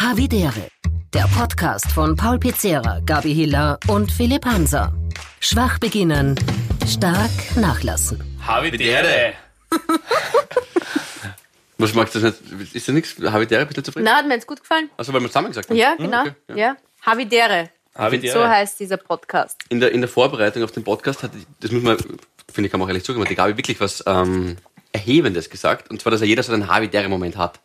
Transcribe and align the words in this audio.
Havidere, 0.00 0.68
der 1.12 1.24
Podcast 1.36 1.90
von 1.90 2.14
Paul 2.14 2.38
Pizzera, 2.38 3.00
Gabi 3.04 3.34
Hiller 3.34 3.80
und 3.88 4.12
Philipp 4.12 4.46
Hanser. 4.46 4.92
Schwach 5.40 5.80
beginnen, 5.80 6.38
stark 6.86 7.32
nachlassen. 7.56 8.22
Havidere. 8.46 9.32
Was 11.78 11.94
magst 11.94 12.14
du 12.14 12.20
das 12.20 12.40
nicht? 12.42 12.76
Ist 12.76 12.86
da 12.86 12.92
nichts? 12.92 13.16
Havidere, 13.20 13.66
bist 13.66 13.76
du 13.76 13.80
nicht 13.80 13.86
zufrieden? 13.86 14.04
Na, 14.04 14.18
hat 14.18 14.28
mir 14.28 14.34
jetzt 14.34 14.46
gut 14.46 14.60
gefallen. 14.60 14.88
Also, 14.96 15.12
weil 15.12 15.20
wir 15.20 15.26
zusammen 15.26 15.48
gesagt 15.48 15.68
haben. 15.68 15.76
Ja, 15.76 15.94
Hm, 15.96 16.04
genau. 16.04 16.20
okay, 16.20 16.32
ja. 16.50 16.56
ja. 16.56 16.76
Havidere. 17.04 17.70
Havidere. 17.96 18.32
So 18.32 18.46
heißt 18.48 18.78
dieser 18.78 18.98
Podcast. 18.98 19.56
In, 19.68 19.80
der, 19.80 19.90
in 19.90 20.00
der 20.00 20.08
Vorbereitung 20.08 20.62
auf 20.62 20.70
den 20.70 20.84
Podcast 20.84 21.24
hat, 21.24 21.32
das 21.58 21.72
muss 21.72 21.82
man, 21.82 21.96
finde 21.98 22.66
ich, 22.66 22.70
kann 22.70 22.78
man 22.78 22.86
auch 22.86 22.90
ehrlich 22.90 23.02
zugeben, 23.02 23.24
hat 23.24 23.30
die 23.30 23.34
Gabi 23.34 23.56
wirklich 23.56 23.80
was 23.80 24.04
ähm, 24.06 24.58
Erhebendes 24.92 25.50
gesagt. 25.50 25.90
Und 25.90 26.00
zwar, 26.00 26.12
dass 26.12 26.20
ja 26.20 26.26
jeder 26.28 26.44
so 26.44 26.52
einen 26.52 26.68
Havidere-Moment 26.68 27.36
hat. 27.36 27.58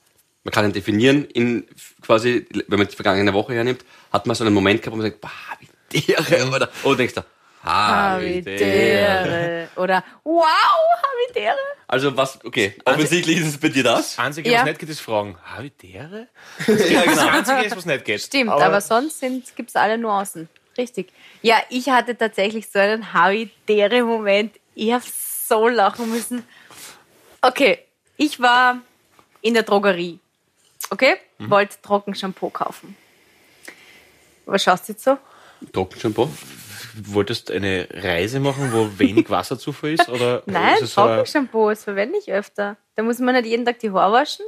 Man 0.43 0.51
kann 0.51 0.65
ihn 0.65 0.73
definieren 0.73 1.25
in 1.25 1.65
quasi, 2.01 2.45
wenn 2.67 2.79
man 2.79 2.87
die 2.87 2.95
vergangene 2.95 3.33
Woche 3.33 3.53
hernimmt, 3.53 3.85
hat 4.11 4.25
man 4.27 4.35
so 4.35 4.43
einen 4.43 4.53
Moment 4.53 4.81
gehabt, 4.81 4.93
wo 4.93 4.97
man 5.01 5.09
sagt, 5.09 5.21
boah, 5.21 5.31
Havidere, 5.49 6.47
oder, 6.49 6.69
oder 6.83 6.95
denkst 6.97 7.13
du, 7.13 7.21
Havidere. 7.63 9.69
Oder 9.75 10.03
wow, 10.23 10.45
Havidere. 11.01 11.55
Also 11.87 12.15
was, 12.17 12.43
okay, 12.43 12.75
offensichtlich 12.85 13.39
ist 13.39 13.47
es 13.47 13.57
bei 13.57 13.69
dir 13.69 13.83
das. 13.83 14.15
Das 14.15 14.25
Einzige, 14.25 14.49
Ja. 14.49 14.59
was 14.59 14.65
nicht 14.65 14.79
geht, 14.79 14.89
ist 14.89 14.99
Fragen. 14.99 15.37
Havidere? 15.45 16.27
Das 16.57 16.67
ist 16.79 16.93
das 16.93 17.17
Einzige, 17.19 17.75
was 17.75 17.85
nicht 17.85 18.05
geht. 18.05 18.21
Stimmt, 18.21 18.51
aber, 18.51 18.81
sonst 18.81 19.21
gibt 19.55 19.69
es 19.69 19.75
alle 19.75 19.97
Nuancen. 19.97 20.49
Richtig. 20.77 21.11
Ja, 21.41 21.57
ich 21.69 21.89
hatte 21.89 22.17
tatsächlich 22.17 22.67
so 22.69 22.79
einen 22.79 23.13
Havidere-Moment. 23.13 24.55
Ich 24.75 24.91
habe 24.91 25.03
so 25.05 25.67
lachen 25.67 26.09
müssen. 26.09 26.43
Okay, 27.41 27.79
ich 28.17 28.39
war 28.39 28.81
in 29.41 29.53
der 29.53 29.63
Drogerie. 29.63 30.19
Okay? 30.89 31.15
Mhm. 31.39 31.49
Wollte 31.49 31.77
Trockenshampoo 31.81 32.49
kaufen. 32.49 32.95
Was 34.45 34.63
schaust 34.63 34.87
du 34.87 34.93
jetzt 34.93 35.03
so? 35.03 35.17
Trockenshampoo. 35.71 36.29
Wolltest 37.05 37.49
du 37.49 37.53
eine 37.53 37.87
Reise 37.91 38.39
machen, 38.39 38.71
wo 38.71 38.89
wenig 38.99 39.29
Wasserzufuhr 39.29 39.89
ist? 39.89 40.09
Oder 40.09 40.43
Nein, 40.45 40.75
ist 40.75 40.81
es 40.83 40.93
Trockenshampoo, 40.93 41.69
das 41.69 41.83
verwende 41.83 42.17
ich 42.19 42.31
öfter. 42.31 42.77
Da 42.95 43.03
muss 43.03 43.19
man 43.19 43.35
nicht 43.35 43.45
jeden 43.47 43.65
Tag 43.65 43.79
die 43.79 43.91
Haare 43.91 44.13
waschen. 44.13 44.45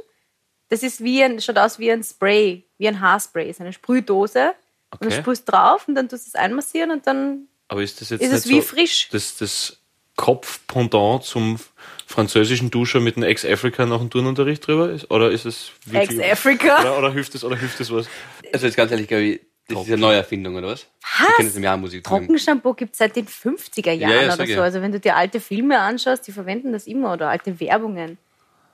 Das 0.68 0.82
ist 0.82 1.02
wie 1.02 1.22
ein, 1.22 1.40
schaut 1.40 1.58
aus 1.58 1.78
wie 1.78 1.90
ein 1.90 2.02
Spray, 2.04 2.64
wie 2.78 2.88
ein 2.88 3.00
Haarspray. 3.00 3.48
ist 3.48 3.60
eine 3.60 3.72
Sprühdose. 3.72 4.48
Und 4.90 4.98
Okay. 5.02 5.08
du 5.08 5.10
sprühst 5.16 5.50
drauf 5.50 5.88
und 5.88 5.96
dann 5.96 6.08
tust 6.08 6.26
du 6.26 6.28
es 6.28 6.34
einmassieren 6.36 6.92
und 6.92 7.06
dann 7.08 7.48
aber 7.68 7.82
ist 7.82 8.00
das 8.00 8.10
jetzt 8.10 8.20
ist 8.22 8.32
es 8.32 8.48
wie 8.48 8.60
so 8.60 8.66
frisch. 8.68 9.08
Das, 9.10 9.36
das 9.36 9.78
Kopfpendant 10.16 11.22
zum 11.24 11.58
französischen 12.06 12.70
Duscher 12.70 13.00
mit 13.00 13.16
einem 13.16 13.24
Ex-Africa 13.24 13.86
nach 13.86 13.98
dem 13.98 14.10
Turnunterricht 14.10 14.66
drüber? 14.66 14.90
Ist, 14.90 15.10
oder 15.10 15.30
ist 15.30 15.44
es 15.44 15.70
wirklich- 15.84 16.18
Ex-Africa. 16.20 16.80
Oder, 16.80 16.98
oder 16.98 17.12
hilft 17.12 17.34
es 17.34 17.44
oder 17.44 17.56
hilft 17.56 17.80
es 17.80 17.92
was? 17.92 18.08
Also 18.52 18.66
jetzt 18.66 18.76
ganz 18.76 18.90
ehrlich, 18.90 19.08
Gabi, 19.08 19.40
das 19.68 19.80
ist 19.82 19.86
eine 19.88 19.96
Neuerfindung, 19.98 20.54
oder 20.56 20.68
was? 20.68 20.86
Wir 21.18 21.34
kennen 21.36 21.48
es 21.48 21.56
im 21.56 21.62
Jahr 21.64 21.76
Musik. 21.76 22.04
Trockenshampoo 22.04 22.74
gibt 22.74 22.92
es 22.92 22.98
seit 22.98 23.16
den 23.16 23.26
50er 23.26 23.92
Jahren 23.92 24.12
Ja, 24.12 24.22
ja, 24.22 24.34
oder 24.34 24.46
so. 24.46 24.52
ja. 24.52 24.62
Also 24.62 24.80
wenn 24.80 24.92
du 24.92 25.00
dir 25.00 25.16
alte 25.16 25.40
Filme 25.40 25.78
anschaust, 25.80 26.26
die 26.26 26.32
verwenden 26.32 26.72
das 26.72 26.86
immer 26.86 27.12
oder 27.12 27.28
alte 27.28 27.58
Werbungen. 27.60 28.18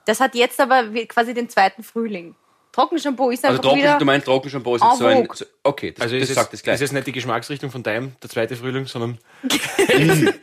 Das 0.05 0.19
hat 0.19 0.35
jetzt 0.35 0.59
aber 0.59 0.83
quasi 1.07 1.33
den 1.33 1.49
zweiten 1.49 1.81
Frühling. 1.81 2.35
Trockenshampoo 2.73 3.29
ist 3.29 3.45
Also 3.45 3.53
einfach 3.55 3.63
trocken, 3.69 3.77
wieder... 3.83 3.97
du 3.97 4.05
meinst 4.05 4.25
Trockenshampoo 4.25 4.75
ist 4.75 4.83
jetzt 4.83 4.97
so 4.97 5.05
ein... 5.05 5.27
So, 5.31 5.45
okay, 5.63 5.91
das, 5.91 6.01
Also 6.01 6.15
das 6.15 6.23
ist, 6.23 6.29
es, 6.31 6.35
sagt 6.35 6.53
das 6.53 6.63
gleich. 6.63 6.75
ist 6.75 6.81
es 6.81 6.91
nicht 6.91 7.07
die 7.07 7.11
Geschmacksrichtung 7.13 7.71
von 7.71 7.83
deinem, 7.83 8.13
der 8.21 8.29
zweite 8.29 8.55
Frühling, 8.57 8.87
sondern 8.87 9.17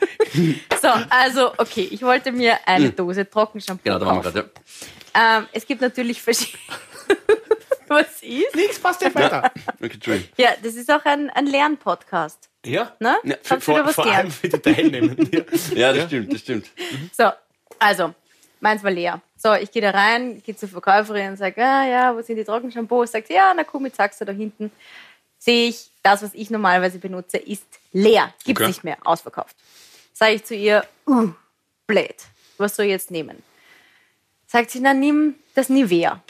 So, 0.80 0.88
also 1.10 1.52
okay, 1.58 1.88
ich 1.90 2.00
wollte 2.02 2.32
mir 2.32 2.56
eine 2.66 2.90
Dose 2.90 3.28
Trockenshampoo 3.28 3.82
genau, 3.84 3.98
da 3.98 4.06
waren 4.06 4.16
wir 4.18 4.22
kaufen. 4.22 4.50
gerade. 5.12 5.38
Ähm, 5.42 5.46
es 5.52 5.66
gibt 5.66 5.80
natürlich 5.82 6.22
verschiedene... 6.22 6.58
Was 7.88 8.22
ist? 8.22 8.54
nichts 8.54 8.78
passt 8.78 9.02
ja 9.02 9.12
weiter. 9.12 9.50
Ja. 9.80 9.86
Okay. 9.86 10.22
Ja, 10.36 10.50
das 10.62 10.76
ist 10.76 10.88
auch 10.92 11.04
ein, 11.04 11.28
ein 11.30 11.46
Lernpodcast. 11.46 12.48
Ja, 12.64 12.94
Ne? 13.00 13.16
Ja, 13.24 13.34
Kannst 13.42 13.66
du 13.66 13.72
vor, 13.72 13.84
was 13.84 13.94
vor 13.96 14.04
allem 14.04 14.12
lernen? 14.14 14.30
für 14.30 14.48
die 14.48 14.58
Teilnehmenden. 14.60 15.28
Ja. 15.32 15.40
Ja, 15.76 15.92
das 15.92 16.04
stimmt, 16.06 16.32
das 16.32 16.40
stimmt. 16.40 16.70
So, 17.16 17.30
also, 17.80 18.14
meins 18.60 18.84
war 18.84 18.92
leer. 18.92 19.20
So, 19.42 19.54
ich 19.54 19.70
gehe 19.70 19.80
da 19.80 19.90
rein, 19.92 20.42
gehe 20.42 20.54
zur 20.54 20.68
Verkäuferin 20.68 21.30
und 21.30 21.36
sage, 21.38 21.64
ah, 21.64 21.86
ja, 21.86 22.14
wo 22.14 22.20
sind 22.20 22.36
die 22.36 22.44
Trockenshampoos? 22.44 23.10
Sagt 23.10 23.28
sie, 23.28 23.34
ja, 23.34 23.54
na 23.56 23.64
komm, 23.64 23.86
jetzt 23.86 23.96
sagst 23.96 24.20
du 24.20 24.26
da 24.26 24.32
hinten. 24.32 24.70
Sehe 25.38 25.70
ich, 25.70 25.88
das, 26.02 26.22
was 26.22 26.34
ich 26.34 26.50
normalerweise 26.50 26.98
benutze, 26.98 27.38
ist 27.38 27.64
leer. 27.92 28.34
Gibt's 28.44 28.60
Okay. 28.60 28.68
nicht 28.68 28.84
mehr, 28.84 28.98
ausverkauft. 29.02 29.56
Sage 30.12 30.34
ich 30.34 30.44
zu 30.44 30.54
ihr, 30.54 30.84
uh, 31.06 31.30
blöd, 31.86 32.16
was 32.58 32.76
soll 32.76 32.84
ich 32.84 32.90
jetzt 32.90 33.10
nehmen? 33.10 33.42
Sagt 34.46 34.72
sie, 34.72 34.80
na, 34.80 34.92
nimm 34.92 35.36
das 35.54 35.70
Nivea. 35.70 36.22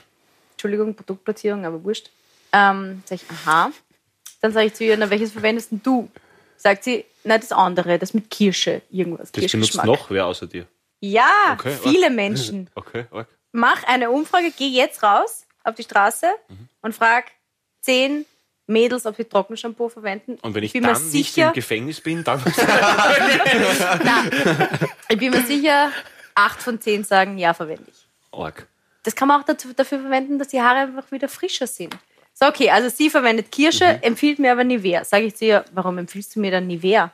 Entschuldigung, 0.53 0.95
Produktplatzierung, 0.95 1.65
aber 1.65 1.83
wurscht. 1.83 2.11
Ähm, 2.53 3.03
sag 3.07 3.17
ich, 3.17 3.25
aha. 3.29 3.73
Dann 4.41 4.53
sage 4.53 4.67
ich 4.67 4.75
zu 4.75 4.85
ihr, 4.85 4.97
na, 4.97 5.11
welches 5.11 5.33
verwendest 5.33 5.73
denn 5.73 5.83
du? 5.83 6.09
Sagt 6.57 6.85
sie, 6.85 7.05
na, 7.25 7.39
das 7.39 7.51
andere, 7.51 7.99
das 7.99 8.15
mit 8.15 8.31
Kirsche, 8.31 8.83
irgendwas. 8.91 9.33
Das 9.33 9.51
benutzt 9.51 9.83
noch 9.85 10.11
wer 10.11 10.27
außer 10.27 10.47
dir. 10.47 10.69
Ja, 11.01 11.57
Okay, 11.59 11.77
viele 11.83 12.11
Menschen. 12.11 12.69
Okay. 12.75 13.07
Mach 13.53 13.83
eine 13.85 14.11
Umfrage, 14.11 14.53
geh 14.57 14.69
jetzt 14.69 15.03
raus 15.03 15.47
auf 15.65 15.75
die 15.75 15.83
Straße 15.83 16.27
Mhm. 16.49 16.69
und 16.83 16.95
frag 16.95 17.25
zehn 17.81 18.25
Mädels, 18.67 19.07
ob 19.07 19.17
sie 19.17 19.25
Trockenshampoo 19.25 19.89
verwenden. 19.89 20.39
Und 20.43 20.55
wenn 20.55 20.63
ich 20.63 20.73
mir 20.75 20.83
dann 20.83 21.11
nicht 21.11 21.37
im 21.37 21.53
Gefängnis 21.53 22.01
bin, 22.01 22.23
dann. 22.23 22.41
ich 25.09 25.19
bin 25.19 25.31
mir 25.33 25.43
sicher, 25.43 25.91
acht 26.35 26.63
von 26.63 26.81
zehn 26.81 27.05
sagen, 27.05 27.39
ja, 27.39 27.55
verwende 27.55 27.85
ich. 27.91 28.07
Arg. 28.39 28.67
Das 29.03 29.17
kann 29.17 29.29
man 29.29 29.41
auch 29.41 29.47
dazu, 29.47 29.73
dafür 29.75 30.01
verwenden, 30.01 30.39
dass 30.39 30.49
die 30.49 30.61
Haare 30.61 30.81
einfach 30.81 31.11
wieder 31.11 31.29
frischer 31.29 31.67
sind. 31.67 31.97
So, 32.35 32.47
okay, 32.47 32.71
also 32.71 32.89
sie 32.89 33.11
verwendet 33.11 33.51
Kirsche, 33.51 33.95
Mhm. 33.95 34.03
empfiehlt 34.03 34.39
mir 34.39 34.53
aber 34.53 34.65
Nivea. 34.65 35.05
Sage 35.05 35.25
ich 35.27 35.37
zu 35.37 35.45
ihr, 35.47 35.65
warum 35.73 35.99
empfiehlst 35.99 36.37
du 36.37 36.41
mir 36.41 36.51
dann 36.51 36.67
Nivea? 36.67 37.11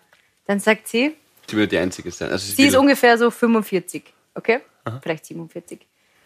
Dann 0.46 0.60
sagt 0.60 0.88
sie, 0.88 1.16
Sie 1.48 1.56
wird 1.56 1.72
die 1.72 1.78
Einzige 1.78 2.10
sein. 2.10 2.30
Also 2.30 2.52
Sie 2.52 2.66
ist 2.66 2.76
ungefähr 2.76 3.16
so 3.18 3.30
45, 3.30 4.02
okay? 4.34 4.60
Vielleicht 5.02 5.26
47. 5.26 5.80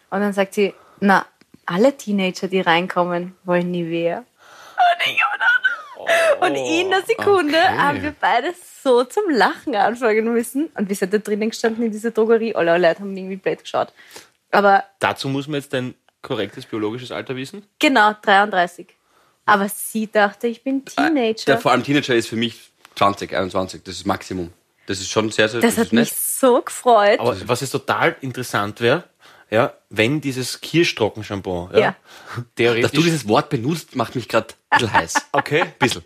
Und 0.09 0.19
dann 0.21 0.33
sagt 0.33 0.53
sie, 0.53 0.73
na, 0.99 1.25
alle 1.65 1.95
Teenager, 1.95 2.47
die 2.47 2.61
reinkommen, 2.61 3.35
wollen 3.43 3.71
Nivea. 3.71 4.23
Oh, 5.97 6.45
und 6.45 6.55
in 6.55 6.89
der 6.89 7.03
Sekunde 7.03 7.57
haben 7.77 8.01
wir 8.01 8.13
beide 8.19 8.53
so 8.83 9.03
zum 9.03 9.29
Lachen 9.29 9.75
anfangen 9.75 10.33
müssen. 10.33 10.67
Und 10.75 10.89
wir 10.89 10.95
sind 10.95 11.13
da 11.13 11.19
drinnen 11.19 11.49
gestanden 11.51 11.83
in 11.83 11.91
dieser 11.91 12.11
Drogerie. 12.11 12.55
Alle 12.55 12.77
Leute 12.77 13.01
haben 13.01 13.15
irgendwie 13.15 13.35
blöd 13.35 13.61
geschaut. 13.61 13.93
Aber 14.51 14.83
Dazu 14.99 15.29
muss 15.29 15.47
man 15.47 15.59
jetzt 15.61 15.73
dein 15.73 15.93
korrektes 16.21 16.65
biologisches 16.65 17.11
Alter 17.11 17.35
wissen. 17.35 17.63
genau, 17.79 18.13
33. 18.21 18.87
Aber 19.45 19.69
sie 19.69 20.11
dachte, 20.11 20.47
ich 20.47 20.63
bin 20.63 20.85
Teenager. 20.85 21.45
Der 21.45 21.57
vor 21.57 21.71
allem 21.71 21.83
Teenager 21.83 22.15
ist 22.15 22.27
für 22.27 22.35
mich 22.35 22.69
20, 22.95 23.33
21. 23.35 23.83
Das 23.83 23.95
ist 23.95 24.05
Maximum. 24.05 24.51
Das 24.91 24.99
ist 24.99 25.09
schon 25.11 25.31
sehr, 25.31 25.49
sehr 25.49 25.61
das 25.61 25.77
hat 25.77 25.87
ist 25.87 25.93
mich 25.93 26.09
nett. 26.09 26.17
so 26.19 26.61
gefreut. 26.61 27.19
Aber 27.19 27.35
was 27.47 27.61
jetzt 27.61 27.71
total 27.71 28.15
interessant 28.21 28.81
wäre, 28.81 29.03
ja, 29.49 29.73
wenn 29.89 30.21
dieses 30.21 30.61
Kirschtrockenshampoo, 30.61 31.69
ja, 31.73 31.79
Ja. 31.79 31.95
theoretisch. 32.55 32.83
Dass 32.83 32.91
du 32.91 33.01
dieses 33.03 33.27
Wort 33.27 33.49
benutzt, 33.49 33.95
macht 33.95 34.15
mich 34.15 34.27
gerade 34.27 34.47
ein 34.69 34.79
bisschen 34.79 34.93
heiß. 34.93 35.13
okay. 35.33 35.65
Bisschen. 35.79 36.03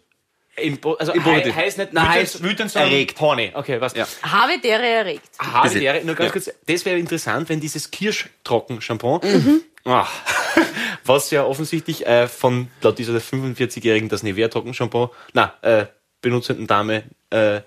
Im, 0.57 0.77
Bo- 0.79 0.93
also 0.93 1.11
Im 1.11 1.23
hei- 1.25 1.31
Positiv. 1.39 1.55
heißt 1.55 1.77
nicht 1.79 1.93
Nein, 1.93 2.03
wütend, 2.05 2.15
heißt 2.21 2.43
wütend, 2.43 2.71
sondern 2.71 2.91
erregt. 2.91 3.19
horny. 3.19 3.51
Okay, 3.53 3.81
was? 3.81 3.93
Ja. 3.93 4.07
Havidere 4.23 4.85
erregt. 4.87 5.27
Haare 5.37 5.73
wäre, 5.75 6.05
nur 6.05 6.15
ganz 6.15 6.27
Ja. 6.27 6.31
kurz, 6.31 6.49
das 6.65 6.85
wäre 6.85 6.97
interessant, 6.97 7.49
wenn 7.49 7.59
dieses 7.59 7.91
Kirschtrockenshampoo, 7.91 9.19
Mhm. 9.21 9.61
ah, 9.83 10.07
was 11.03 11.29
ja 11.31 11.43
offensichtlich 11.43 12.07
äh, 12.07 12.27
von 12.29 12.69
laut 12.81 12.97
dieser 12.97 13.17
45-Jährigen 13.19 14.07
das 14.09 14.23
Nivea 14.23 14.47
Trockenshampoo, 14.47 15.09
na, 15.33 15.53
äh, 15.61 15.87
benutzenden 16.21 16.67
Dame, 16.67 17.03
äh, 17.31 17.61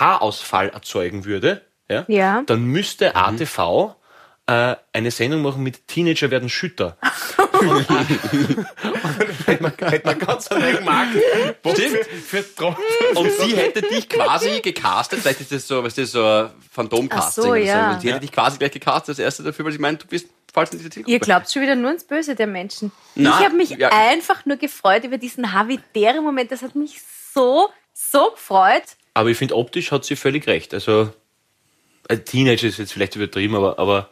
Haarausfall 0.00 0.68
erzeugen 0.70 1.24
würde, 1.24 1.62
ja, 1.88 2.04
Ja. 2.08 2.42
dann 2.46 2.64
müsste 2.64 3.14
ATV 3.16 3.94
äh, 4.46 4.76
eine 4.92 5.10
Sendung 5.10 5.42
machen 5.42 5.62
mit 5.62 5.86
Teenager 5.86 6.30
werden 6.30 6.48
Schütter. 6.48 6.96
und, 7.60 7.88
dann 7.88 8.06
hätte 9.46 9.62
man, 9.62 9.72
hätte 9.78 10.06
man 10.06 10.18
ganz 10.18 10.48
einen 10.48 10.84
Markt 10.84 11.12
Stimmt. 11.72 12.06
für, 12.26 12.42
für. 12.42 12.76
Und 13.14 13.30
sie 13.30 13.56
hätte 13.56 13.82
dich 13.82 14.08
quasi 14.08 14.60
gecastet, 14.60 15.20
vielleicht 15.20 15.40
ist 15.40 15.52
das 15.52 15.68
so, 15.68 15.84
was 15.84 15.94
das 15.94 16.12
so 16.12 16.24
ein 16.24 16.50
Phantomcasting 16.72 17.44
so, 17.44 17.50
oder 17.50 17.60
so. 17.60 17.66
ja. 17.66 18.00
Sie 18.00 18.08
hätte 18.08 18.20
dich 18.20 18.32
quasi 18.32 18.58
gleich 18.58 18.72
gecastet 18.72 19.10
als 19.10 19.18
Erste 19.20 19.42
dafür, 19.44 19.64
weil 19.64 19.72
sie 19.72 19.78
meint, 19.78 20.02
du 20.02 20.06
bist 20.08 20.28
falsch 20.52 20.72
in 20.72 20.78
dieser 20.78 20.90
Zielgruppe. 20.90 21.12
Ihr 21.12 21.20
glaubt 21.20 21.50
schon 21.50 21.62
wieder 21.62 21.76
nur 21.76 21.92
ins 21.92 22.04
Böse 22.04 22.34
der 22.34 22.46
Menschen. 22.46 22.90
Na, 23.14 23.38
ich 23.38 23.44
habe 23.46 23.56
mich 23.56 23.70
ja. 23.70 23.90
einfach 23.92 24.44
nur 24.44 24.56
gefreut 24.56 25.04
über 25.04 25.18
diesen 25.18 25.52
Havidere-Moment. 25.52 26.50
Das 26.50 26.62
hat 26.62 26.74
mich 26.74 27.00
so, 27.32 27.70
so 27.92 28.32
gefreut. 28.32 28.82
Aber 29.14 29.28
ich 29.28 29.36
finde, 29.38 29.56
optisch 29.56 29.90
hat 29.92 30.04
sie 30.04 30.16
völlig 30.16 30.46
recht. 30.46 30.72
Also, 30.74 31.10
ein 32.08 32.24
Teenager 32.24 32.66
ist 32.66 32.78
jetzt 32.78 32.92
vielleicht 32.92 33.14
übertrieben, 33.16 33.54
aber, 33.54 33.78
aber 33.78 34.08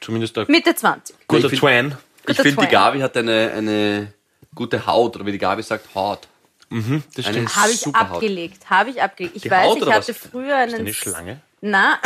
zumindest 0.00 0.36
ein 0.38 0.46
Mitte 0.48 0.74
20. 0.74 1.16
guter 1.26 1.44
Ich 1.44 1.50
find- 1.50 1.60
Twan. 1.60 1.98
Ich 2.28 2.36
finde, 2.36 2.62
die. 2.62 2.68
Gabi 2.68 3.00
hat 3.00 3.16
eine, 3.16 3.52
eine 3.56 4.12
gute 4.54 4.86
Haut, 4.86 5.16
oder 5.16 5.26
wie 5.26 5.32
die 5.32 5.38
Gabi 5.38 5.62
sagt, 5.62 5.94
Haut. 5.94 6.28
Das 6.70 7.26
Eine 7.26 7.46
stimmt. 7.48 7.56
Habe 7.56 7.70
ich 7.72 7.86
abgelegt. 7.94 8.70
Habe 8.70 8.90
ich 8.90 9.02
abgelegt. 9.02 9.36
Ich 9.36 9.42
Die 9.42 9.50
weiß, 9.50 9.66
Haut 9.66 9.78
ich 9.78 9.86
hatte 9.92 10.08
was? 10.08 10.16
früher 10.30 10.56
einen. 10.56 10.74
Eine 10.74 10.94
Schlange. 10.94 11.40
Na, 11.60 11.98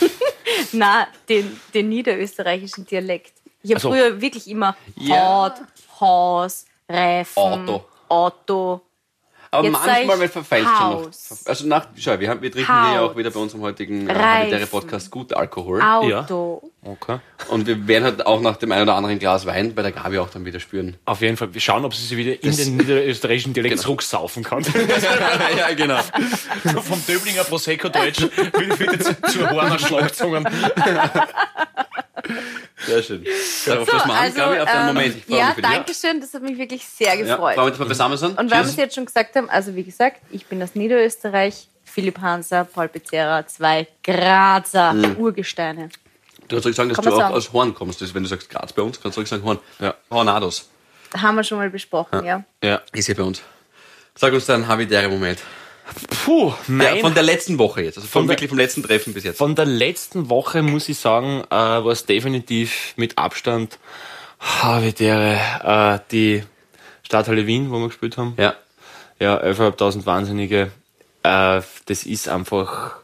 na 0.72 1.06
den, 1.28 1.60
den 1.74 1.88
niederösterreichischen 1.88 2.86
Dialekt. 2.86 3.32
Ich 3.62 3.70
habe 3.70 3.80
so. 3.80 3.90
früher 3.90 4.20
wirklich 4.20 4.48
immer 4.48 4.76
Ja. 4.96 5.16
Haut, 5.16 5.54
Haus, 6.00 6.64
Reifen, 6.88 7.36
Auto. 7.38 7.84
Auto. 8.08 8.80
Aber 9.50 9.66
Jetzt 9.68 9.86
manchmal 9.86 10.20
wird 10.20 10.32
verfällt 10.32 10.66
schon 10.78 10.90
noch. 10.90 11.10
Also 11.46 11.66
nach, 11.66 11.86
schau, 11.96 12.20
wir, 12.20 12.28
haben, 12.28 12.42
wir 12.42 12.52
trinken 12.52 12.66
hier 12.84 12.94
ja 12.94 13.00
Haus. 13.00 13.10
auch 13.12 13.16
wieder 13.16 13.30
bei 13.30 13.40
unserem 13.40 13.62
heutigen 13.62 14.08
äh, 14.08 14.66
Podcast 14.66 15.10
gut 15.10 15.32
Alkohol. 15.32 15.80
Auto. 15.80 16.70
Okay. 16.84 17.18
Und 17.48 17.66
wir 17.66 17.88
werden 17.88 18.04
halt 18.04 18.26
auch 18.26 18.40
nach 18.40 18.56
dem 18.56 18.72
einen 18.72 18.82
oder 18.82 18.94
anderen 18.94 19.18
Glas 19.18 19.46
Wein 19.46 19.74
bei 19.74 19.82
der 19.82 19.92
Gabi 19.92 20.18
auch 20.18 20.30
dann 20.30 20.44
wieder 20.44 20.60
spüren. 20.60 20.96
Auf 21.06 21.20
jeden 21.22 21.36
Fall. 21.36 21.52
Wir 21.54 21.60
schauen, 21.60 21.84
ob 21.84 21.94
sie 21.94 22.04
sich 22.06 22.16
wieder 22.16 22.42
in 22.42 22.56
den 22.56 22.76
niederösterreichischen 22.76 23.52
Dialekt 23.54 23.72
Genau. 23.74 23.82
zurücksaufen 23.82 24.44
kann. 24.44 24.62
ja, 25.58 25.74
genau. 25.74 26.00
Vom 26.82 27.04
Döblinger 27.06 27.44
Prosecco 27.44 27.88
Deutsch 27.88 28.20
wieder, 28.22 28.78
wieder 28.80 29.00
zu, 29.00 29.20
zu 29.22 29.50
Horner 29.50 29.78
Schlagzungen. 29.78 30.46
Sehr 32.86 33.02
schön. 33.02 33.24
Darauf 33.66 33.86
So, 33.88 33.92
wir 33.96 34.04
an, 34.04 34.10
also, 34.10 34.36
Gabi, 34.36 34.60
auf 34.60 34.70
den 34.70 34.80
ähm, 34.80 34.86
Moment. 34.86 35.16
Ich 35.16 35.28
ja, 35.34 35.54
danke 35.60 35.94
schön, 35.94 36.20
das 36.20 36.32
hat 36.34 36.42
mich 36.42 36.56
wirklich 36.58 36.84
sehr 36.86 37.14
Ja, 37.14 37.24
gefreut. 37.34 37.54
freuen 37.56 37.78
wir 37.78 37.86
beisammen 37.86 38.16
sind. 38.16 38.38
Und 38.38 38.50
weil 38.50 38.62
wir 38.62 38.68
es 38.68 38.76
jetzt 38.76 38.94
schon 38.94 39.06
gesagt 39.06 39.34
haben, 39.36 39.50
also 39.50 39.74
wie 39.74 39.84
gesagt, 39.84 40.20
ich 40.30 40.46
bin 40.46 40.62
aus 40.62 40.74
Niederösterreich, 40.74 41.68
Philipp 41.84 42.20
Hanser, 42.20 42.64
Paul 42.64 42.88
Pizzerra, 42.88 43.46
zwei 43.46 43.86
Grazer 44.04 44.92
Mhm. 44.92 45.16
Urgesteine. 45.16 45.88
Du 46.46 46.56
kannst 46.56 46.66
ruhig 46.66 46.76
sagen, 46.76 46.88
dass 46.88 46.96
Kann 46.96 47.04
du 47.06 47.12
auch 47.12 47.18
sagen. 47.18 47.34
aus 47.34 47.52
Horn 47.52 47.74
kommst. 47.74 48.00
Das, 48.00 48.14
wenn 48.14 48.22
du 48.22 48.28
sagst 48.28 48.48
Graz 48.48 48.72
bei 48.72 48.82
uns, 48.82 49.00
kannst 49.00 49.16
du 49.16 49.20
ruhig 49.20 49.28
sagen 49.28 49.42
Horn. 49.42 49.58
Ja. 49.80 49.94
Hornados. 50.10 50.68
Haben 51.16 51.36
wir 51.36 51.44
schon 51.44 51.58
mal 51.58 51.70
besprochen, 51.70 52.24
ja. 52.24 52.44
Ja. 52.62 52.80
Ist 52.92 53.06
hier 53.06 53.16
bei 53.16 53.22
uns. 53.22 53.42
Sag 54.14 54.32
uns 54.32 54.46
deinen 54.46 54.66
habitäre 54.68 55.08
Moment. 55.08 55.38
Puh, 56.24 56.52
mein, 56.66 56.96
Ja, 56.96 57.00
von 57.00 57.14
der 57.14 57.22
letzten 57.22 57.58
Woche 57.58 57.82
jetzt. 57.82 57.96
Also 57.96 58.08
von, 58.08 58.22
Von 58.22 58.28
wirklich 58.28 58.48
vom 58.48 58.58
letzten 58.58 58.82
Treffen 58.82 59.14
bis 59.14 59.24
jetzt. 59.24 59.38
Von 59.38 59.54
der 59.54 59.64
letzten 59.64 60.28
Woche 60.28 60.62
muss 60.62 60.88
ich 60.88 60.98
sagen, 60.98 61.42
äh, 61.50 61.50
war 61.50 61.86
es 61.86 62.04
definitiv 62.04 62.94
mit 62.96 63.16
Abstand 63.18 63.78
Habitäre, 64.40 65.38
äh, 65.64 65.98
die 66.10 66.44
Stadthalle 67.02 67.46
Wien, 67.46 67.70
wo 67.70 67.78
wir 67.78 67.88
gespielt 67.88 68.18
haben. 68.18 68.34
Ja. 68.38 68.54
Ja, 69.18 69.42
11.500 69.42 70.06
Wahnsinnige. 70.06 70.70
Äh, 71.22 71.62
das 71.86 72.04
ist 72.04 72.28
einfach, 72.28 72.96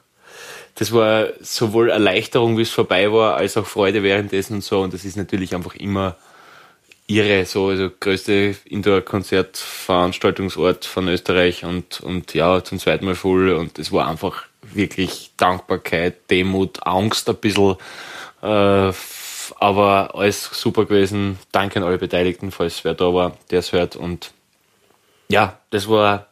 das 0.77 0.93
war 0.93 1.29
sowohl 1.41 1.91
Erleichterung, 1.91 2.57
wie 2.59 2.63
es 2.63 2.71
vorbei 2.71 3.11
war, 3.11 3.37
als 3.37 3.57
auch 3.57 3.67
Freude 3.67 4.03
währenddessen 4.03 4.55
und 4.55 4.65
so. 4.65 4.81
Und 4.81 4.95
das 4.95 5.05
ist 5.05 5.17
natürlich 5.17 5.55
einfach 5.55 5.75
immer 5.75 6.17
irre, 7.07 7.45
so, 7.45 7.69
also 7.69 7.91
größte 8.01 8.57
Indoor-Konzertveranstaltungsort 8.65 10.85
von 10.85 11.09
Österreich 11.09 11.65
und, 11.65 12.01
und 12.01 12.35
ja, 12.35 12.65
zum 12.65 12.79
zweiten 12.79 13.05
Mal 13.05 13.15
voll. 13.15 13.51
Und 13.51 13.79
es 13.79 13.93
war 13.93 14.09
einfach 14.09 14.47
wirklich 14.63 15.33
Dankbarkeit, 15.37 16.31
Demut, 16.31 16.87
Angst 16.87 17.29
ein 17.29 17.37
bisschen. 17.37 17.77
Äh, 18.43 18.93
aber 19.61 20.15
alles 20.15 20.49
super 20.53 20.87
gewesen. 20.87 21.39
Danke 21.53 21.79
an 21.79 21.85
alle 21.85 21.99
Beteiligten, 21.99 22.51
falls 22.51 22.85
wer 22.85 22.95
da 22.95 23.13
war, 23.13 23.37
der 23.51 23.59
es 23.59 23.73
hört. 23.73 23.97
Und 23.97 24.33
ja, 25.29 25.59
das 25.71 25.89
war 25.89 26.29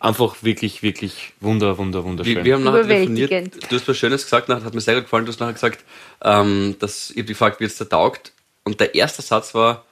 einfach 0.00 0.42
wirklich, 0.42 0.82
wirklich 0.82 1.32
wunder, 1.40 1.78
wunder, 1.78 2.04
wunderschön. 2.04 2.36
Wir, 2.36 2.44
wir 2.44 2.54
haben 2.54 2.64
nachher 2.64 2.86
telefoniert. 2.86 3.70
Du 3.70 3.76
hast 3.76 3.86
was 3.86 3.96
Schönes 3.96 4.24
gesagt, 4.24 4.48
nachher 4.48 4.64
hat 4.64 4.74
mir 4.74 4.80
sehr 4.80 4.96
gut 4.96 5.04
gefallen. 5.04 5.24
Du 5.24 5.30
hast 5.30 5.38
nachher 5.38 5.52
gesagt, 5.52 5.84
ähm, 6.22 6.74
dass 6.80 7.10
ich 7.10 7.18
hab 7.18 7.26
dich 7.26 7.38
gefragt, 7.38 7.60
wie 7.60 7.64
es 7.64 7.78
dir 7.78 7.88
taugt. 7.88 8.32
Und 8.64 8.80
der 8.80 8.96
erste 8.96 9.22
Satz 9.22 9.54
war, 9.54 9.84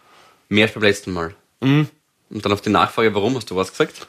mehr 0.50 0.66
als 0.66 0.74
beim 0.74 0.82
letzten 0.82 1.12
Mal. 1.12 1.34
Mhm. 1.60 1.88
Und 2.28 2.44
dann 2.44 2.52
auf 2.52 2.60
die 2.60 2.70
Nachfrage, 2.70 3.14
warum 3.14 3.34
hast 3.36 3.50
du 3.50 3.56
was 3.56 3.70
gesagt? 3.70 4.06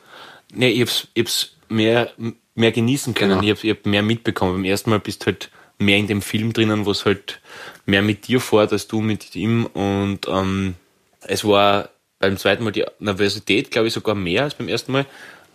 Nee, 0.54 0.70
ich 0.70 0.82
hab's, 0.82 1.08
ich 1.14 1.24
hab's 1.24 1.56
mehr, 1.70 2.12
mehr 2.56 2.72
genießen 2.72 3.14
können. 3.14 3.40
Genau. 3.40 3.44
Ich, 3.44 3.58
hab, 3.58 3.64
ich 3.64 3.70
hab 3.70 3.86
mehr 3.86 4.04
mitbekommen. 4.04 4.54
Beim 4.54 4.66
ersten 4.66 4.90
Mal 4.90 5.00
bist 5.00 5.22
du 5.22 5.28
halt 5.28 5.50
mehr 5.78 5.98
in 5.98 6.08
dem 6.08 6.22
Film 6.22 6.52
drinnen, 6.52 6.86
wo 6.86 6.92
es 6.92 7.06
halt 7.06 7.40
mehr 7.86 8.02
mit 8.02 8.28
dir 8.28 8.42
fährt 8.42 8.74
als 8.74 8.88
du 8.88 9.02
mit 9.02 9.36
ihm. 9.36 9.66
Und 9.66 10.28
ähm, 10.28 10.76
es 11.22 11.46
war 11.46 11.90
beim 12.20 12.38
zweiten 12.38 12.64
Mal 12.64 12.72
die 12.72 12.86
Nervosität, 13.00 13.72
glaube 13.72 13.88
ich, 13.88 13.94
sogar 13.94 14.16
mehr 14.16 14.44
als 14.44 14.56
beim 14.56 14.68
ersten 14.68 14.92
Mal. 14.92 15.06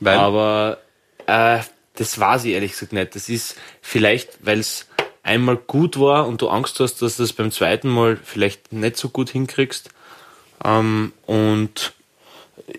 Weil? 0.00 0.18
Aber 0.18 0.78
äh, 1.26 1.60
das 1.94 2.18
weiß 2.18 2.44
ich 2.44 2.54
ehrlich 2.54 2.72
gesagt 2.72 2.92
nicht. 2.92 3.14
Das 3.14 3.28
ist 3.28 3.56
vielleicht, 3.80 4.44
weil 4.44 4.58
es 4.58 4.86
einmal 5.22 5.56
gut 5.56 5.98
war 5.98 6.26
und 6.26 6.42
du 6.42 6.48
Angst 6.48 6.78
hast, 6.80 7.02
dass 7.02 7.16
du 7.16 7.22
das 7.22 7.32
beim 7.32 7.50
zweiten 7.50 7.88
Mal 7.88 8.16
vielleicht 8.22 8.72
nicht 8.72 8.96
so 8.96 9.08
gut 9.08 9.30
hinkriegst. 9.30 9.90
Ähm, 10.64 11.12
und 11.26 11.92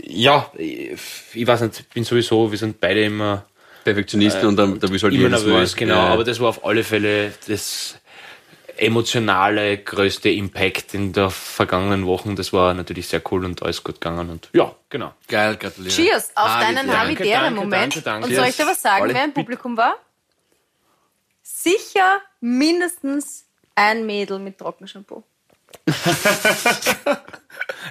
ja, 0.03 0.51
ich, 0.57 0.99
ich 1.33 1.47
weiß 1.47 1.61
nicht, 1.61 1.79
ich 1.79 1.87
bin 1.89 2.03
sowieso, 2.03 2.51
wir 2.51 2.57
sind 2.57 2.79
beide 2.79 3.03
immer, 3.05 3.45
Perfektionisten 3.83 4.47
und 4.47 4.57
dann, 4.57 4.79
da 4.79 4.87
bist 4.87 5.01
du 5.03 5.07
halt 5.07 5.15
immer 5.15 5.29
nervös, 5.29 5.71
Mal. 5.73 5.79
genau, 5.79 5.95
Ja. 5.95 6.07
aber 6.09 6.23
das 6.25 6.39
war 6.41 6.49
auf 6.49 6.65
alle 6.65 6.83
Fälle 6.83 7.33
das 7.47 7.95
emotionale 8.75 9.77
größte 9.77 10.29
Impact 10.29 10.93
in 10.93 11.13
der 11.13 11.29
vergangenen 11.29 12.05
Wochen. 12.05 12.35
Das 12.35 12.51
war 12.53 12.73
natürlich 12.73 13.07
sehr 13.07 13.21
cool 13.31 13.45
und 13.45 13.63
alles 13.63 13.83
gut 13.83 14.01
gegangen 14.01 14.29
und 14.29 14.49
ja, 14.53 14.75
genau. 14.89 15.13
Geil, 15.27 15.55
gratuliere. 15.55 15.93
Cheers 15.95 16.31
auf 16.35 16.49
Ah, 16.49 16.59
deinen 16.61 16.91
Habitäre-Moment. 16.95 17.95
danke, 17.95 18.01
danke. 18.01 18.27
Und 18.27 18.35
soll 18.35 18.47
ich 18.47 18.57
dir 18.57 18.67
was 18.67 18.81
sagen, 18.81 19.03
Alle 19.05 19.13
wer 19.13 19.23
im. 19.23 19.33
Publikum 19.33 19.77
war? 19.77 19.95
Sicher 21.41 22.21
mindestens 22.41 23.45
ein 23.73 24.05
Mädel 24.05 24.37
mit 24.39 24.57
Trockenshampoo. 24.57 25.23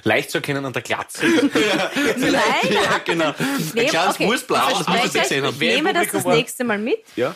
Leicht 0.04 0.30
zu 0.30 0.38
erkennen 0.38 0.64
an 0.64 0.72
der 0.72 0.82
Glatze. 0.82 1.26
Nein, 2.16 2.32
Ja, 2.70 2.98
genau. 3.04 3.34
ich 3.58 3.74
nehme, 3.74 3.88
kleines 3.88 4.14
okay, 4.16 4.26
Wurstblau, 4.26 4.56
ich 4.70 4.78
das 4.78 4.86
verspreche 4.86 5.18
gesehen 5.20 5.44
haben. 5.46 5.54
ich 5.54 5.60
nehme 5.74 5.92
das 5.92 6.02
Publikum 6.02 6.18
das 6.18 6.24
war? 6.24 6.34
nächste 6.36 6.64
Mal 6.64 6.78
mit 6.78 7.04
Ja. 7.16 7.34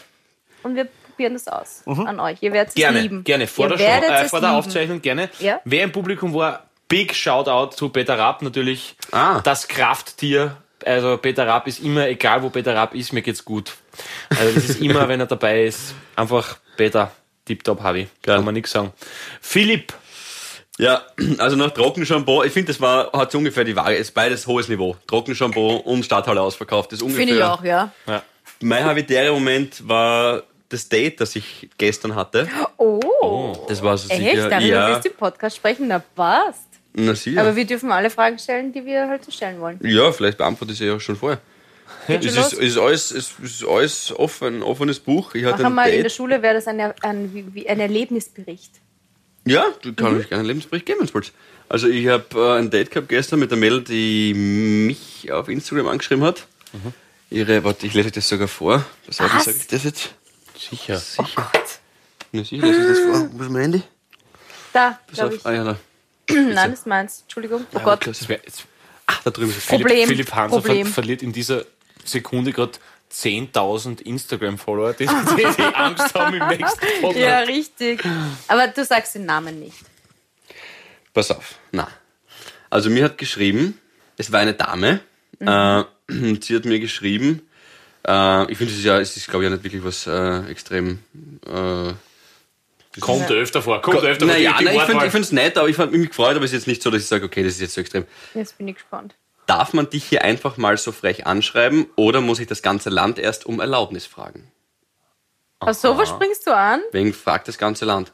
und 0.62 0.75
wir 0.77 0.88
probieren 1.06 1.35
das 1.35 1.49
aus 1.49 1.82
an 1.87 2.21
euch. 2.21 2.38
Ihr 2.43 2.53
werdet 2.53 2.71
es 2.71 2.75
Mhm. 2.77 2.81
Gerne, 2.81 3.00
lieben. 3.00 3.25
gerne. 3.25 3.47
Vor, 3.47 3.67
Ihr 3.67 3.77
der, 3.77 3.79
Show, 3.79 3.85
werdet 3.85 4.11
äh, 4.11 4.23
es 4.25 4.31
vor 4.31 4.41
der 4.41 4.50
lieben. 4.50 4.59
Aufzeichnung 4.59 5.03
gerne. 5.03 5.31
Ja. 5.38 5.61
Wer 5.65 5.85
im 5.85 5.93
Publikum 5.93 6.32
war, 6.35 6.65
big 6.88 7.15
Shoutout 7.15 7.77
zu 7.77 7.88
Peter 7.91 8.19
Rapp 8.19 8.43
natürlich. 8.43 8.97
Ah. 9.12 9.41
Das 9.41 9.69
Krafttier. 9.69 10.56
Also 10.85 11.19
Peter 11.19 11.47
Rapp 11.47 11.67
ist 11.67 11.81
immer, 11.81 12.09
egal 12.09 12.43
wo 12.43 12.49
Peter 12.49 12.75
Rapp 12.75 12.94
ist, 12.94 13.12
mir 13.12 13.21
geht's 13.23 13.44
gut. 13.44 13.75
Also 14.31 14.53
das 14.55 14.65
ist 14.65 14.81
immer, 14.81 15.06
wenn 15.09 15.21
er 15.21 15.26
dabei 15.26 15.65
ist, 15.65 15.94
einfach 16.17 16.56
Peter, 16.79 17.12
tipptopp 17.44 17.83
Harvey. 17.83 18.09
Kann 18.23 18.44
man 18.44 18.55
nichts 18.55 18.71
sagen. 18.71 18.91
Philipp, 19.43 19.93
Ja, 20.81 21.03
also 21.38 21.56
nach 21.56 21.71
Trockenshampoo, 21.73 22.43
ich 22.43 22.53
finde, 22.53 22.73
das 22.73 22.81
war, 22.81 23.12
hat 23.12 23.31
so 23.31 23.38
ungefähr 23.38 23.65
die 23.65 23.77
Waage, 23.77 23.97
ist 23.97 24.15
beides 24.15 24.47
hohes 24.47 24.69
Niveau. 24.69 24.97
Trockenshampoo 25.06 25.77
und 25.77 26.05
Stadthalle 26.05 26.41
ausverkauft, 26.41 26.93
das 26.93 27.00
ist 27.00 27.03
ungefähr. 27.03 27.27
Finde 27.27 27.38
ich 27.38 27.44
auch, 27.44 27.62
ja. 27.62 27.93
ja. 28.06 28.23
Mein 28.61 28.85
habitärer 28.85 29.32
Moment 29.32 29.87
war 29.87 30.43
das 30.71 30.88
Date, 30.88 31.21
das 31.21 31.37
ich 31.37 31.69
gestern 31.77 32.15
hatte. 32.15 32.49
Oh, 32.79 33.53
Das 33.69 33.82
war 33.82 33.99
so 33.99 34.09
echt? 34.09 34.21
sicher, 34.21 34.49
Darüber 34.49 34.67
ja, 34.67 34.88
willst 34.88 35.05
du 35.05 35.11
im 35.11 35.17
Podcast 35.17 35.56
sprechen? 35.56 35.88
Na, 35.88 35.99
passt. 35.99 36.69
na 36.94 37.15
sicher. 37.15 37.41
Aber 37.43 37.55
wir 37.56 37.67
dürfen 37.67 37.93
alle 37.93 38.09
Fragen 38.09 38.38
stellen, 38.38 38.73
die 38.73 38.85
wir 38.87 39.09
halt 39.09 39.25
so 39.25 39.31
stellen 39.31 39.61
wollen. 39.61 39.79
ja, 39.83 40.11
vielleicht 40.12 40.38
beantworte 40.38 40.73
ich 40.73 40.78
sie 40.78 40.87
ja 40.87 40.99
schon 40.99 41.16
vorher. 41.16 41.40
Es 42.09 42.25
ist, 42.25 42.52
ist 42.54 42.78
alles, 42.78 43.11
es 43.11 43.35
ist 43.43 43.64
alles 43.66 44.12
offen, 44.16 44.59
ein 44.59 44.62
offenes 44.62 44.99
Buch. 44.99 45.35
Ich 45.35 45.45
hatte 45.45 45.62
Machen 45.62 45.66
ein 45.66 45.75
mal 45.75 45.87
in 45.88 45.95
der 45.95 46.02
Date. 46.04 46.12
Schule 46.12 46.40
wäre 46.40 46.54
das 46.54 46.66
ein, 46.66 46.81
ein, 46.81 46.95
ein 47.02 47.81
Erlebnisbericht. 47.81 48.73
Ja, 49.47 49.64
du 49.82 49.92
kannst 49.94 50.12
Mhm. 50.12 50.18
mich 50.18 50.28
gerne 50.28 50.40
einen 50.40 50.49
Lebensbericht 50.49 50.87
geben, 50.87 51.00
wenn 51.00 51.06
du 51.06 51.14
willst. 51.14 51.32
Also 51.68 51.88
ich 51.88 52.06
habe 52.09 52.25
äh, 52.35 52.59
ein 52.59 52.70
Date 52.70 52.90
gehabt 52.90 53.09
gestern 53.09 53.38
mit 53.38 53.50
der 53.50 53.59
Mädel, 53.59 53.82
die 53.82 54.35
mich 54.35 55.30
auf 55.32 55.49
Instagram 55.49 55.88
angeschrieben 55.88 56.25
hat. 56.25 56.47
Ihre, 57.30 57.62
warte, 57.64 57.87
ich 57.87 57.94
lese 57.94 58.09
euch 58.09 58.12
das 58.12 58.28
sogar 58.28 58.49
vor. 58.49 58.85
Was? 59.06 59.16
sag 59.16 59.56
ich 59.56 59.66
das 59.68 59.85
jetzt? 59.85 60.11
sicher. 60.59 60.99
Sicher. 60.99 61.50
Na 62.32 62.44
sicher, 62.44 62.66
lese 62.66 62.80
ich 62.80 62.87
das 62.88 62.99
vor. 62.99 63.28
Wo 63.32 63.42
ist 63.44 63.50
mein 63.50 63.62
Handy? 63.62 63.82
Da, 64.73 64.99
Pass 65.06 65.16
glaube 65.16 65.35
auf. 65.35 65.40
ich. 65.40 65.47
Ah 65.47 65.52
ja, 65.52 65.64
da. 65.64 65.76
Nein, 66.35 66.70
das 66.70 66.80
ist 66.80 66.87
meins. 66.87 67.20
Entschuldigung. 67.23 67.66
Oh 67.75 67.80
Gott. 67.80 68.06
Das 68.06 68.28
wär, 68.28 68.40
jetzt, 68.44 68.64
Ach, 69.06 69.23
da 69.25 69.30
drüben 69.30 69.50
ist 69.50 69.59
es. 69.59 69.64
Philipp, 69.64 69.87
Problem, 69.87 70.09
Philipp 70.09 70.32
Hanser 70.35 70.61
ver 70.61 70.68
Problem. 70.68 70.87
verliert 70.87 71.23
in 71.23 71.32
dieser 71.32 71.64
Sekunde 72.04 72.52
gerade 72.52 72.73
10.000 73.12 74.02
Instagram-Follower, 74.02 74.93
die, 74.93 75.07
die, 75.37 75.47
die 75.57 75.75
Angst 75.75 76.14
haben 76.14 76.35
im 76.37 76.49
nächsten 76.49 76.87
Podcast. 77.00 77.17
Ja, 77.17 77.40
richtig. 77.40 78.02
Aber 78.49 78.69
du 78.69 78.85
sagst 78.85 79.14
den 79.14 79.26
Namen 79.26 79.59
nicht. 79.61 79.79
Pass 81.12 81.31
auf. 81.31 81.57
Na. 81.73 81.88
Also 82.69 82.88
mir 82.88 83.05
hat 83.05 83.19
geschrieben, 83.19 83.81
es 84.17 84.31
war 84.31 84.40
eine 84.40 84.55
Dame, 84.55 85.00
äh, 85.40 85.83
und 86.09 86.45
sie 86.45 86.55
hat 86.55 86.64
mir 86.64 86.79
geschrieben, 86.79 87.43
äh, 88.07 88.50
ich 88.50 88.59
finde, 88.59 88.73
es 88.73 88.79
ist 88.79 88.85
ja, 88.85 89.00
es 89.00 89.17
ist 89.17 89.29
glaube 89.29 89.45
ich 89.45 89.50
ja 89.50 89.57
nicht 89.57 89.64
wirklich 89.64 89.85
was 89.85 90.07
äh, 90.07 90.50
extrem 90.50 91.00
äh, 91.47 91.93
Kommt 92.99 93.31
öfter 93.31 93.62
vor, 93.62 93.81
kommt 93.81 94.02
öfter 94.02 94.26
vor. 94.26 94.35
Naja, 94.35 94.57
ich 94.59 95.12
finde 95.12 95.21
es 95.21 95.31
nett, 95.31 95.57
aber 95.57 95.69
ich 95.69 95.76
fand 95.76 95.93
mich 95.93 96.09
gefreut, 96.09 96.35
aber 96.35 96.45
es 96.45 96.50
ist 96.50 96.61
jetzt 96.61 96.67
nicht 96.67 96.83
so, 96.83 96.90
dass 96.90 97.00
ich 97.00 97.07
sage, 97.07 97.25
okay, 97.25 97.45
das 97.45 97.55
ist 97.55 97.61
jetzt 97.61 97.75
so 97.75 97.81
extrem. 97.81 98.05
Jetzt 98.35 98.59
bin 98.59 98.67
ich 98.67 98.75
gespannt. 98.75 99.14
Darf 99.50 99.73
man 99.73 99.90
dich 99.90 100.04
hier 100.04 100.23
einfach 100.23 100.59
mal 100.59 100.76
so 100.78 100.92
frech 100.92 101.26
anschreiben 101.26 101.87
oder 101.97 102.21
muss 102.21 102.38
ich 102.38 102.47
das 102.47 102.62
ganze 102.62 102.88
Land 102.88 103.19
erst 103.19 103.47
um 103.47 103.59
Erlaubnis 103.59 104.07
fragen? 104.07 104.47
Auf 105.59 105.76
sowas 105.76 106.09
springst 106.09 106.47
du 106.47 106.54
an? 106.57 106.80
Wegen 106.92 107.12
fragt 107.12 107.49
das 107.49 107.59
ganze 107.59 107.85
Land. 107.85 108.12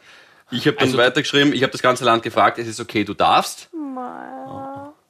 Ich 0.50 0.66
habe 0.66 0.78
dann 0.78 0.88
Also- 0.88 0.96
weitergeschrieben, 0.96 1.52
ich 1.52 1.62
habe 1.62 1.72
das 1.72 1.82
ganze 1.82 2.04
Land 2.06 2.22
gefragt, 2.22 2.56
es 2.58 2.66
ist 2.66 2.80
okay, 2.80 3.04
du 3.04 3.12
darfst. 3.12 3.68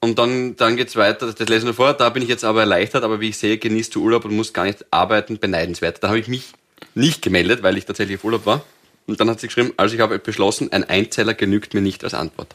Und 0.00 0.18
dann, 0.18 0.56
dann 0.56 0.76
geht's 0.76 0.96
weiter, 0.96 1.32
das 1.32 1.48
lese 1.48 1.58
ich 1.58 1.64
nur 1.64 1.74
vor, 1.74 1.94
da 1.94 2.08
bin 2.10 2.24
ich 2.24 2.28
jetzt 2.28 2.42
aber 2.42 2.58
erleichtert, 2.58 3.04
aber 3.04 3.20
wie 3.20 3.28
ich 3.28 3.38
sehe, 3.38 3.56
genießt 3.56 3.94
du 3.94 4.02
Urlaub 4.02 4.24
und 4.24 4.34
musst 4.34 4.52
gar 4.52 4.64
nicht 4.64 4.84
arbeiten, 4.90 5.38
beneidenswert. 5.38 6.02
Da 6.02 6.08
habe 6.08 6.18
ich 6.18 6.26
mich 6.26 6.54
nicht 6.96 7.22
gemeldet, 7.22 7.62
weil 7.62 7.76
ich 7.78 7.84
tatsächlich 7.84 8.18
auf 8.18 8.24
Urlaub 8.24 8.46
war. 8.46 8.64
Und 9.06 9.20
dann 9.20 9.30
hat 9.30 9.38
sie 9.38 9.46
geschrieben, 9.46 9.72
also 9.76 9.94
ich 9.94 10.00
habe 10.00 10.18
beschlossen, 10.18 10.72
ein 10.72 10.82
Einzeiler 10.82 11.34
genügt 11.34 11.72
mir 11.72 11.82
nicht 11.82 12.02
als 12.02 12.14
Antwort. 12.14 12.52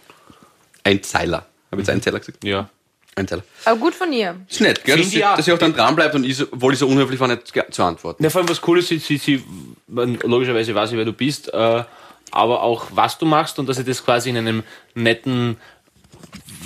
Ein 0.84 1.04
Zeiler. 1.04 1.46
Habe 1.72 1.82
ich 1.82 1.88
jetzt 1.88 1.90
einen 1.90 2.02
Zeller 2.02 2.20
gesagt? 2.20 2.44
Ja. 2.44 2.70
Ein 3.16 3.28
Zeller. 3.28 3.44
Aber 3.66 3.78
gut 3.78 3.94
von 3.94 4.12
ihr. 4.14 4.38
Ist 4.50 4.62
nett, 4.62 4.84
gell? 4.86 4.98
Dass 4.98 5.10
sie, 5.10 5.24
auch. 5.26 5.36
dass 5.36 5.46
sie 5.46 5.52
auch 5.52 5.58
dann 5.58 5.74
dran 5.74 5.96
bleibt 5.96 6.16
und 6.16 6.24
ich, 6.24 6.38
so- 6.38 6.46
obwohl 6.52 6.74
ich 6.74 6.80
so 6.80 6.88
unhöflich 6.88 7.20
war, 7.20 7.28
nicht 7.28 7.54
zu 7.72 7.84
antworten. 7.84 8.24
Ja, 8.24 8.30
vor 8.30 8.40
allem 8.40 8.50
was 8.50 8.62
cool 8.68 8.80
ist, 8.80 8.88
sie, 8.88 9.00
sie, 9.00 9.18
sie 9.18 9.44
logischerweise 9.88 10.74
weiß 10.74 10.92
ich, 10.92 10.98
wer 10.98 11.04
du 11.06 11.12
bist, 11.14 11.54
äh, 11.54 11.84
aber 12.32 12.62
auch 12.64 12.88
was 12.94 13.18
du 13.18 13.26
machst 13.26 13.60
und 13.60 13.68
dass 13.68 13.76
sie 13.78 13.84
das 13.84 14.04
quasi 14.06 14.30
in 14.30 14.38
einem 14.38 14.64
netten, 14.96 15.58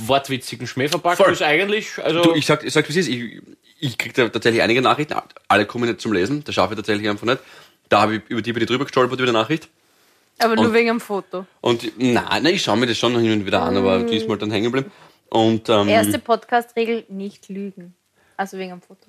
wortwitzigen 0.06 0.68
Schmäh 0.68 0.88
verpackt 0.88 1.18
Voll. 1.18 1.32
ist 1.34 1.42
eigentlich. 1.42 1.98
Also, 2.04 2.22
Du, 2.22 2.34
ich 2.36 2.46
sag, 2.46 2.64
ich 2.64 2.74
sag, 2.74 2.88
wie 2.88 2.92
es 2.92 2.98
ist. 2.98 3.08
Ich, 3.08 3.42
ich 3.80 3.98
krieg 3.98 4.14
da 4.14 4.30
tatsächlich 4.30 4.62
einige 4.62 4.82
Nachrichten. 4.82 5.16
Alle 5.48 5.66
kommen 5.66 5.88
nicht 5.90 6.02
zum 6.02 6.14
Lesen. 6.14 6.44
Das 6.44 6.56
schaffe 6.56 6.74
ich 6.74 6.78
tatsächlich 6.78 7.10
einfach 7.10 7.26
nicht. 7.26 7.40
Da 7.90 8.02
habe 8.02 8.16
ich 8.18 8.22
über 8.28 8.42
die 8.42 8.54
bin 8.54 8.64
ich 8.64 8.68
drüber 8.68 8.86
gestolpert 8.86 9.20
über 9.20 9.28
die 9.28 9.34
Nachricht. 9.34 9.68
Aber 10.40 10.56
nur 10.56 10.66
Und- 10.66 10.74
wegen 10.74 10.88
dem 10.88 11.00
Foto. 11.00 11.46
Und 11.62 11.84
nein, 11.98 12.24
nein, 12.44 12.46
ich 12.48 12.62
schaue 12.62 12.78
mir 12.78 12.88
das 12.88 12.98
schon 12.98 13.14
noch 13.14 13.20
hin 13.22 13.32
und 13.32 13.46
wieder 13.46 13.62
an, 13.62 13.78
aber 13.78 14.00
diesmal 14.04 14.38
dann 14.38 14.52
hängen 14.52 14.66
geblieben. 14.66 14.92
Und 15.30 15.70
ähm, 15.70 15.88
Erste 15.90 16.20
Podcast-Regel, 16.20 17.06
nicht 17.10 17.50
lügen. 17.50 17.96
Also 18.38 18.58
wegen 18.58 18.72
dem 18.72 18.82
Foto. 18.82 19.08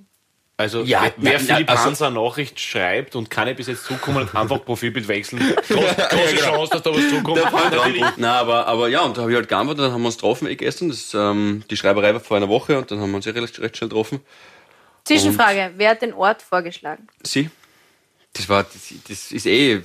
also 0.56 0.82
Ja, 0.82 1.02
wer, 1.16 1.32
wer 1.32 1.40
Philipp 1.40 1.70
also- 1.70 1.84
Hanser 1.84 2.06
eine 2.06 2.16
Nachricht 2.20 2.58
schreibt 2.60 3.14
und 3.16 3.28
keine 3.30 3.54
bis 3.54 3.66
jetzt 3.66 3.84
zukommen 3.84 4.26
hat, 4.26 4.34
einfach 4.34 4.64
Profilbild 4.64 5.06
wechseln. 5.08 5.40
Groß, 5.68 5.96
große 5.96 6.36
Chance, 6.36 6.72
dass 6.72 6.82
da 6.82 6.90
was 6.94 7.08
zukommt. 7.10 7.40
Na, 8.16 8.40
aber, 8.40 8.66
aber 8.66 8.88
ja, 8.88 9.02
und 9.02 9.16
da 9.16 9.22
habe 9.22 9.30
ich 9.32 9.36
halt 9.36 9.48
geantwortet, 9.48 9.84
dann 9.84 9.92
haben 9.92 10.02
wir 10.02 10.06
uns 10.06 10.16
getroffen 10.16 10.46
eh 10.48 10.56
gestern. 10.56 10.88
Das, 10.88 11.12
ähm, 11.14 11.64
die 11.70 11.76
Schreiberei 11.76 12.12
war 12.14 12.20
vor 12.20 12.36
einer 12.36 12.48
Woche 12.48 12.78
und 12.78 12.90
dann 12.90 13.00
haben 13.00 13.10
wir 13.10 13.16
uns 13.16 13.26
eh 13.26 13.30
recht, 13.30 13.58
recht 13.60 13.76
schnell 13.76 13.88
getroffen. 13.88 14.20
Zwischenfrage, 15.04 15.72
wer 15.76 15.90
hat 15.90 16.02
den 16.02 16.12
Ort 16.14 16.42
vorgeschlagen? 16.42 17.06
Sie? 17.22 17.50
Das 18.36 18.48
war, 18.48 18.64
das, 18.64 18.92
das 19.08 19.32
ist 19.32 19.46
eh 19.46 19.80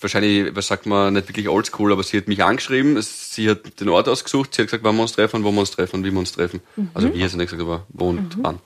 wahrscheinlich, 0.00 0.54
was 0.54 0.66
sagt 0.68 0.86
man, 0.86 1.12
nicht 1.14 1.28
wirklich 1.28 1.48
oldschool, 1.48 1.92
aber 1.92 2.02
sie 2.02 2.16
hat 2.18 2.28
mich 2.28 2.42
angeschrieben, 2.42 2.96
es- 2.96 3.34
sie 3.34 3.50
hat 3.50 3.80
den 3.80 3.88
Ort 3.88 4.08
ausgesucht, 4.08 4.54
sie 4.54 4.62
hat 4.62 4.68
gesagt, 4.68 4.84
wann 4.84 4.94
wir 4.96 5.02
uns 5.02 5.12
treffen, 5.12 5.42
wo 5.44 5.50
wir 5.50 5.60
uns 5.60 5.70
treffen, 5.72 6.04
wie 6.04 6.10
wir 6.12 6.18
uns 6.18 6.32
treffen. 6.32 6.60
Also 6.94 7.12
wir 7.12 7.28
sind 7.28 7.38
nicht 7.38 7.50
gesagt, 7.50 7.62
aber 7.62 7.86
wo 7.88 8.08
und 8.10 8.36
wann. 8.42 8.60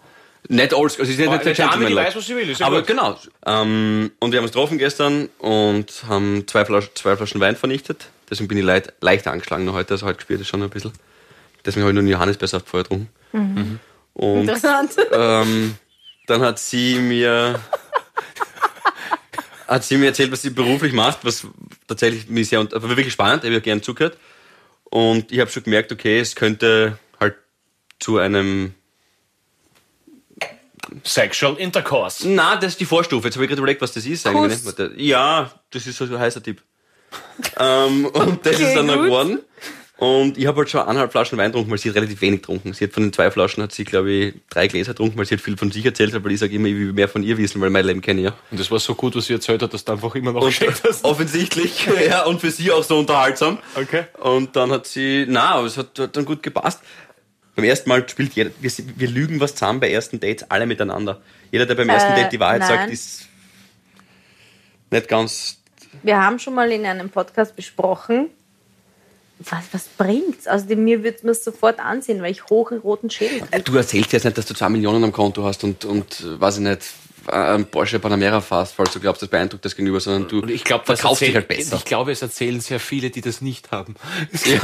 Nicht 0.49 0.75
oldschool, 0.75 1.02
also 1.07 1.12
sie 1.16 1.23
ist 1.23 1.26
Aber 1.28 1.37
nicht 1.38 1.47
eine 1.47 1.54
Dame, 1.54 1.71
die 1.71 1.78
Gentleman-like. 1.78 2.07
weiß, 2.09 2.16
was 2.16 2.26
sie 2.26 2.37
will, 2.37 2.50
ist 2.50 2.61
ja 2.61 2.66
Aber 2.66 2.78
gut. 2.81 2.87
genau. 2.88 3.19
Ähm, 3.47 4.11
und 4.21 4.31
wir 4.33 4.38
haben 4.38 4.45
uns 4.45 4.52
getroffen 4.52 4.76
gestern 4.76 5.31
und 5.38 6.04
haben 6.07 6.47
zwei 6.47 6.66
Flaschen, 6.66 6.90
zwei 6.95 7.16
Flaschen 7.16 7.40
Wein 7.40 7.57
vernichtet. 7.57 8.09
Deswegen 8.28 8.49
bin 8.49 8.59
ich 8.59 8.64
leicht, 8.64 8.93
leicht 9.00 9.26
angeschlagen 9.26 9.64
noch 9.64 9.73
heute, 9.75 9.95
also 9.95 10.04
heute 10.04 10.16
gespielt 10.16 10.40
ist 10.43 10.49
schon 10.49 10.62
ein 10.62 10.69
bisschen. 10.69 10.93
Deswegen 11.64 11.83
habe 11.85 11.93
ich 11.93 11.95
nur 11.95 12.02
einen 12.02 12.09
Johannisbeersaft 12.12 12.69
vorher 12.69 12.83
getrunken. 12.85 13.09
Mhm. 13.33 13.78
Und 14.12 14.40
Interessant. 14.40 14.90
ähm, 15.12 15.76
dann 16.26 16.43
hat 16.43 16.59
sie 16.59 16.99
mir 16.99 17.59
hat 19.66 19.85
sie 19.85 19.97
mir 19.97 20.06
erzählt, 20.06 20.33
was 20.33 20.42
sie 20.42 20.50
beruflich 20.50 20.92
macht, 20.92 21.25
was 21.25 21.47
tatsächlich 21.87 22.28
mich 22.28 22.49
sehr 22.49 22.61
war 22.61 22.88
wirklich 22.88 23.12
spannend, 23.12 23.44
ich 23.44 23.49
habe 23.49 23.54
ja 23.54 23.61
gern 23.61 23.83
zugehört. 23.83 24.18
Und 24.85 25.33
ich 25.33 25.40
habe 25.40 25.50
schon 25.50 25.64
gemerkt, 25.64 25.90
okay, 25.92 26.21
es 26.21 26.35
könnte 26.37 26.99
halt 27.18 27.35
zu 27.99 28.18
einem 28.18 28.75
Sexual 31.02 31.56
Intercourse. 31.56 32.28
Na, 32.28 32.56
das 32.56 32.73
ist 32.73 32.80
die 32.80 32.85
Vorstufe. 32.85 33.26
Jetzt 33.26 33.35
habe 33.37 33.44
ich 33.44 33.49
gerade 33.49 33.61
überlegt, 33.61 33.80
was 33.80 33.92
das 33.92 34.06
ist 34.06 34.26
eigentlich. 34.26 34.64
Warte. 34.64 34.92
Ja, 34.97 35.50
das 35.71 35.87
ist 35.87 35.97
so 35.97 36.04
ein 36.04 36.18
heißer 36.18 36.42
Tipp. 36.42 36.62
ähm, 37.59 38.06
und 38.06 38.44
das 38.44 38.56
Okay, 38.56 38.68
ist 38.68 38.75
dann 38.76 38.87
noch 38.87 38.97
gut. 38.97 39.04
geworden. 39.04 39.38
Und 39.97 40.37
ich 40.37 40.47
habe 40.47 40.59
halt 40.59 40.71
schon 40.71 40.81
eineinhalb 40.81 41.13
Flaschen 41.13 41.39
Wein 41.39 41.53
getrunken, 41.53 41.71
weil 41.71 41.79
sie 41.79 41.89
hat 41.89 41.97
relativ 41.97 42.21
wenig 42.21 42.41
getrunken. 42.41 42.73
Sie 42.73 42.85
hat 42.85 42.93
von 42.93 43.05
den 43.05 43.13
zwei 43.13 43.31
Flaschen, 43.31 43.63
hat 43.63 43.71
sie, 43.71 43.85
glaube 43.85 44.11
ich, 44.11 44.35
drei 44.51 44.67
Gläser 44.67 44.93
getrunken, 44.93 45.17
weil 45.17 45.25
sie 45.25 45.37
hat 45.37 45.41
viel 45.41 45.57
von 45.57 45.71
sich 45.71 45.87
erzählt 45.87 46.13
hat, 46.13 46.25
weil 46.25 46.33
ich 46.33 46.41
sage 46.41 46.53
immer, 46.55 46.67
ich 46.67 46.75
will 46.75 46.93
mehr 46.93 47.09
von 47.09 47.23
ihr 47.23 47.39
wissen, 47.39 47.61
weil 47.61 47.71
mein 47.71 47.87
Leben 47.87 48.01
kenne 48.01 48.21
ich 48.21 48.27
ja. 48.27 48.35
Und 48.51 48.59
das 48.59 48.71
war 48.73 48.81
so 48.81 48.97
gut, 48.97 49.15
was 49.15 49.27
sie 49.27 49.35
erzählt 49.35 49.63
hat, 49.63 49.73
dass 49.73 49.85
du 49.85 49.93
einfach 49.93 50.15
immer 50.17 50.33
noch 50.33 50.43
Und 50.43 50.61
hast. 50.61 51.05
offensichtlich, 51.05 51.87
ja, 52.09 52.25
und 52.25 52.41
für 52.41 52.51
sie 52.51 52.73
auch 52.73 52.83
so 52.83 52.99
unterhaltsam. 52.99 53.59
Okay. 53.77 54.05
Und 54.21 54.57
dann 54.57 54.73
hat 54.73 54.87
sie, 54.87 55.27
na, 55.29 55.51
aber 55.55 55.67
es 55.69 55.79
hat, 55.79 55.97
hat 55.97 56.17
dann 56.17 56.25
gut 56.25 56.43
gepasst. 56.43 56.81
Beim 57.55 57.65
ersten 57.65 57.89
Mal 57.89 58.09
spielt 58.09 58.33
jeder, 58.33 58.51
wir, 58.61 58.73
wir 58.97 59.09
lügen 59.09 59.39
was 59.39 59.55
zusammen 59.55 59.79
bei 59.79 59.93
ersten 59.93 60.19
Dates, 60.19 60.51
alle 60.51 60.67
miteinander. 60.67 61.23
Jeder, 61.53 61.67
der 61.67 61.77
beim 61.77 61.89
ersten 61.89 62.13
Äh, 62.15 62.23
Date 62.23 62.33
die 62.33 62.41
Wahrheit 62.41 62.63
sagt, 62.63 62.81
nein. 62.81 62.91
ist 62.91 63.29
nicht 64.91 65.09
ganz 65.09 65.59
Wir 66.03 66.21
haben 66.21 66.41
schon 66.41 66.55
mal 66.55 66.71
in 66.73 66.85
einem 66.85 67.11
Podcast 67.11 67.55
besprochen, 67.55 68.31
was, 69.51 69.65
was 69.73 69.89
bringt's? 69.99 70.47
Also 70.47 70.75
mir 70.77 71.03
würde 71.03 71.19
mir 71.23 71.35
sofort 71.35 71.79
ansehen, 71.81 72.23
weil 72.23 72.33
ich 72.33 72.45
hoch 72.47 72.71
in 72.71 72.79
roten 72.79 73.11
Schädel 73.11 73.41
kriege. 73.41 73.63
Du 73.63 73.77
erzählst 73.77 74.13
jetzt 74.13 74.25
nicht, 74.25 74.39
dass 74.39 74.47
du 74.47 74.55
zwei 74.55 74.69
Millionen 74.69 75.05
am 75.05 75.13
Konto 75.13 75.45
hast 75.45 75.65
und, 75.65 75.85
und 75.85 76.21
äh, 76.21 76.41
weiß 76.41 76.57
ich 76.57 76.63
nicht, 76.63 76.83
ein 77.28 77.64
Porsche 77.66 77.99
Panamera 77.99 78.40
fährst, 78.40 78.75
falls 78.75 78.93
du 78.93 79.00
glaubst, 79.00 79.23
das 79.23 79.28
beeindruckt 79.28 79.64
das 79.64 79.75
Gegenüber, 79.76 80.00
sondern 80.00 80.28
du 80.28 80.40
Und 80.40 80.50
ich 80.50 80.64
glaube, 80.64 80.85
das 80.87 81.00
verkaufst 81.00 81.23
dich 81.23 81.28
erzählt- 81.35 81.49
halt 81.50 81.59
besser. 81.59 81.76
Ich 81.76 81.85
glaube, 81.85 82.12
es 82.12 82.23
erzählen 82.23 82.61
sehr 82.61 82.81
viele, 82.81 83.11
die 83.11 83.21
das 83.21 83.40
nicht 83.40 83.71
haben. 83.71 83.95
ja, 84.45 84.59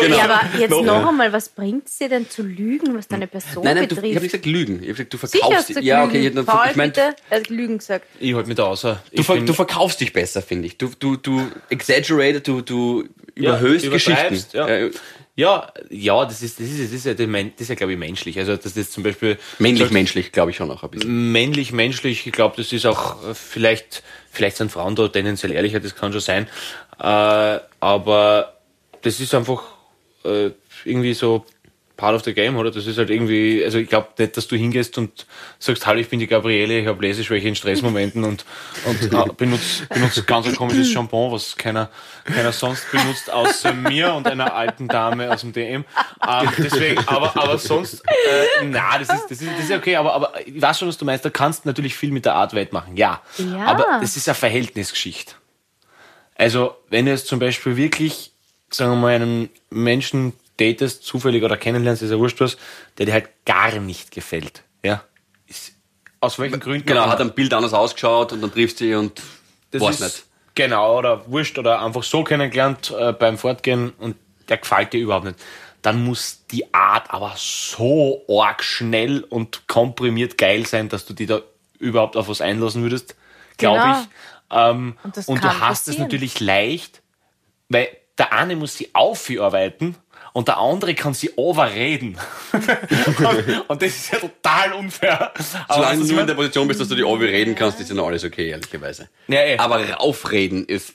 genau. 0.00 0.16
Ja, 0.16 0.24
aber 0.24 0.58
jetzt 0.58 0.70
No. 0.70 0.82
noch 0.82 1.08
einmal, 1.08 1.32
was 1.32 1.48
bringt 1.48 1.86
es 1.88 1.98
dir 1.98 2.08
denn 2.08 2.28
zu 2.28 2.42
lügen, 2.42 2.96
was 2.96 3.08
deine 3.08 3.26
Person 3.26 3.64
Nein, 3.64 3.76
nein, 3.76 3.88
du, 3.88 3.94
ich 3.94 4.00
betrifft? 4.00 4.14
habe 4.16 4.22
nicht 4.24 4.32
gesagt 4.32 4.46
Lügen. 4.46 4.74
Ich 4.74 4.80
habe 4.82 4.92
gesagt, 4.94 5.12
du 5.14 5.18
verkaufst 5.18 5.68
du 5.70 5.74
dich. 5.74 5.84
Ja, 5.84 6.04
okay, 6.04 6.26
ich, 6.28 6.46
Paul, 6.46 6.66
ich 6.70 6.76
meine, 6.76 6.92
bitte, 6.92 7.16
er 7.30 7.38
hat 7.38 7.48
Lügen 7.48 7.78
gesagt. 7.78 8.06
Ich 8.20 8.34
halte 8.34 8.48
mich 8.48 8.56
da 8.56 8.64
außer. 8.64 9.02
du, 9.12 9.20
Ich 9.20 9.26
ver, 9.26 9.36
du 9.40 9.52
verkaufst 9.52 10.00
dich 10.00 10.12
besser, 10.12 10.42
finde 10.42 10.66
ich. 10.66 10.78
Du, 10.78 10.90
du, 10.98 11.16
du 11.16 11.46
exaggerate, 11.70 12.40
du, 12.40 12.60
du 12.60 13.04
überhöhst 13.34 13.90
Geschichten. 13.90 14.12
übertreibst, 14.12 14.54
Ja. 14.54 14.66
Ja, 15.36 15.72
ja, 15.90 16.24
das 16.24 16.42
ist, 16.42 16.60
das 16.60 16.68
ist, 16.68 16.80
das 16.84 16.92
ist 16.92 17.06
ja, 17.06 17.14
das 17.14 17.26
ist 17.58 17.68
ja, 17.68 17.74
glaube 17.74 17.92
ich, 17.92 17.98
menschlich. 17.98 18.38
Also, 18.38 18.56
dass 18.56 18.74
das 18.74 18.90
zum 18.90 19.02
Beispiel. 19.02 19.36
Männlich, 19.58 19.90
menschlich, 19.90 20.30
glaube 20.30 20.52
ich 20.52 20.56
schon 20.56 20.70
auch 20.70 20.84
ein 20.84 20.90
bisschen. 20.90 21.32
männlich, 21.32 21.72
menschlich, 21.72 22.24
ich 22.26 22.32
glaube, 22.32 22.54
das 22.56 22.72
ist 22.72 22.86
auch 22.86 23.28
äh, 23.28 23.34
vielleicht, 23.34 24.04
vielleicht 24.30 24.56
sind 24.56 24.70
Frauen 24.70 24.94
da 24.94 25.08
tendenziell 25.08 25.50
ehrlicher, 25.50 25.80
das 25.80 25.96
kann 25.96 26.12
schon 26.12 26.20
sein. 26.20 26.46
Äh, 27.00 27.58
aber 27.80 28.58
das 29.02 29.18
ist 29.18 29.34
einfach 29.34 29.62
äh, 30.24 30.50
irgendwie 30.84 31.14
so 31.14 31.44
part 31.96 32.14
of 32.14 32.24
the 32.24 32.34
game, 32.34 32.56
oder? 32.56 32.70
Das 32.70 32.86
ist 32.86 32.98
halt 32.98 33.10
irgendwie, 33.10 33.62
also 33.64 33.78
ich 33.78 33.88
glaube 33.88 34.08
nicht, 34.18 34.36
dass 34.36 34.48
du 34.48 34.56
hingehst 34.56 34.98
und 34.98 35.26
sagst, 35.58 35.86
hallo, 35.86 36.00
ich 36.00 36.08
bin 36.08 36.18
die 36.18 36.26
Gabriele, 36.26 36.80
ich 36.80 36.86
habe 36.86 37.00
Leseschwäche 37.00 37.46
in 37.46 37.54
Stressmomenten 37.54 38.24
und, 38.24 38.44
und 38.84 39.36
benutze 39.36 39.86
benutz 39.86 40.26
ganz 40.26 40.46
ein 40.46 40.56
komisches 40.56 40.90
Shampoo, 40.90 41.30
was 41.30 41.56
keiner, 41.56 41.90
keiner 42.24 42.52
sonst 42.52 42.90
benutzt, 42.90 43.30
außer 43.32 43.72
mir 43.72 44.12
und 44.12 44.26
einer 44.26 44.54
alten 44.54 44.88
Dame 44.88 45.32
aus 45.32 45.42
dem 45.42 45.52
DM. 45.52 45.84
Ähm, 46.28 46.48
deswegen, 46.58 47.06
aber, 47.06 47.36
aber 47.36 47.58
sonst, 47.58 48.02
äh, 48.06 48.64
na, 48.64 48.98
das 48.98 49.10
ist, 49.10 49.30
das 49.30 49.42
ist, 49.42 49.50
das 49.56 49.64
ist 49.66 49.72
okay, 49.72 49.96
aber, 49.96 50.14
aber 50.14 50.32
ich 50.44 50.60
weiß 50.60 50.78
schon, 50.78 50.88
was 50.88 50.98
du 50.98 51.04
meinst, 51.04 51.24
da 51.24 51.30
kannst 51.30 51.64
du 51.64 51.68
natürlich 51.68 51.94
viel 51.94 52.10
mit 52.10 52.24
der 52.24 52.34
Art 52.34 52.54
wettmachen, 52.54 52.96
ja. 52.96 53.22
Ja. 53.38 53.66
Aber 53.66 53.98
das 54.00 54.16
ist 54.16 54.28
eine 54.28 54.34
Verhältnisgeschichte. 54.34 55.34
Also, 56.34 56.74
wenn 56.90 57.06
du 57.06 57.12
jetzt 57.12 57.28
zum 57.28 57.38
Beispiel 57.38 57.76
wirklich, 57.76 58.32
sagen 58.70 58.92
wir 58.92 58.96
mal, 58.96 59.14
einen 59.14 59.50
Menschen 59.70 60.32
datest, 60.58 61.04
zufällig 61.04 61.42
oder 61.42 61.56
kennenlernst, 61.56 62.02
ist 62.02 62.10
ja 62.10 62.18
wurscht 62.18 62.40
was, 62.40 62.56
der 62.98 63.06
dir 63.06 63.12
halt 63.12 63.28
gar 63.44 63.72
nicht 63.80 64.10
gefällt, 64.10 64.62
ja. 64.82 65.02
Ist, 65.46 65.72
aus 66.20 66.38
welchen 66.38 66.60
Gründen? 66.60 66.86
Genau, 66.86 67.06
hat 67.06 67.20
ein 67.20 67.34
Bild 67.34 67.52
anders 67.52 67.74
ausgeschaut 67.74 68.32
und 68.32 68.40
dann 68.40 68.52
triffst 68.52 68.80
du 68.80 68.84
dich 68.84 68.94
und 68.94 69.20
Das 69.70 69.82
weiß 69.82 69.94
ist, 69.96 70.02
nicht. 70.02 70.24
Genau, 70.54 70.98
oder 70.98 71.28
wurscht, 71.30 71.58
oder 71.58 71.82
einfach 71.82 72.04
so 72.04 72.22
kennengelernt 72.22 72.94
äh, 72.96 73.12
beim 73.12 73.36
Fortgehen 73.38 73.90
und 73.98 74.16
der 74.48 74.58
gefällt 74.58 74.92
dir 74.92 75.00
überhaupt 75.00 75.24
nicht. 75.26 75.38
Dann 75.82 76.02
muss 76.04 76.44
die 76.50 76.72
Art 76.72 77.10
aber 77.10 77.34
so 77.36 78.24
arg 78.28 78.62
schnell 78.62 79.20
und 79.24 79.66
komprimiert 79.66 80.38
geil 80.38 80.64
sein, 80.64 80.88
dass 80.88 81.04
du 81.04 81.12
die 81.12 81.26
da 81.26 81.42
überhaupt 81.78 82.16
auf 82.16 82.28
was 82.28 82.40
einlassen 82.40 82.82
würdest, 82.82 83.16
glaube 83.58 83.80
Genau. 83.82 84.00
ich. 84.00 84.06
Ähm, 84.50 84.96
Und 85.02 85.28
und 85.28 85.44
du 85.44 85.60
hast 85.60 85.88
es 85.88 85.98
natürlich 85.98 86.38
leicht, 86.40 87.02
weil 87.68 87.88
der 88.16 88.32
eine 88.32 88.54
muss 88.54 88.76
sie 88.76 88.94
aufarbeiten 88.94 89.96
und 90.34 90.48
der 90.48 90.58
andere 90.58 90.94
kann 90.94 91.14
sie 91.14 91.30
overreden. 91.36 92.18
und, 92.52 92.58
und 93.68 93.82
das 93.82 93.88
ist 93.88 94.12
ja 94.12 94.18
total 94.18 94.72
unfair. 94.74 95.32
Aber 95.68 95.74
Solange 95.74 95.98
du 96.00 96.12
ich 96.12 96.18
in 96.18 96.26
der 96.26 96.34
Position 96.34 96.68
bist, 96.68 96.80
dass 96.80 96.88
du 96.88 96.96
die 96.96 97.04
Obi 97.04 97.26
reden 97.26 97.54
kannst, 97.54 97.80
ist 97.80 97.88
ja 97.88 97.94
noch 97.94 98.08
alles 98.08 98.24
okay, 98.24 98.50
ehrlicherweise. 98.50 99.08
Ja, 99.28 99.40
eh. 99.40 99.56
Aber 99.56 99.82
raufreden 99.90 100.66
ist. 100.66 100.94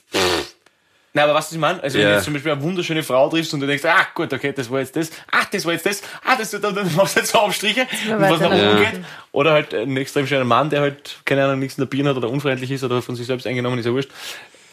Nein, 1.12 1.24
aber 1.24 1.34
was 1.34 1.50
ich 1.50 1.58
meine, 1.58 1.82
also 1.82 1.96
wenn 1.98 2.04
Ja. 2.04 2.10
du 2.10 2.14
jetzt 2.16 2.24
zum 2.26 2.34
Beispiel 2.34 2.52
eine 2.52 2.62
wunderschöne 2.62 3.02
Frau 3.02 3.28
triffst 3.30 3.52
und 3.54 3.60
du 3.60 3.66
denkst, 3.66 3.84
ah 3.86 4.06
gut, 4.14 4.32
okay, 4.32 4.52
das 4.52 4.70
war 4.70 4.78
jetzt 4.80 4.94
das, 4.94 5.10
ah, 5.32 5.44
das 5.50 5.64
war 5.64 5.72
jetzt 5.72 5.86
das, 5.86 6.02
ah, 6.24 6.36
das, 6.36 6.50
dann, 6.52 6.74
dann 6.74 6.94
machst 6.94 7.16
du 7.16 7.20
jetzt 7.20 7.32
so 7.32 7.38
Aufstriche, 7.38 7.86
und 8.10 8.20
was 8.20 8.40
nach 8.40 8.46
oben 8.52 8.74
nach 8.74 8.92
geht. 8.92 9.00
Oder 9.32 9.52
halt 9.52 9.74
ein 9.74 9.96
extrem 9.96 10.26
schöner 10.26 10.44
Mann, 10.44 10.70
der 10.70 10.82
halt, 10.82 11.16
keine 11.24 11.44
Ahnung, 11.44 11.58
nichts 11.58 11.78
in 11.78 11.82
der 11.82 11.88
Birne 11.88 12.10
hat 12.10 12.16
oder 12.18 12.28
unfreundlich 12.28 12.70
ist 12.70 12.84
oder 12.84 13.00
von 13.02 13.16
sich 13.16 13.26
selbst 13.26 13.46
eingenommen 13.46 13.78
ist, 13.78 13.86
ja 13.86 13.92
wurscht. 13.92 14.10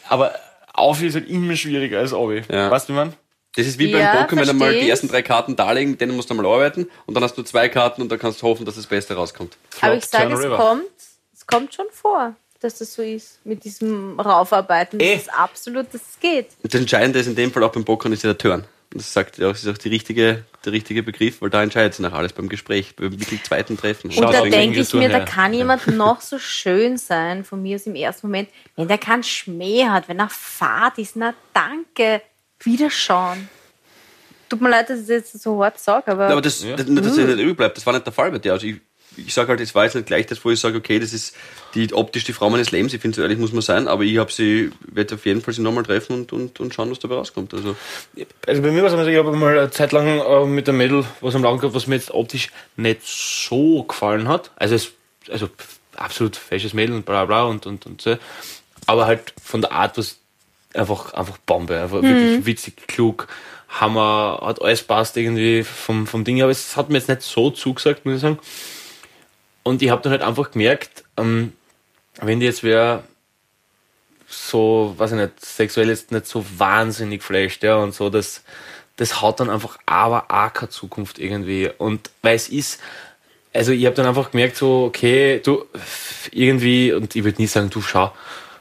Aber 0.08 0.32
auf 0.74 1.02
ist 1.02 1.14
halt 1.14 1.28
immer 1.28 1.56
schwieriger 1.56 1.98
als 2.00 2.12
Obi. 2.12 2.42
Ja. 2.52 2.70
Weißt 2.70 2.88
du, 2.88 2.92
wie 2.92 2.96
man? 2.98 3.14
Das 3.58 3.66
ist 3.66 3.76
wie 3.80 3.90
Ja, 3.90 4.12
beim 4.12 4.22
Poker, 4.22 4.36
wenn 4.36 4.46
du 4.46 4.54
mal 4.54 4.66
versteh 4.66 4.84
die 4.84 4.90
ersten 4.90 5.08
drei 5.08 5.20
Karten 5.20 5.56
darlegen, 5.56 5.90
mit 5.90 6.00
denen 6.00 6.14
musst 6.14 6.30
du 6.30 6.34
mal 6.34 6.46
arbeiten 6.46 6.88
und 7.06 7.14
dann 7.14 7.24
hast 7.24 7.36
du 7.36 7.42
zwei 7.42 7.68
Karten 7.68 8.00
und 8.00 8.08
dann 8.08 8.20
kannst 8.20 8.40
du 8.40 8.46
hoffen, 8.46 8.64
dass 8.64 8.76
das 8.76 8.86
Beste 8.86 9.14
rauskommt. 9.14 9.56
Aber 9.80 9.96
ich 9.96 10.04
sage, 10.04 10.32
es 10.32 10.56
kommt, 10.56 10.84
es 11.34 11.44
kommt 11.44 11.74
schon 11.74 11.86
vor, 11.90 12.36
dass 12.60 12.78
das 12.78 12.94
so 12.94 13.02
ist 13.02 13.40
mit 13.44 13.64
diesem 13.64 14.20
Raufarbeiten. 14.20 15.00
Eh. 15.00 15.14
Das 15.14 15.22
ist 15.22 15.34
absolut, 15.34 15.92
dass 15.92 16.02
es 16.02 16.20
geht. 16.20 16.50
Und 16.62 16.72
das 16.72 16.80
Entscheidende 16.80 17.18
ist 17.18 17.26
in 17.26 17.34
dem 17.34 17.52
Fall 17.52 17.64
auch 17.64 17.72
beim 17.72 17.84
Pokern 17.84 18.12
ist 18.12 18.22
ja 18.22 18.32
der 18.32 18.38
Turn. 18.38 18.60
Und 18.92 19.00
das 19.00 19.12
sagt 19.12 19.38
ja, 19.38 19.48
das 19.48 19.64
ist 19.64 19.68
auch 19.68 19.76
die 19.76 19.88
richtige, 19.88 20.44
der 20.64 20.72
richtige 20.72 21.02
Begriff, 21.02 21.42
weil 21.42 21.50
da 21.50 21.60
entscheidet 21.60 21.94
sich 21.94 22.02
nach 22.04 22.12
alles 22.12 22.32
beim 22.32 22.48
Gespräch, 22.48 22.94
beim 22.94 23.18
wirklich 23.18 23.42
zweiten 23.42 23.76
Treffen. 23.76 24.08
Und 24.08 24.20
da 24.20 24.42
denke 24.42 24.78
ich 24.78 24.94
mir, 24.94 25.08
da 25.08 25.24
kann 25.24 25.52
jemand 25.52 25.84
noch 25.96 26.20
so 26.20 26.38
schön 26.38 26.96
sein, 26.96 27.44
von 27.44 27.60
mir 27.60 27.74
aus 27.74 27.88
im 27.88 27.96
ersten 27.96 28.28
Moment, 28.28 28.50
wenn 28.76 28.86
der 28.86 28.98
keinen 28.98 29.24
Schmäh 29.24 29.86
hat, 29.86 30.08
wenn 30.08 30.20
er 30.20 30.28
fad 30.28 30.96
ist, 30.98 31.16
na 31.16 31.34
danke, 31.52 32.22
wiederschauen. 32.60 33.48
Tut 34.48 34.60
mir 34.60 34.70
leid, 34.70 34.88
dass 34.88 35.00
ich 35.00 35.06
das 35.06 35.32
jetzt 35.32 35.42
so 35.42 35.62
hart 35.62 35.78
sage, 35.78 36.10
aber, 36.10 36.28
Aber 36.28 36.40
das, 36.40 36.60
das, 36.60 36.86
nicht, 36.86 37.04
dass 37.04 37.18
er 37.18 37.26
nicht 37.26 37.38
übrig 37.38 37.56
bleibt, 37.56 37.76
das 37.76 37.84
war 37.84 37.92
nicht 37.92 38.06
der 38.06 38.12
Fall 38.12 38.30
bei 38.30 38.38
dir. 38.38 38.52
Also 38.54 38.66
ich, 38.66 38.76
ich 39.16 39.34
sage 39.34 39.48
halt, 39.48 39.60
es 39.60 39.74
war 39.74 39.84
jetzt 39.84 39.94
nicht 39.94 40.06
gleich 40.06 40.26
das, 40.26 40.42
wo 40.44 40.50
ich 40.50 40.58
sage, 40.58 40.78
okay, 40.78 40.98
das 40.98 41.12
ist 41.12 41.34
die 41.74 41.92
optisch 41.92 42.24
die 42.24 42.32
Frau 42.32 42.48
meines 42.48 42.70
Lebens, 42.70 42.94
ich 42.94 43.00
finde 43.00 43.16
so 43.16 43.22
ehrlich 43.22 43.38
muss 43.38 43.52
man 43.52 43.60
sein, 43.60 43.88
aber 43.88 44.04
ich 44.04 44.16
habe 44.16 44.32
sie, 44.32 44.70
werde 44.86 45.16
auf 45.16 45.26
jeden 45.26 45.42
Fall 45.42 45.52
sie 45.52 45.60
nochmal 45.60 45.84
treffen 45.84 46.14
und, 46.14 46.32
und, 46.32 46.60
und 46.60 46.72
schauen, 46.72 46.90
was 46.90 46.98
dabei 46.98 47.16
rauskommt. 47.16 47.52
Also 47.52 47.76
Also 48.46 48.62
bei 48.62 48.70
mir 48.70 48.82
war 48.82 48.90
es 48.90 48.98
so, 48.98 49.06
ich 49.06 49.18
habe 49.18 49.32
mal 49.32 49.58
eine 49.58 49.70
Zeit 49.70 49.92
lang 49.92 50.06
äh, 50.06 50.46
mit 50.46 50.68
einem 50.68 50.78
Mädel 50.78 51.04
was 51.20 51.34
am 51.34 51.42
Laufen 51.42 51.60
gehabt, 51.60 51.74
was 51.74 51.86
mir 51.86 51.96
jetzt 51.96 52.10
optisch 52.10 52.50
nicht 52.76 53.00
so 53.04 53.82
gefallen 53.82 54.28
hat. 54.28 54.50
Also 54.56 54.76
es, 54.76 54.92
also 55.30 55.50
absolut 55.96 56.36
fesches 56.36 56.72
Mädel 56.72 56.94
und 56.96 57.04
bla 57.04 57.24
bla 57.26 57.44
und, 57.44 57.66
und, 57.66 57.84
und 57.84 58.00
so. 58.00 58.16
Aber 58.86 59.06
halt 59.06 59.34
von 59.42 59.60
der 59.60 59.72
Art 59.72 59.98
was 59.98 60.18
einfach, 60.74 61.14
einfach 61.14 61.38
Bombe. 61.38 61.80
Einfach 61.80 62.02
wirklich 62.02 62.46
witzig, 62.46 62.86
klug, 62.86 63.28
Hammer, 63.68 64.40
hat 64.42 64.62
alles 64.62 64.82
passt 64.82 65.16
irgendwie 65.16 65.62
vom, 65.62 66.06
vom 66.06 66.24
Ding. 66.24 66.42
Aber 66.42 66.50
es 66.50 66.76
hat 66.76 66.88
mir 66.88 66.98
jetzt 66.98 67.08
nicht 67.08 67.22
so 67.22 67.50
zugesagt, 67.50 68.04
muss 68.04 68.16
ich 68.16 68.20
sagen. 68.20 68.38
Und 69.62 69.82
ich 69.82 69.90
habe 69.90 70.02
dann 70.02 70.12
halt 70.12 70.22
einfach 70.22 70.50
gemerkt, 70.50 71.04
ähm, 71.16 71.52
wenn 72.20 72.40
die 72.40 72.46
jetzt 72.46 72.62
wer 72.62 73.04
so, 74.26 74.94
weiß 74.96 75.12
ich 75.12 75.18
nicht, 75.18 75.44
sexuell 75.44 75.88
jetzt 75.88 76.12
nicht 76.12 76.26
so 76.26 76.44
wahnsinnig 76.58 77.22
flasht, 77.22 77.62
ja, 77.62 77.76
und 77.76 77.94
so, 77.94 78.10
das, 78.10 78.42
das 78.96 79.22
hat 79.22 79.40
dann 79.40 79.48
einfach 79.48 79.78
aber 79.86 80.26
auch 80.28 80.52
keine 80.52 80.68
Zukunft 80.68 81.18
irgendwie. 81.18 81.70
Und 81.78 82.10
weil 82.22 82.36
es 82.36 82.48
ist, 82.48 82.80
also 83.54 83.72
ich 83.72 83.86
habe 83.86 83.96
dann 83.96 84.06
einfach 84.06 84.30
gemerkt, 84.30 84.56
so, 84.56 84.84
okay, 84.84 85.40
du, 85.42 85.64
irgendwie, 86.30 86.92
und 86.92 87.16
ich 87.16 87.24
würde 87.24 87.40
nie 87.40 87.46
sagen, 87.46 87.70
du 87.70 87.80
schau, 87.80 88.12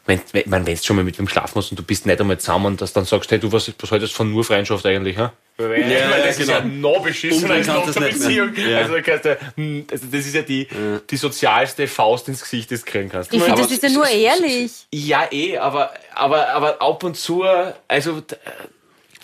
wenn, 0.08 0.22
wenn, 0.32 0.42
ich 0.42 0.48
mein, 0.48 0.66
wenn 0.66 0.76
du 0.76 0.84
schon 0.84 0.96
mal 0.96 1.06
mit 1.06 1.20
wem 1.20 1.28
schlafen 1.28 1.56
hast 1.56 1.70
und 1.72 1.78
du 1.78 1.84
bist 1.84 2.06
nicht 2.06 2.20
einmal 2.20 2.40
zusammen 2.40 2.66
und 2.68 2.82
dass 2.82 2.94
dann 2.94 3.06
sagst, 3.06 3.30
hey, 3.30 3.40
du, 3.40 3.52
was, 3.52 3.72
was 3.80 3.92
haltest 3.92 4.14
von 4.14 4.32
nur 4.32 4.44
Freundschaft 4.44 4.86
eigentlich, 4.86 5.18
ha? 5.18 5.34
Ja, 5.60 5.76
ja, 5.76 6.18
das 6.20 6.40
ist 6.40 6.48
genau. 6.48 6.60
ja 6.60 6.66
noch 6.66 7.04
beschissener 7.04 7.56
als 7.56 7.68
noch 7.68 7.86
das. 7.86 7.96
Beziehung. 7.96 8.54
Ja. 8.56 8.78
Also, 8.78 8.94
da 8.94 9.02
kannst 9.02 9.26
du, 9.26 9.38
hm, 9.56 9.86
also 9.92 10.06
das 10.12 10.26
ist 10.26 10.36
ja 10.36 10.44
die, 10.44 10.68
die 11.10 11.18
sozialste 11.18 11.88
Faust 11.88 12.28
ins 12.30 12.42
Gesicht, 12.42 12.72
das 12.72 12.86
du 12.86 12.92
kriegen 12.92 13.10
kannst. 13.10 13.34
ich 13.34 13.40
finde, 13.42 13.54
Aber 13.54 13.64
das 13.64 13.72
ist 13.72 13.84
ja 13.84 13.90
nur 13.90 14.08
ehrlich. 14.08 14.72
ja, 14.94 15.28
eh, 15.32 15.58
aber, 15.58 15.92
aber, 16.14 16.50
aber 16.50 16.82
ab 16.82 17.04
und 17.04 17.18
zu, 17.18 17.44
also 17.88 18.24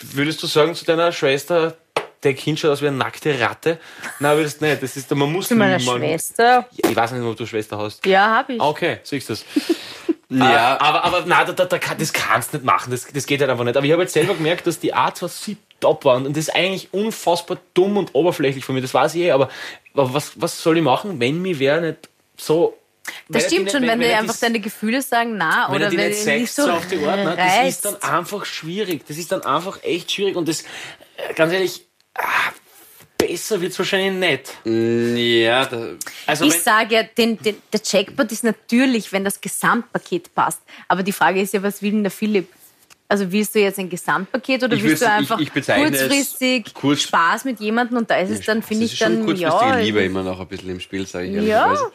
würdest 0.02 0.44
du 0.44 0.48
sagen 0.48 0.75
zu 0.75 0.86
deiner 0.86 1.12
Schwester, 1.12 1.78
der 2.24 2.34
Kind 2.34 2.60
schaut 2.60 2.72
aus 2.72 2.82
wie 2.82 2.88
eine 2.88 2.98
nackte 2.98 3.39
Ratte? 3.39 3.80
Nein, 4.20 4.38
du 4.38 4.44
nicht. 4.44 4.84
Das 4.84 4.98
ist, 4.98 5.13
man 5.15 5.32
muss 5.32 5.48
Zu 5.48 5.56
meiner 5.56 5.82
man, 5.84 5.98
Schwester. 6.00 6.68
Ich 6.75 6.96
weiß 6.96 7.12
nicht, 7.12 7.24
ob 7.24 7.36
du 7.36 7.46
Schwester 7.46 7.77
hast. 7.77 8.06
Ja, 8.06 8.27
habe 8.27 8.53
ich. 8.53 8.62
Ah, 8.62 8.68
Okay, 8.70 9.00
siehst 9.03 9.30
du 9.30 9.34
das. 9.34 9.46
ja, 10.30 10.80
Aber, 10.80 11.03
aber 11.03 11.25
nein, 11.25 11.46
da, 11.46 11.53
da, 11.53 11.65
da, 11.65 11.77
das 11.77 12.13
kannst 12.13 12.53
du 12.53 12.58
nicht 12.58 12.65
machen. 12.65 12.92
Das, 12.92 13.06
das 13.06 13.25
geht 13.25 13.42
halt 13.42 13.51
einfach 13.51 13.63
nicht. 13.63 13.77
Aber 13.77 13.86
ich 13.86 13.92
habe 13.92 14.01
jetzt 14.01 14.13
selber 14.13 14.34
gemerkt, 14.34 14.65
dass 14.68 14.80
die 14.80 14.94
Art 14.94 15.18
zwar 15.18 15.30
sie 15.30 15.58
top 15.84 16.06
war 16.06 16.15
und 16.15 16.30
das 16.30 16.38
ist 16.48 16.56
eigentlich 16.56 16.94
unfassbar 16.94 17.58
dumm 17.74 17.98
und 17.98 18.15
oberflächlich 18.15 18.65
von 18.65 18.74
mir. 18.74 18.82
Das 18.82 18.94
weiß 18.94 19.15
ich 19.15 19.24
eh, 19.24 19.32
aber, 19.32 19.50
aber 19.94 20.13
was, 20.13 20.32
was 20.36 20.62
soll 20.62 20.77
ich 20.77 20.84
machen, 20.84 21.20
wenn 21.20 21.42
mir 21.42 21.60
wer 21.60 21.82
nicht 21.82 22.10
so. 22.38 22.77
wenn 23.27 23.42
Das 23.42 23.51
stimmt 23.51 23.72
schon, 23.72 23.82
wenn, 23.82 23.89
er 23.89 23.98
dir 23.98 24.08
die 24.08 24.13
einfach 24.13 24.38
deine 24.38 24.60
Gefühle 24.60 25.01
sagen, 25.01 25.36
na, 25.38 25.68
wenn 25.68 25.75
oder 25.75 25.86
er 25.86 25.92
die 25.92 25.98
wenn 25.98 26.42
nicht 26.42 26.53
so 26.53 26.63
so 26.63 26.72
auf 26.72 26.88
die 26.88 26.96
ne, 26.96 27.36
das 27.38 27.68
ist 27.68 27.86
dann 27.86 28.01
einfach 28.01 28.46
schwierig. 28.46 29.06
Das 29.08 29.18
ist 29.18 29.32
dann 29.32 29.42
einfach 29.44 29.84
echt 29.84 30.12
schwierig 30.12 30.36
und 30.36 30.48
das, 30.48 30.63
ganz 31.36 31.51
ehrlich, 31.51 31.86
ah, 32.17 32.51
besser 33.17 33.60
wird's 33.62 33.77
wahrscheinlich 33.79 34.13
nicht. 34.65 35.38
ja, 35.41 35.65
da, 35.65 35.88
Also, 36.27 36.46
Ich 36.46 36.62
sage 36.62 36.96
ja, 36.96 37.03
den, 37.03 37.38
den, 37.41 37.55
der 37.72 37.82
Jackpot 37.84 38.32
ist 38.32 38.43
natürlich, 38.43 39.12
wenn 39.12 39.24
das 39.24 39.39
Gesamtpaket 39.41 40.34
passt. 40.36 40.62
Aber 40.88 41.03
die 41.03 41.12
Frage 41.12 41.41
ist 41.41 41.53
ja, 41.53 41.63
was 41.63 41.82
will 41.82 41.91
denn 41.91 42.03
der 42.03 42.12
Philipp? 42.12 42.48
Also 43.10 43.32
willst 43.32 43.53
du 43.53 43.60
jetzt 43.60 43.77
ein 43.77 43.89
Gesamtpaket 43.89 44.63
oder 44.63 44.75
Ich 44.75 44.84
willst 44.84 45.01
du 45.03 45.05
ich- 45.05 45.12
einfach 45.12 45.39
ich 45.39 45.50
es 45.53 45.65
kurzfristig 45.67 46.74
kurz- 46.74 47.01
Spaß 47.03 47.46
mit 47.46 47.60
jemandem 47.60 47.98
und 47.98 48.10
da 48.10 48.15
ist 48.17 48.32
es 48.32 48.41
dann, 48.46 48.63
finde 48.63 48.86
es 48.86 48.93
ich, 48.93 49.00
dann, 49.00 49.24
kurzfristige 49.25 49.50
ja. 49.72 49.75
Liebe 49.77 50.03
immer 50.03 50.24
noch 50.24 50.39
ein 50.39 50.48
bisschen 50.48 50.70
im 50.70 50.79
Spiel, 50.79 51.05
sage 51.05 51.27
ich 51.27 51.34
Ja. 51.34 51.41
ehrlicherweise. 51.67 51.91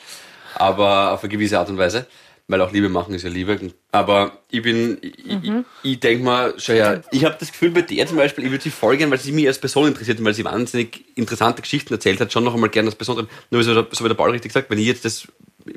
Aber 0.54 1.12
auf 1.12 1.22
eine 1.22 1.28
gewisse 1.30 1.58
Art 1.58 1.68
und 1.70 1.78
Weise. 1.78 2.06
Weil 2.50 2.62
auch 2.62 2.72
Liebe 2.72 2.88
machen 2.88 3.14
ist 3.14 3.24
ja 3.24 3.28
Liebe. 3.28 3.58
Aber 3.92 4.38
ich 4.50 4.62
bin, 4.62 4.96
ich, 5.02 5.26
Mhm. 5.26 5.66
ich, 5.82 5.92
ich 5.92 6.00
denke 6.00 6.24
mal, 6.24 6.54
schau 6.56 6.72
ja, 6.72 7.02
ich 7.10 7.24
habe 7.26 7.36
das 7.38 7.52
Gefühl 7.52 7.70
bei 7.70 7.82
der 7.82 8.06
zum 8.06 8.16
Beispiel, 8.16 8.44
ich 8.44 8.50
würde 8.50 8.64
sie 8.64 8.70
voll 8.70 8.96
gern, 8.96 9.10
weil 9.10 9.18
sie 9.20 9.32
mich 9.32 9.46
als 9.46 9.58
Person 9.58 9.88
interessiert 9.88 10.18
und 10.18 10.24
weil 10.24 10.32
sie 10.32 10.44
wahnsinnig 10.46 11.04
interessante 11.14 11.60
Geschichten 11.60 11.92
erzählt 11.92 12.20
hat, 12.20 12.32
schon 12.32 12.44
noch 12.44 12.54
einmal 12.54 12.70
gerne 12.70 12.88
als 12.88 12.96
Person. 12.96 13.28
Nur 13.50 13.62
so, 13.62 13.74
so 13.74 14.04
wie 14.04 14.08
der 14.08 14.14
Paul 14.14 14.30
richtig 14.30 14.52
sagt, 14.52 14.70
wenn 14.70 14.78
ich 14.78 14.86
jetzt 14.86 15.04
das 15.04 15.28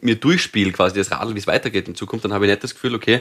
mir 0.01 0.15
durchspiele, 0.15 0.71
quasi 0.71 0.97
das 0.97 1.11
Radl, 1.11 1.35
wie 1.35 1.39
es 1.39 1.47
weitergeht 1.47 1.89
in 1.89 1.95
Zukunft, 1.95 2.23
dann 2.23 2.31
habe 2.31 2.45
ich 2.45 2.51
nicht 2.51 2.63
das 2.63 2.73
Gefühl, 2.73 2.95
okay, 2.95 3.19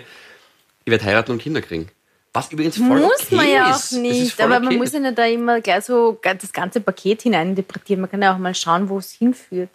ich 0.84 0.90
werde 0.92 1.04
heiraten 1.04 1.32
und 1.32 1.42
Kinder 1.42 1.60
kriegen. 1.60 1.88
Was 2.32 2.52
übrigens 2.52 2.76
voll 2.76 3.00
Muss 3.00 3.12
okay 3.22 3.34
man 3.34 3.50
ja 3.50 3.70
ist. 3.74 3.92
auch 3.92 3.98
nicht, 3.98 4.40
aber 4.40 4.60
man 4.60 4.68
okay. 4.68 4.76
muss 4.76 4.92
ja 4.92 5.00
nicht 5.00 5.18
da 5.18 5.26
immer 5.26 5.60
gleich 5.60 5.84
so 5.86 6.16
das 6.22 6.52
ganze 6.52 6.80
Paket 6.80 7.22
hineininterpretieren. 7.22 8.02
Man 8.02 8.10
kann 8.10 8.22
ja 8.22 8.32
auch 8.32 8.38
mal 8.38 8.54
schauen, 8.54 8.88
wo 8.88 8.98
es 8.98 9.10
hinführt. 9.10 9.70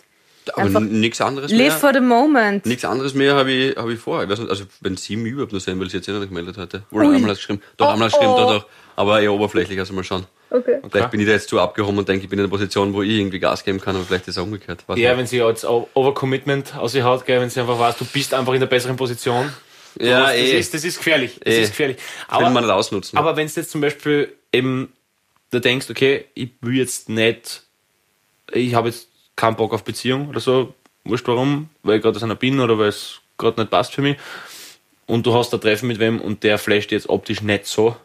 Aber 0.53 0.79
nichts 0.79 1.21
anderes 1.21 1.51
mehr. 1.51 1.67
Live 1.69 1.79
for 1.79 1.93
the 1.93 1.99
moment. 2.01 2.65
Nichts 2.65 2.85
anderes 2.85 3.13
mehr 3.13 3.35
habe 3.35 3.51
ich, 3.51 3.75
hab 3.77 3.87
ich 3.89 3.99
vor. 3.99 4.23
Ich 4.23 4.29
weiß 4.29 4.39
nicht, 4.39 4.49
also 4.49 4.65
wenn 4.81 4.97
sie 4.97 5.15
mich 5.15 5.31
überhaupt 5.33 5.51
nur 5.51 5.61
sehen, 5.61 5.79
weil 5.79 5.89
sie 5.89 5.97
jetzt 5.97 6.07
eh 6.07 6.11
noch 6.11 6.19
nicht 6.19 6.29
gemeldet 6.29 6.57
hatte. 6.57 6.83
Oder 6.91 7.09
einmal 7.09 7.31
hat 7.31 7.37
geschrieben. 7.37 7.61
Doch, 7.77 7.87
Oh, 7.87 7.89
einmal 7.91 8.07
hat 8.07 8.13
sie 8.13 8.19
geschrieben, 8.19 8.33
oh. 8.35 8.39
doch, 8.49 8.59
doch. 8.61 8.65
Aber 8.97 9.21
eher 9.21 9.33
oberflächlich, 9.33 9.77
also 9.79 9.93
mal 9.93 10.03
schauen. 10.03 10.25
Okay. 10.49 10.79
Vielleicht 10.89 11.11
bin 11.11 11.19
ich 11.19 11.25
da 11.25 11.33
jetzt 11.33 11.49
zu 11.49 11.59
abgehoben 11.59 11.97
und 11.97 12.07
denke, 12.07 12.23
ich 12.23 12.29
bin 12.29 12.39
in 12.39 12.45
einer 12.45 12.49
Position, 12.51 12.93
wo 12.93 13.01
ich 13.01 13.09
irgendwie 13.09 13.39
Gas 13.39 13.63
geben 13.63 13.81
kann, 13.81 13.95
aber 13.95 14.05
vielleicht 14.05 14.27
ist 14.27 14.35
es 14.35 14.37
auch 14.37 14.43
umgekehrt. 14.45 14.83
Weiß 14.87 14.97
ja, 14.97 15.09
nicht. 15.09 15.19
wenn 15.19 15.27
sie 15.27 15.37
jetzt 15.37 15.65
Overcommitment 15.65 16.75
aus 16.77 16.95
ihr 16.95 17.03
hat, 17.03 17.25
gell, 17.25 17.41
wenn 17.41 17.49
sie 17.49 17.59
einfach 17.59 17.77
weiß, 17.79 17.97
du 17.97 18.05
bist 18.05 18.33
einfach 18.33 18.53
in 18.53 18.59
der 18.59 18.67
besseren 18.67 18.95
Position. 18.95 19.51
Du 19.97 20.05
Ja, 20.05 20.19
hast- 20.27 20.33
das, 20.33 20.35
eh. 20.37 20.59
ist, 20.59 20.73
das 20.73 20.83
ist 20.83 20.97
gefährlich. 20.97 21.39
Das 21.43 21.53
Eh. 21.53 21.61
ist 21.63 21.69
gefährlich. 21.71 21.97
will 21.97 22.39
man 22.39 22.47
Aber, 22.51 22.61
nicht 22.61 22.69
ausnutzen. 22.71 23.17
aber 23.17 23.35
wenn 23.35 23.47
du 23.47 23.53
jetzt 23.53 23.71
zum 23.71 23.81
Beispiel 23.81 24.33
eben 24.53 24.93
da 25.51 25.59
denkst, 25.59 25.89
okay, 25.89 26.25
ich 26.35 26.51
will 26.61 26.75
jetzt 26.77 27.09
nicht, 27.09 27.63
ich 28.53 28.75
habe 28.75 28.89
jetzt 28.89 29.07
keinen 29.35 29.55
Bock 29.55 29.73
auf 29.73 29.83
Beziehung 29.83 30.29
oder 30.29 30.39
so, 30.39 30.73
wurscht 31.03 31.27
warum, 31.27 31.69
weil 31.83 31.97
ich 31.97 32.01
gerade 32.03 32.15
aus 32.17 32.23
einer 32.23 32.35
bin 32.35 32.59
oder 32.59 32.77
weil 32.77 32.87
es 32.89 33.19
gerade 33.37 33.59
nicht 33.61 33.69
passt 33.71 33.93
für 33.93 34.01
mich. 34.01 34.17
Und 35.07 35.25
du 35.25 35.33
hast 35.33 35.53
ein 35.53 35.61
Treffen 35.61 35.87
mit 35.87 35.99
wem 35.99 36.19
und 36.21 36.43
der 36.43 36.57
flasht 36.57 36.91
jetzt 36.91 37.09
optisch 37.09 37.41
nicht 37.41 37.67
so, 37.67 37.95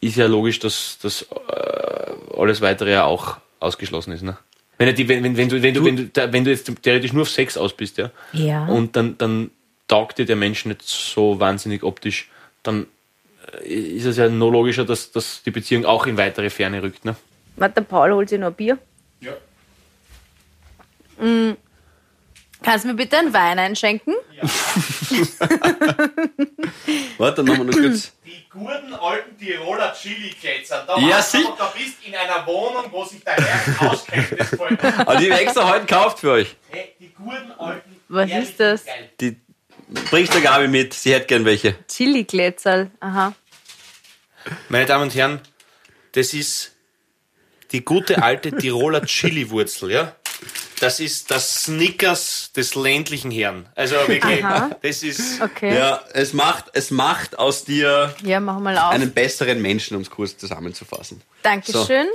ist 0.00 0.16
ja 0.16 0.26
logisch, 0.26 0.58
dass 0.58 0.98
das 1.00 1.22
äh, 1.22 2.36
alles 2.36 2.60
weitere 2.60 2.92
ja 2.92 3.04
auch 3.04 3.36
ausgeschlossen 3.60 4.12
ist. 4.12 4.22
Ne? 4.22 4.36
Wenn, 4.78 4.94
die, 4.94 5.08
wenn, 5.08 5.22
wenn, 5.22 5.36
wenn, 5.36 5.48
du, 5.48 5.62
wenn, 5.62 5.74
du, 5.74 5.84
wenn, 5.84 5.96
du, 5.96 6.04
da- 6.06 6.32
wenn 6.32 6.44
du 6.44 6.50
jetzt 6.50 6.70
theoretisch 6.82 7.12
nur 7.12 7.22
auf 7.22 7.30
Sex 7.30 7.56
aus 7.56 7.72
bist, 7.72 7.96
ja, 7.98 8.10
Ja. 8.32 8.66
und 8.66 8.96
dann, 8.96 9.16
dann 9.16 9.50
taugt 9.88 10.18
dir 10.18 10.26
der 10.26 10.36
Mensch 10.36 10.66
nicht 10.66 10.82
so 10.82 11.38
wahnsinnig 11.40 11.82
optisch, 11.84 12.28
dann 12.62 12.86
äh, 13.62 13.68
ist 13.68 14.04
es 14.04 14.16
ja 14.16 14.28
noch 14.28 14.50
logischer, 14.50 14.84
dass, 14.84 15.12
dass 15.12 15.42
die 15.44 15.50
Beziehung 15.52 15.84
auch 15.86 16.06
in 16.06 16.16
weitere 16.18 16.50
Ferne 16.50 16.82
rückt. 16.82 17.04
Ne? 17.04 17.14
Warte, 17.56 17.76
der 17.76 17.82
Paul 17.82 18.12
holt 18.12 18.28
sich 18.28 18.38
noch 18.40 18.48
ein 18.48 18.54
Bier. 18.54 18.76
Ja. 19.20 19.32
Kannst 22.62 22.84
du 22.84 22.88
mir 22.88 22.94
bitte 22.94 23.18
einen 23.18 23.32
Wein 23.32 23.58
einschenken? 23.58 24.14
Warte, 27.18 27.44
dann 27.44 27.46
machen 27.46 27.58
wir 27.58 27.64
noch 27.64 27.72
kurz. 27.90 28.12
Die 28.24 28.44
guten 28.50 28.94
alten 28.94 29.36
Tiroler 29.38 29.92
Chili-Kätzern, 29.94 30.86
da, 30.86 30.98
Ja, 30.98 31.20
sie- 31.22 31.44
da 31.58 31.72
bist 31.76 31.96
in 32.06 32.14
einer 32.14 32.46
Wohnung, 32.46 32.84
wo 32.90 33.04
sich 33.04 33.22
der 33.24 33.34
Herr 33.36 33.90
auskennt. 33.90 34.26
Aber 34.98 35.16
die 35.16 35.30
habe 35.30 35.40
ich 35.42 35.46
extra 35.48 35.68
heute 35.68 35.80
gekauft 35.86 36.18
für 36.20 36.30
euch. 36.32 36.56
Hey, 36.70 36.94
die 36.98 37.12
guten 37.12 37.52
alten. 37.58 37.96
Was 38.08 38.30
ist 38.30 38.60
das? 38.60 38.84
geil. 38.84 39.10
Die 39.20 39.36
bringst 40.10 40.32
der 40.34 40.40
Gabi 40.40 40.68
mit, 40.68 40.94
sie 40.94 41.12
hätte 41.14 41.26
gern 41.26 41.44
welche. 41.44 41.74
Chili-Glätzerl. 41.88 42.90
Aha. 43.00 43.34
Meine 44.68 44.86
Damen 44.86 45.04
und 45.04 45.14
Herren, 45.14 45.40
das 46.12 46.32
ist 46.34 46.72
die 47.72 47.84
gute 47.84 48.22
alte 48.22 48.52
Tiroler 48.56 49.02
Chili-Wurzel, 49.04 49.90
ja? 49.90 50.14
Das 50.80 51.00
ist 51.00 51.30
das 51.30 51.64
Snickers 51.64 52.50
des 52.56 52.74
ländlichen 52.74 53.30
Herrn. 53.30 53.66
Also 53.74 53.94
wirklich, 54.06 54.44
Aha. 54.44 54.70
das 54.82 55.02
ist. 55.02 55.40
Okay. 55.40 55.74
Ja, 55.76 56.02
es 56.12 56.32
macht, 56.32 56.66
es 56.74 56.90
macht 56.90 57.38
aus 57.38 57.64
dir 57.64 58.14
Ja, 58.22 58.40
mach 58.40 58.58
mal 58.58 58.76
auf. 58.76 58.90
einen 58.92 59.12
besseren 59.12 59.62
Menschen, 59.62 59.96
um 59.96 60.02
es 60.02 60.10
kurz 60.10 60.36
zusammenzufassen. 60.36 61.22
Dankeschön. 61.42 62.06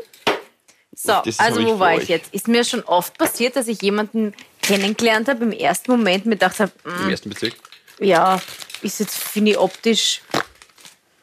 So, 0.95 1.21
Das 1.23 1.39
also 1.39 1.63
wo 1.65 1.79
war 1.79 1.93
euch. 1.95 2.03
ich 2.03 2.09
jetzt? 2.09 2.33
Ist 2.33 2.47
mir 2.47 2.63
schon 2.65 2.83
oft 2.83 3.17
passiert, 3.17 3.55
dass 3.55 3.67
ich 3.67 3.81
jemanden 3.81 4.33
kennengelernt 4.61 5.29
habe, 5.29 5.45
im 5.45 5.51
ersten 5.53 5.91
Moment 5.91 6.25
mir 6.25 6.31
gedacht 6.35 6.59
habe, 6.59 6.71
"Mm, 6.83 7.03
Im 7.03 7.09
ersten 7.09 7.29
Bezirk. 7.29 7.55
ja, 7.99 8.41
ist 8.81 8.99
jetzt, 8.99 9.15
finde 9.17 9.51
ich, 9.51 9.57
optisch 9.57 10.21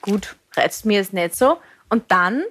gut, 0.00 0.34
reizt 0.56 0.86
mir 0.86 0.98
jetzt 1.00 1.12
nicht 1.12 1.36
so. 1.36 1.58
Und 1.90 2.04
dann 2.10 2.44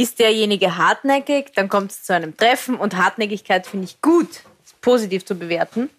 ist 0.00 0.18
derjenige 0.18 0.76
hartnäckig, 0.76 1.52
dann 1.54 1.68
kommt 1.68 1.90
es 1.90 2.04
zu 2.04 2.14
einem 2.14 2.36
Treffen 2.36 2.76
und 2.76 2.96
Hartnäckigkeit 2.96 3.66
finde 3.66 3.84
ich 3.84 4.00
gut, 4.00 4.28
positiv 4.80 5.24
zu 5.24 5.34
bewerten. 5.34 5.90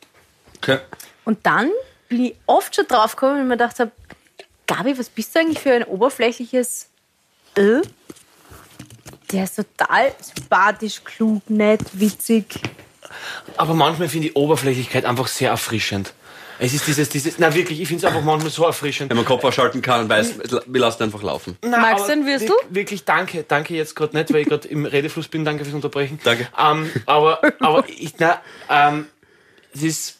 Okay. 0.58 0.80
Und 1.26 1.46
dann 1.46 1.70
bin 2.10 2.26
ich 2.26 2.36
oft 2.46 2.76
schon 2.76 2.88
drauf 2.88 3.16
gekommen 3.16 3.42
und 3.42 3.48
mir 3.48 3.58
gedacht 3.58 3.80
habe, 3.80 3.92
Gabi, 4.68 4.98
was 4.98 5.10
bist 5.10 5.36
du 5.36 5.40
eigentlich 5.40 5.60
für 5.60 5.74
ein 5.74 5.84
oberflächliches 5.84 6.90
Ö? 7.58 7.82
Der 9.32 9.44
ist 9.44 9.56
total 9.56 10.14
sympathisch, 10.20 11.04
klug, 11.04 11.50
nett, 11.50 11.82
witzig. 11.94 12.46
Aber 13.58 13.74
manchmal 13.74 14.10
finde 14.10 14.28
ich 14.28 14.36
Oberflächlichkeit 14.36 15.06
einfach 15.06 15.28
sehr 15.28 15.52
erfrischend. 15.52 16.14
Es 16.63 16.74
ist 16.76 16.86
dieses, 16.86 17.10
dieses, 17.10 17.39
na 17.39 17.54
wirklich, 17.56 17.82
ich 17.82 17.88
finde 17.88 18.06
es 18.06 18.12
einfach 18.12 18.24
manchmal 18.24 18.52
so 18.52 18.65
erfrischend. 18.65 19.10
Wenn 19.10 19.17
man 19.17 19.26
Kopf 19.26 19.43
ausschalten 19.43 19.82
kann 19.82 20.02
und 20.02 20.10
weiß, 20.10 20.36
wir 20.67 20.80
lassen 20.80 21.02
einfach 21.02 21.24
laufen. 21.24 21.58
Na, 21.63 21.80
Magst 21.80 22.08
du 22.08 22.12
einen 22.12 22.28
Würstel? 22.28 22.50
wir- 22.69 22.76
Wirklich, 22.82 23.04
danke. 23.04 23.43
Danke 23.47 23.74
jetzt 23.74 23.95
gerade 23.95 24.15
nicht, 24.15 24.32
weil 24.32 24.41
ich 24.41 24.47
gerade 24.47 24.67
im 24.67 24.86
Redefluss 24.86 25.28
bin. 25.28 25.43
Danke 25.43 25.63
fürs 25.63 25.74
Unterbrechen. 25.74 26.19
Danke. 26.24 26.47
Ähm, 26.60 26.91
aber, 27.08 27.41
aber 27.60 27.84
ich, 27.89 28.13
na, 28.19 28.39
ähm, 28.69 29.08
es 29.74 29.82
ist, 29.82 30.17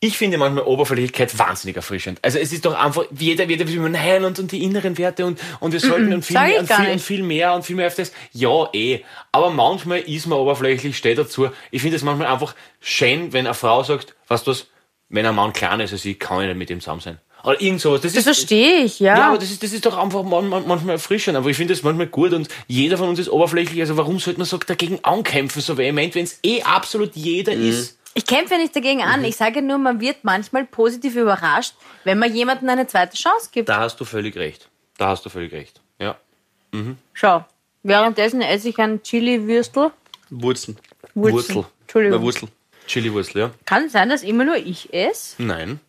ich 0.00 0.18
finde 0.18 0.36
manchmal 0.36 0.64
Oberflächlichkeit 0.64 1.38
wahnsinnig 1.38 1.76
erfrischend. 1.76 2.18
Also 2.20 2.38
es 2.38 2.52
ist 2.52 2.66
doch 2.66 2.74
einfach, 2.78 3.04
jeder, 3.16 3.44
jeder 3.44 3.66
will 3.66 3.76
immer, 3.76 3.88
nein, 3.88 4.24
und, 4.26 4.38
und 4.38 4.52
die 4.52 4.62
inneren 4.62 4.98
Werte 4.98 5.24
und, 5.24 5.40
und 5.60 5.72
wir 5.72 5.80
sollten 5.80 6.12
und, 6.12 6.26
viel 6.26 6.34
sag 6.34 6.48
ich 6.48 6.52
mehr, 6.52 6.60
und, 6.60 6.68
viel, 6.72 6.92
und 6.92 7.00
viel 7.00 7.22
mehr 7.22 7.54
und 7.54 7.64
viel 7.64 7.76
mehr 7.76 7.86
auf 7.86 7.94
das. 7.94 8.12
Ja, 8.32 8.68
eh. 8.74 9.00
Aber 9.32 9.48
manchmal 9.48 10.00
ist 10.00 10.26
man 10.26 10.38
oberflächlich, 10.38 10.96
steht 10.98 11.16
dazu. 11.16 11.48
Ich 11.70 11.80
finde 11.80 11.96
es 11.96 12.02
manchmal 12.02 12.28
einfach 12.28 12.54
schön, 12.80 13.32
wenn 13.32 13.46
eine 13.46 13.54
Frau 13.54 13.82
sagt, 13.82 14.14
weißt 14.28 14.46
du 14.46 14.50
was, 14.50 14.66
wenn 15.10 15.26
ein 15.26 15.34
Mann 15.34 15.52
kleiner 15.52 15.84
ist 15.84 15.92
als 15.92 16.04
ich, 16.04 16.18
kann 16.18 16.40
ich 16.40 16.48
nicht 16.48 16.56
mit 16.56 16.70
ihm 16.70 16.80
zusammen 16.80 17.00
sein. 17.00 17.18
Oder 17.42 17.60
irgend 17.60 17.80
sowas. 17.80 18.00
Das, 18.02 18.12
Das 18.12 18.18
ist, 18.18 18.24
verstehe 18.24 18.84
ich, 18.84 19.00
ja. 19.00 19.16
ja, 19.16 19.28
aber 19.28 19.38
das 19.38 19.50
ist, 19.50 19.62
das 19.62 19.72
ist 19.72 19.86
doch 19.86 19.96
einfach 19.96 20.22
man, 20.22 20.48
man, 20.48 20.66
manchmal 20.66 20.96
erfrischend. 20.96 21.36
Aber 21.36 21.48
ich 21.48 21.56
finde 21.56 21.72
das 21.74 21.82
manchmal 21.82 22.06
gut 22.06 22.32
und 22.32 22.48
jeder 22.66 22.98
von 22.98 23.08
uns 23.08 23.18
ist 23.18 23.30
oberflächlich. 23.30 23.80
Also 23.80 23.96
warum 23.96 24.18
sollte 24.18 24.38
man 24.38 24.46
so 24.46 24.58
dagegen 24.58 24.98
ankämpfen, 25.04 25.62
so 25.62 25.76
vehement, 25.78 26.14
wenn 26.14 26.24
es 26.24 26.38
eh 26.42 26.62
absolut 26.62 27.16
jeder 27.16 27.52
ist? 27.52 27.98
Ich 28.14 28.26
kämpfe 28.26 28.54
ja 28.54 28.60
nicht 28.60 28.74
dagegen 28.74 29.02
an. 29.02 29.24
Ich 29.24 29.36
sage 29.36 29.62
nur, 29.62 29.78
man 29.78 30.00
wird 30.00 30.18
manchmal 30.22 30.64
positiv 30.64 31.16
überrascht, 31.16 31.74
wenn 32.04 32.18
man 32.18 32.34
jemandem 32.34 32.68
eine 32.68 32.86
zweite 32.86 33.16
Chance 33.16 33.48
gibt. 33.52 33.68
Da 33.68 33.78
hast 33.78 33.98
du 34.00 34.04
völlig 34.04 34.36
recht. 34.36 34.68
Da 34.98 35.08
hast 35.08 35.24
du 35.24 35.30
völlig 35.30 35.52
recht. 35.52 35.80
Ja. 35.98 36.16
Schau, 37.14 37.44
währenddessen 37.82 38.42
esse 38.42 38.68
ich 38.68 38.78
ein 38.78 39.02
Chili-Würstel. 39.02 39.92
Wurzeln. 40.28 40.76
Wurzel. 41.14 41.34
Wurzel. 41.34 41.62
Bei 41.62 41.68
Entschuldigung. 41.82 42.22
Wurzel. 42.22 42.48
Chili-Wurzel, 42.90 43.38
ja? 43.40 43.50
Kann 43.66 43.88
sein, 43.88 44.08
dass 44.08 44.22
immer 44.22 44.44
nur 44.44 44.56
ich 44.56 44.92
esse? 44.92 45.34
Nein. 45.42 45.80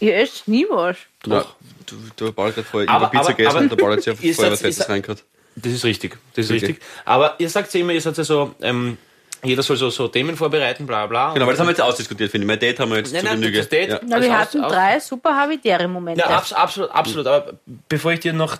Ihr 0.00 0.16
esst 0.16 0.48
nie 0.48 0.66
was. 0.68 0.96
Ja, 1.26 1.44
du, 1.86 1.96
du 2.16 2.26
hast 2.26 2.54
gerade 2.54 2.64
vorher 2.64 2.90
Aber- 2.90 3.06
über 3.06 3.10
Pizza 3.10 3.20
aber- 3.24 3.34
gegessen 3.34 3.48
aber- 3.50 3.58
und 3.60 3.68
der 3.70 3.76
Ball 3.76 3.92
hat 3.96 4.02
sich 4.02 4.16
vorher 4.18 4.34
seid- 4.34 4.52
was 4.52 4.60
Fettes 4.60 4.88
reingehört. 4.88 5.24
Das 5.56 5.72
ist 5.72 5.84
richtig. 5.84 6.16
Das 6.34 6.46
ist 6.46 6.50
Okay. 6.50 6.66
richtig. 6.66 6.82
Aber 7.04 7.34
ihr 7.38 7.48
sagt 7.48 7.72
ja 7.72 7.80
immer, 7.80 7.92
ihr 7.92 8.00
seid 8.00 8.16
ja 8.18 8.24
so, 8.24 8.54
ähm, 8.60 8.98
jeder 9.44 9.62
soll 9.62 9.76
so, 9.76 9.90
so 9.90 10.08
Themen 10.08 10.36
vorbereiten, 10.36 10.86
bla 10.86 11.06
bla. 11.06 11.32
Genau, 11.32 11.44
aber 11.44 11.52
das 11.52 11.60
haben 11.60 11.66
wir 11.66 11.72
jetzt 11.72 11.80
ausdiskutiert, 11.82 12.30
finde 12.30 12.44
ich. 12.44 12.48
Mein 12.48 12.58
Date 12.58 12.80
haben 12.80 12.90
wir 12.90 12.96
jetzt 12.98 13.12
Nein, 13.12 13.20
zu 13.20 13.26
nein, 13.28 13.40
Genüge. 13.40 13.58
das 13.58 13.68
Date- 13.68 13.90
Ja. 13.90 14.00
Na, 14.02 14.08
wir 14.20 14.32
Also 14.32 14.32
hatten 14.32 14.64
aus- 14.64 14.72
drei 14.72 15.00
super 15.00 15.36
habitäre 15.36 15.86
Momente. 15.86 16.20
Ja, 16.20 16.26
abs 16.30 16.52
absolut, 16.52 16.90
absolut. 16.90 17.26
Aber 17.26 17.52
bevor 17.88 18.12
ich 18.12 18.20
dir 18.20 18.32
noch 18.32 18.56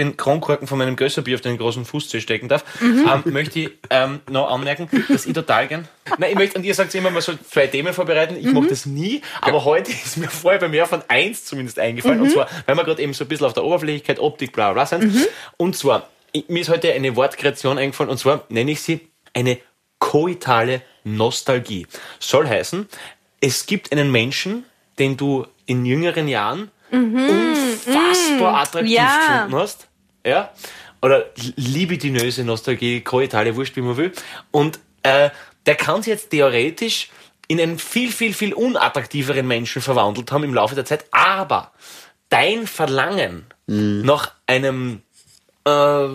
den 0.00 0.16
Kronkorken 0.16 0.66
von 0.66 0.78
meinem 0.78 0.96
Gösserbier 0.96 1.36
auf 1.36 1.40
den 1.40 1.58
großen 1.58 1.84
Fußzeh 1.84 2.20
stecken 2.20 2.48
darf, 2.48 2.64
ähm, 2.82 3.22
möchte 3.26 3.60
ich 3.60 3.70
ähm, 3.90 4.20
noch 4.28 4.50
anmerken, 4.50 4.88
dass 5.08 5.26
ich 5.26 5.32
total 5.32 5.68
gern. 5.68 5.88
Nein, 6.18 6.30
ich 6.30 6.36
möchte, 6.36 6.58
und 6.58 6.64
ihr 6.64 6.74
sagt 6.74 6.94
immer, 6.94 7.10
man 7.10 7.22
soll 7.22 7.38
zwei 7.48 7.66
Themen 7.66 7.92
vorbereiten. 7.92 8.36
Ich 8.36 8.46
mache 8.46 8.68
das 8.68 8.86
nie, 8.86 9.22
aber 9.40 9.64
heute 9.64 9.92
ist 9.92 10.16
mir 10.16 10.28
vorher 10.28 10.58
bei 10.58 10.68
mir 10.68 10.86
von 10.86 11.02
eins 11.08 11.44
zumindest 11.44 11.78
eingefallen. 11.78 12.20
Und 12.20 12.30
zwar, 12.30 12.48
weil 12.66 12.74
wir 12.74 12.84
gerade 12.84 13.02
eben 13.02 13.12
so 13.12 13.24
ein 13.24 13.28
bisschen 13.28 13.46
auf 13.46 13.52
der 13.52 13.64
Oberflächlichkeit, 13.64 14.18
Optik, 14.18 14.52
bla 14.52 14.72
bla 14.72 14.86
sind. 14.86 15.28
Und 15.56 15.76
zwar, 15.76 16.08
ich, 16.32 16.48
mir 16.48 16.60
ist 16.60 16.68
heute 16.68 16.92
eine 16.92 17.14
Wortkreation 17.16 17.78
eingefallen, 17.78 18.10
und 18.10 18.18
zwar 18.18 18.44
nenne 18.48 18.72
ich 18.72 18.80
sie 18.80 19.00
eine 19.34 19.58
koitale 19.98 20.82
Nostalgie. 21.04 21.86
Soll 22.18 22.48
heißen, 22.48 22.88
es 23.40 23.66
gibt 23.66 23.92
einen 23.92 24.10
Menschen, 24.10 24.64
den 24.98 25.16
du 25.16 25.46
in 25.66 25.84
jüngeren 25.84 26.26
Jahren 26.28 26.70
unfassbar 26.92 28.62
attraktiv 28.62 28.96
ja. 28.96 29.44
gefunden 29.44 29.56
hast. 29.56 29.89
Ja? 30.24 30.52
Oder 31.02 31.26
libidinöse 31.56 32.44
Nostalgie, 32.44 33.00
koitale, 33.00 33.56
wurscht, 33.56 33.76
wie 33.76 33.82
man 33.82 33.96
will. 33.96 34.12
Und 34.50 34.78
äh, 35.02 35.30
der 35.66 35.74
kann 35.76 36.02
sich 36.02 36.12
jetzt 36.12 36.30
theoretisch 36.30 37.10
in 37.48 37.60
einen 37.60 37.78
viel, 37.78 38.12
viel, 38.12 38.32
viel 38.32 38.54
unattraktiveren 38.54 39.46
Menschen 39.46 39.82
verwandelt 39.82 40.30
haben 40.30 40.44
im 40.44 40.54
Laufe 40.54 40.74
der 40.74 40.84
Zeit. 40.84 41.04
Aber 41.10 41.72
dein 42.28 42.66
Verlangen 42.66 43.46
nach 43.66 44.32
einem 44.46 45.02
äh, 45.66 46.08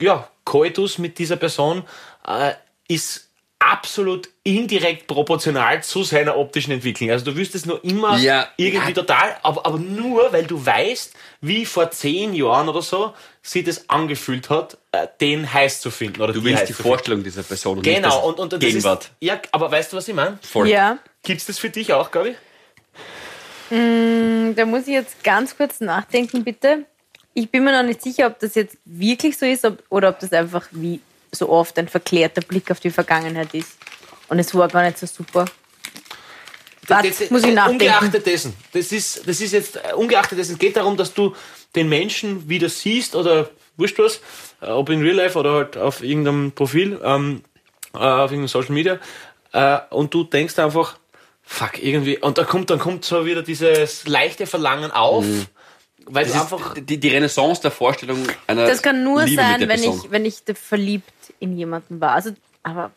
ja, 0.00 0.28
Koitus 0.44 0.98
mit 0.98 1.18
dieser 1.18 1.36
Person 1.36 1.84
äh, 2.26 2.52
ist 2.88 3.29
absolut 3.60 4.28
indirekt 4.42 5.06
proportional 5.06 5.82
zu 5.84 6.02
seiner 6.02 6.36
optischen 6.36 6.72
Entwicklung. 6.72 7.10
Also 7.10 7.26
du 7.26 7.36
wirst 7.36 7.54
es 7.54 7.66
nur 7.66 7.84
immer 7.84 8.18
Ja, 8.18 8.48
irgendwie 8.56 8.88
ja. 8.88 8.94
total, 8.94 9.36
aber, 9.42 9.64
aber 9.66 9.78
nur, 9.78 10.32
weil 10.32 10.44
du 10.44 10.64
weißt, 10.64 11.14
wie 11.42 11.64
vor 11.66 11.90
zehn 11.90 12.34
Jahren 12.34 12.68
oder 12.68 12.82
so 12.82 13.14
sie 13.42 13.62
das 13.62 13.88
angefühlt 13.88 14.50
hat, 14.50 14.78
äh, 14.92 15.06
den 15.20 15.52
heiß 15.52 15.80
zu 15.80 15.90
finden. 15.90 16.20
Oder 16.22 16.32
Du 16.32 16.42
willst 16.42 16.68
die. 16.68 16.72
Vorstellung 16.72 17.22
dieser 17.22 17.42
Person 17.42 17.78
und 17.78 17.86
nicht 17.86 17.94
Genau, 17.94 18.08
das 18.08 18.24
und, 18.24 18.40
und 18.40 18.52
das 18.54 18.60
Gegenwart. 18.60 19.04
Ist, 19.04 19.12
ja, 19.20 19.40
aber 19.52 19.70
weißt 19.70 19.92
du, 19.92 19.98
was 19.98 20.08
ich 20.08 20.14
meine? 20.14 20.38
Voll. 20.42 20.68
Ja. 20.68 20.98
Gibt's 21.22 21.44
das 21.46 21.58
für 21.58 21.68
dich 21.70 21.92
auch, 21.92 22.10
Gabi? 22.10 22.34
Da 23.70 24.64
muss 24.64 24.82
ich 24.82 24.94
jetzt 24.94 25.22
ganz 25.22 25.56
kurz 25.56 25.80
nachdenken, 25.80 26.42
bitte. 26.42 26.86
Ich 27.34 27.50
bin 27.50 27.62
mir 27.62 27.72
noch 27.72 27.86
nicht 27.86 28.02
sicher, 28.02 28.26
ob 28.26 28.38
das 28.40 28.54
jetzt 28.56 28.78
wirklich 28.84 29.38
so 29.38 29.46
ist 29.46 29.64
ob, 29.64 29.82
oder 29.90 30.08
ob 30.08 30.18
das 30.18 30.32
einfach 30.32 30.66
wie 30.72 31.00
so 31.32 31.48
oft 31.48 31.78
ein 31.78 31.88
verklärter 31.88 32.40
Blick 32.42 32.70
auf 32.70 32.80
die 32.80 32.90
Vergangenheit 32.90 33.54
ist. 33.54 33.78
Und 34.28 34.38
es 34.38 34.54
war 34.54 34.68
gar 34.68 34.82
nicht 34.84 34.98
so 34.98 35.06
super. 35.06 35.44
Warte, 36.86 37.08
Das- 37.08 37.30
muss 37.30 37.44
ich 37.44 37.54
nachdenken. 37.54 37.82
Ungeachtet 37.84 38.26
dessen. 38.26 38.54
Das 38.72 38.90
ist, 38.92 39.26
das 39.28 39.40
ist 39.40 39.52
jetzt, 39.52 39.76
äh, 39.76 39.94
ungeachtet 39.94 40.38
dessen, 40.38 40.52
es 40.52 40.58
geht 40.58 40.76
darum, 40.76 40.96
dass 40.96 41.14
du 41.14 41.34
den 41.76 41.88
Menschen 41.88 42.48
wieder 42.48 42.68
siehst 42.68 43.14
oder 43.14 43.50
wurscht 43.76 43.98
was, 43.98 44.20
äh, 44.60 44.66
ob 44.66 44.88
in 44.90 45.00
Real 45.02 45.14
Life 45.16 45.38
oder 45.38 45.52
halt 45.54 45.76
auf 45.76 46.02
irgendeinem 46.02 46.52
Profil, 46.52 47.00
ähm, 47.04 47.42
äh, 47.94 47.98
auf 47.98 48.30
irgendeinem 48.32 48.48
Social 48.48 48.72
Media, 48.72 48.98
äh, 49.52 49.78
und 49.90 50.12
du 50.12 50.24
denkst 50.24 50.58
einfach, 50.58 50.98
fuck, 51.42 51.80
irgendwie, 51.82 52.18
und 52.18 52.38
da 52.38 52.44
kommt, 52.44 52.70
dann 52.70 52.78
kommt 52.78 53.04
so 53.04 53.24
wieder 53.24 53.42
dieses 53.42 54.06
leichte 54.06 54.46
Verlangen 54.46 54.90
auf, 54.90 55.24
weil 56.06 56.24
Das 56.24 56.32
du 56.32 56.38
ist 56.38 56.52
einfach, 56.52 56.74
die, 56.78 56.98
die 56.98 57.08
Renaissance 57.08 57.60
der 57.62 57.70
Vorstellung 57.70 58.26
einer 58.48 58.66
Das 58.66 58.82
kann 58.82 59.04
nur 59.04 59.22
Liebe 59.24 59.40
sein, 59.40 59.68
wenn 59.68 59.82
ich, 59.84 60.10
wenn 60.10 60.24
ich 60.24 60.42
verliebt 60.54 61.12
in 61.38 61.56
jemanden 61.56 62.00
war. 62.00 62.12
Also, 62.12 62.30
aber 62.62 62.90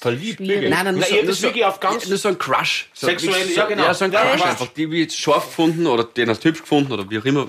verliebt. 0.00 0.40
Wirklich. 0.40 0.70
Nein, 0.70 0.84
nein, 0.84 0.94
nur 0.94 1.04
Na, 1.04 1.06
so, 1.06 1.14
nur 1.14 1.24
das 1.24 1.36
so, 1.36 1.42
wirklich 1.44 1.64
auf 1.64 1.80
ganz, 1.80 2.08
nur 2.08 2.18
so 2.18 2.28
ein 2.28 2.38
Crush. 2.38 2.88
So, 2.92 3.06
Sexuell, 3.06 3.46
so, 3.48 3.54
ja, 3.54 3.66
genau. 3.66 3.84
Ja, 3.84 3.94
so 3.94 4.04
ein 4.04 4.12
Ja, 4.12 4.22
Crush 4.24 4.40
ja. 4.40 4.46
einfach. 4.46 4.68
Die 4.68 4.90
wie 4.90 5.02
jetzt 5.02 5.18
scharf 5.18 5.46
gefunden 5.46 5.86
oder 5.86 6.04
den 6.04 6.28
hast 6.28 6.44
du 6.44 6.48
hübsch 6.48 6.62
gefunden 6.62 6.92
oder 6.92 7.08
wie 7.08 7.18
auch 7.18 7.24
immer, 7.24 7.48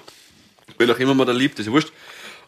wen 0.77 0.91
auch 0.91 0.99
immer 0.99 1.13
man 1.13 1.27
da 1.27 1.33
liebt, 1.33 1.59
ist 1.59 1.65
ja 1.65 1.71
wurscht. 1.71 1.91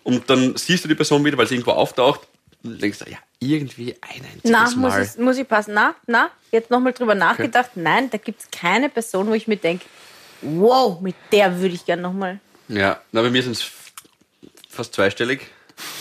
Und 0.03 0.29
dann 0.29 0.55
siehst 0.55 0.83
du 0.83 0.87
die 0.87 0.95
Person 0.95 1.25
wieder, 1.25 1.37
weil 1.37 1.47
sie 1.47 1.55
irgendwo 1.55 1.71
auftaucht 1.71 2.21
und 2.63 2.81
denkst, 2.81 2.99
du, 2.99 3.09
ja, 3.09 3.17
irgendwie 3.39 3.95
ein 4.01 4.21
einziges 4.23 4.51
na, 4.51 4.63
muss, 4.63 4.75
Mal. 4.75 5.03
ich, 5.03 5.17
muss 5.17 5.37
ich 5.37 5.47
passen. 5.47 5.73
Na, 5.73 5.95
na, 6.05 6.29
jetzt 6.51 6.69
nochmal 6.69 6.93
drüber 6.93 7.15
nachgedacht. 7.15 7.71
Nein, 7.75 8.09
da 8.09 8.17
gibt 8.17 8.41
es 8.41 8.47
keine 8.51 8.89
Person, 8.89 9.27
wo 9.27 9.33
ich 9.33 9.47
mir 9.47 9.57
denke, 9.57 9.85
wow, 10.41 11.01
mit 11.01 11.15
der 11.31 11.59
würde 11.59 11.75
ich 11.75 11.85
gern 11.85 12.01
nochmal. 12.01 12.39
Ja, 12.67 13.01
na, 13.11 13.21
bei 13.21 13.29
mir 13.29 13.41
sind 13.41 13.53
es 13.53 13.71
fast 14.69 14.93
zweistellig. 14.93 15.41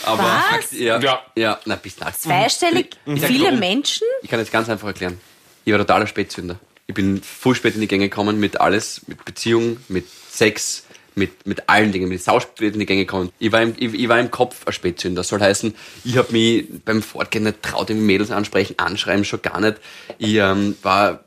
Aber 0.03 0.23
Was? 0.23 0.71
Ja, 0.71 0.99
Ja. 0.99 1.21
ja. 1.35 1.59
na, 1.65 1.75
bis 1.75 1.99
nach. 1.99 2.15
Zweistellig, 2.15 2.97
Ich 3.05 3.21
sag 3.21 3.29
viele. 3.29 3.51
Menschen? 3.53 4.07
Ich 4.21 4.29
kann 4.29 4.39
jetzt 4.39 4.51
ganz 4.51 4.69
einfach 4.69 4.87
erklären. 4.87 5.19
Ich 5.63 5.71
war 5.71 5.79
totaler 5.79 6.07
Spätzünder. 6.07 6.59
Ich 6.87 6.93
bin 6.93 7.21
voll 7.21 7.55
spät 7.55 7.75
in 7.75 7.81
die 7.81 7.87
Gänge 7.87 8.09
gekommen 8.09 8.39
mit 8.39 8.61
alles, 8.61 9.01
mit 9.07 9.25
Beziehung, 9.25 9.77
mit 9.87 10.05
Sex, 10.29 10.83
mit, 11.15 11.47
mit 11.47 11.67
allen 11.67 11.91
Dingen, 11.91 12.09
mit 12.09 12.21
sauspät 12.21 12.73
in 12.73 12.79
die 12.79 12.85
Gänge 12.85 13.05
gekommen. 13.05 13.31
Ich 13.39 13.51
war 13.51 13.61
im, 13.63 13.73
ich, 13.77 13.93
ich 13.93 14.07
war 14.07 14.19
im 14.19 14.29
Kopf 14.29 14.67
ein 14.67 14.73
Spätzünder. 14.73 15.21
Das 15.21 15.29
soll 15.29 15.39
heißen, 15.39 15.73
ich 16.03 16.17
habe 16.17 16.31
mich 16.31 16.65
beim 16.85 17.01
Fortgehen 17.01 17.43
nicht 17.45 17.63
traut, 17.63 17.89
irgendwie 17.89 18.05
Mädels 18.05 18.29
ansprechen, 18.31 18.77
anschreiben 18.77 19.25
schon 19.25 19.41
gar 19.41 19.59
nicht. 19.59 19.77
Ich 20.19 20.35
ähm, 20.35 20.77
war 20.83 21.23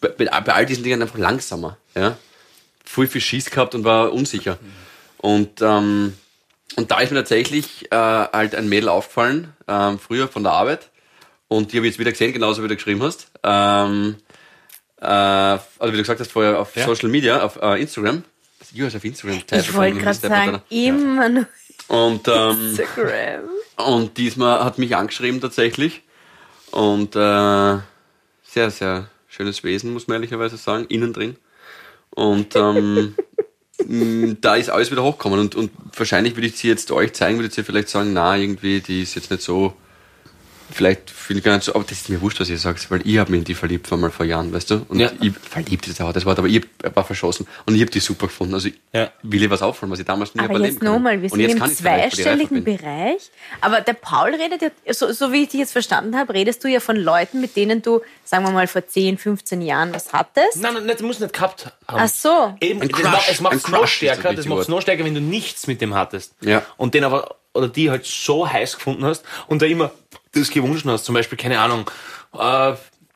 bei, 0.00 0.08
bei 0.08 0.26
bei 0.26 0.52
all 0.52 0.66
diesen 0.66 0.84
Dingen 0.84 1.00
einfach 1.00 1.18
langsamer. 1.18 1.78
Ja? 1.94 2.18
Voll 2.84 3.06
viel 3.06 3.22
Schiss 3.22 3.50
gehabt 3.50 3.74
und 3.74 3.84
war 3.84 4.12
unsicher. 4.12 4.58
Und, 5.18 5.62
ähm, 5.62 6.12
und 6.74 6.90
da 6.90 7.00
ist 7.00 7.10
mir 7.10 7.18
tatsächlich 7.18 7.90
äh, 7.92 7.96
halt 7.96 8.54
ein 8.54 8.68
Mädel 8.68 8.88
aufgefallen, 8.88 9.52
ähm, 9.68 9.98
früher 9.98 10.28
von 10.28 10.42
der 10.42 10.52
Arbeit. 10.52 10.90
Und 11.48 11.72
die 11.72 11.76
habe 11.76 11.86
ich 11.86 11.92
jetzt 11.92 12.00
wieder 12.00 12.10
gesehen, 12.10 12.32
genauso 12.32 12.62
wie 12.64 12.68
du 12.68 12.74
geschrieben 12.74 13.02
hast. 13.02 13.30
Ähm, 13.44 14.16
äh, 15.00 15.06
also 15.06 15.62
wie 15.80 15.92
du 15.92 15.98
gesagt 15.98 16.20
hast 16.20 16.32
vorher 16.32 16.58
auf 16.58 16.72
Social 16.74 17.08
Media, 17.08 17.42
auf 17.42 17.56
äh, 17.62 17.80
Instagram. 17.80 18.24
Ich 18.72 18.82
hast 18.82 18.96
auf 18.96 19.04
Instagram 19.04 19.42
Ich 19.52 19.74
wollte 19.74 19.98
gerade 19.98 20.18
sagen, 20.18 20.62
immer 20.70 21.28
nur 21.28 21.46
Und, 21.86 22.26
ähm, 22.34 22.70
Instagram. 22.70 23.44
und 23.76 24.16
diesmal 24.18 24.64
hat 24.64 24.78
mich 24.78 24.96
angeschrieben 24.96 25.40
tatsächlich. 25.40 26.02
Und 26.72 27.14
äh, 27.14 27.78
sehr, 28.42 28.70
sehr 28.70 29.08
schönes 29.28 29.62
Wesen, 29.62 29.92
muss 29.92 30.08
man 30.08 30.16
ehrlicherweise 30.16 30.56
sagen, 30.56 30.86
innen 30.88 31.12
drin. 31.12 31.36
Und 32.10 32.56
ähm, 32.56 33.14
da 34.40 34.56
ist 34.56 34.70
alles 34.70 34.90
wieder 34.90 35.02
hochgekommen. 35.02 35.38
Und, 35.38 35.54
und 35.54 35.70
wahrscheinlich 35.94 36.36
würde 36.36 36.48
ich 36.48 36.56
sie 36.56 36.68
jetzt 36.68 36.90
euch 36.90 37.12
zeigen, 37.12 37.38
würde 37.38 37.52
sie 37.52 37.62
vielleicht 37.62 37.88
sagen, 37.88 38.12
na, 38.12 38.36
irgendwie, 38.36 38.80
die 38.80 39.02
ist 39.02 39.14
jetzt 39.14 39.30
nicht 39.30 39.42
so 39.42 39.74
vielleicht 40.70 41.10
finde 41.10 41.38
ich 41.38 41.44
gar 41.44 41.54
nicht 41.54 41.64
so, 41.64 41.74
aber 41.74 41.84
das 41.84 41.92
ist 41.98 42.08
mir 42.08 42.20
wurscht, 42.20 42.40
was 42.40 42.48
ihr 42.48 42.58
sagt, 42.58 42.90
weil 42.90 43.00
ich 43.06 43.18
habe 43.18 43.30
mich 43.30 43.38
in 43.38 43.44
die 43.44 43.54
verliebt 43.54 43.86
vor 43.86 43.98
mal 43.98 44.10
vor 44.10 44.26
Jahren, 44.26 44.52
weißt 44.52 44.70
du? 44.70 44.86
Und 44.88 44.98
Ja. 45.00 45.10
ich 45.20 45.32
verliebt 45.36 45.86
ist 45.86 46.00
auch 46.00 46.12
das 46.12 46.24
Wort, 46.26 46.38
aber 46.38 46.48
ich 46.48 46.62
war 46.94 47.04
verschossen 47.04 47.46
und 47.66 47.74
ich 47.74 47.80
habe 47.80 47.90
die 47.90 48.00
super 48.00 48.26
gefunden. 48.26 48.54
Also 48.54 48.68
ich 48.68 48.74
Ja. 48.92 49.10
will 49.22 49.42
ich 49.42 49.50
was 49.50 49.62
auffallen, 49.62 49.92
was 49.92 49.98
ich 49.98 50.04
damals 50.06 50.34
nie 50.34 50.40
Aber 50.42 50.54
habe 50.54 50.66
jetzt 50.66 50.82
nochmal, 50.82 51.20
wir 51.22 51.32
Und 51.32 51.38
sind 51.38 51.48
jetzt 51.58 51.60
im 51.60 51.76
zweistelligen. 51.76 52.64
Bereich. 52.64 53.30
Aber 53.60 53.80
der 53.80 53.92
Paul 53.94 54.34
redet 54.34 54.62
ja, 54.62 54.94
so, 54.94 55.12
so 55.12 55.32
wie 55.32 55.42
ich 55.44 55.48
dich 55.48 55.60
jetzt 55.60 55.72
verstanden 55.72 56.16
habe, 56.16 56.34
redest 56.34 56.62
du 56.64 56.68
ja 56.68 56.80
von 56.80 56.96
Leuten, 56.96 57.40
mit 57.40 57.56
denen 57.56 57.82
du, 57.82 58.00
sagen 58.24 58.44
wir 58.44 58.50
mal, 58.52 58.66
vor 58.66 58.86
10, 58.86 59.18
15 59.18 59.62
Jahren 59.62 59.92
was 59.94 60.12
hattest. 60.12 60.56
Nein, 60.56 60.74
nein, 60.74 60.88
das 60.88 61.02
muss 61.02 61.20
nicht 61.20 61.32
gehabt 61.32 61.66
haben. 61.86 62.00
Ach 62.00 62.08
so. 62.08 62.54
Eben, 62.60 62.82
Ein 62.82 62.88
das 62.88 63.00
Crush, 63.00 63.10
macht, 63.12 63.28
es 63.30 63.40
macht 63.40 63.54
es 63.56 63.68
noch 63.68 63.80
das 63.82 63.90
stärker, 63.90 64.34
das 64.34 64.46
macht 64.46 64.60
es 64.62 64.68
noch 64.68 64.80
stärker, 64.80 65.04
wenn 65.04 65.14
du 65.14 65.20
nichts 65.20 65.66
mit 65.66 65.80
dem 65.80 65.94
hattest. 65.94 66.34
Ja. 66.40 66.62
Und 66.76 66.94
den 66.94 67.04
aber, 67.04 67.36
oder 67.54 67.68
die 67.68 67.90
halt 67.90 68.04
so 68.04 68.46
heiß 68.50 68.74
gefunden 68.76 69.04
hast 69.04 69.24
und 69.46 69.62
da 69.62 69.66
immer 69.66 69.90
das 70.40 70.50
gewünscht 70.50 70.84
hast, 70.86 71.04
zum 71.04 71.14
Beispiel, 71.14 71.38
keine 71.38 71.58
Ahnung, 71.58 71.90
äh, 72.34 72.74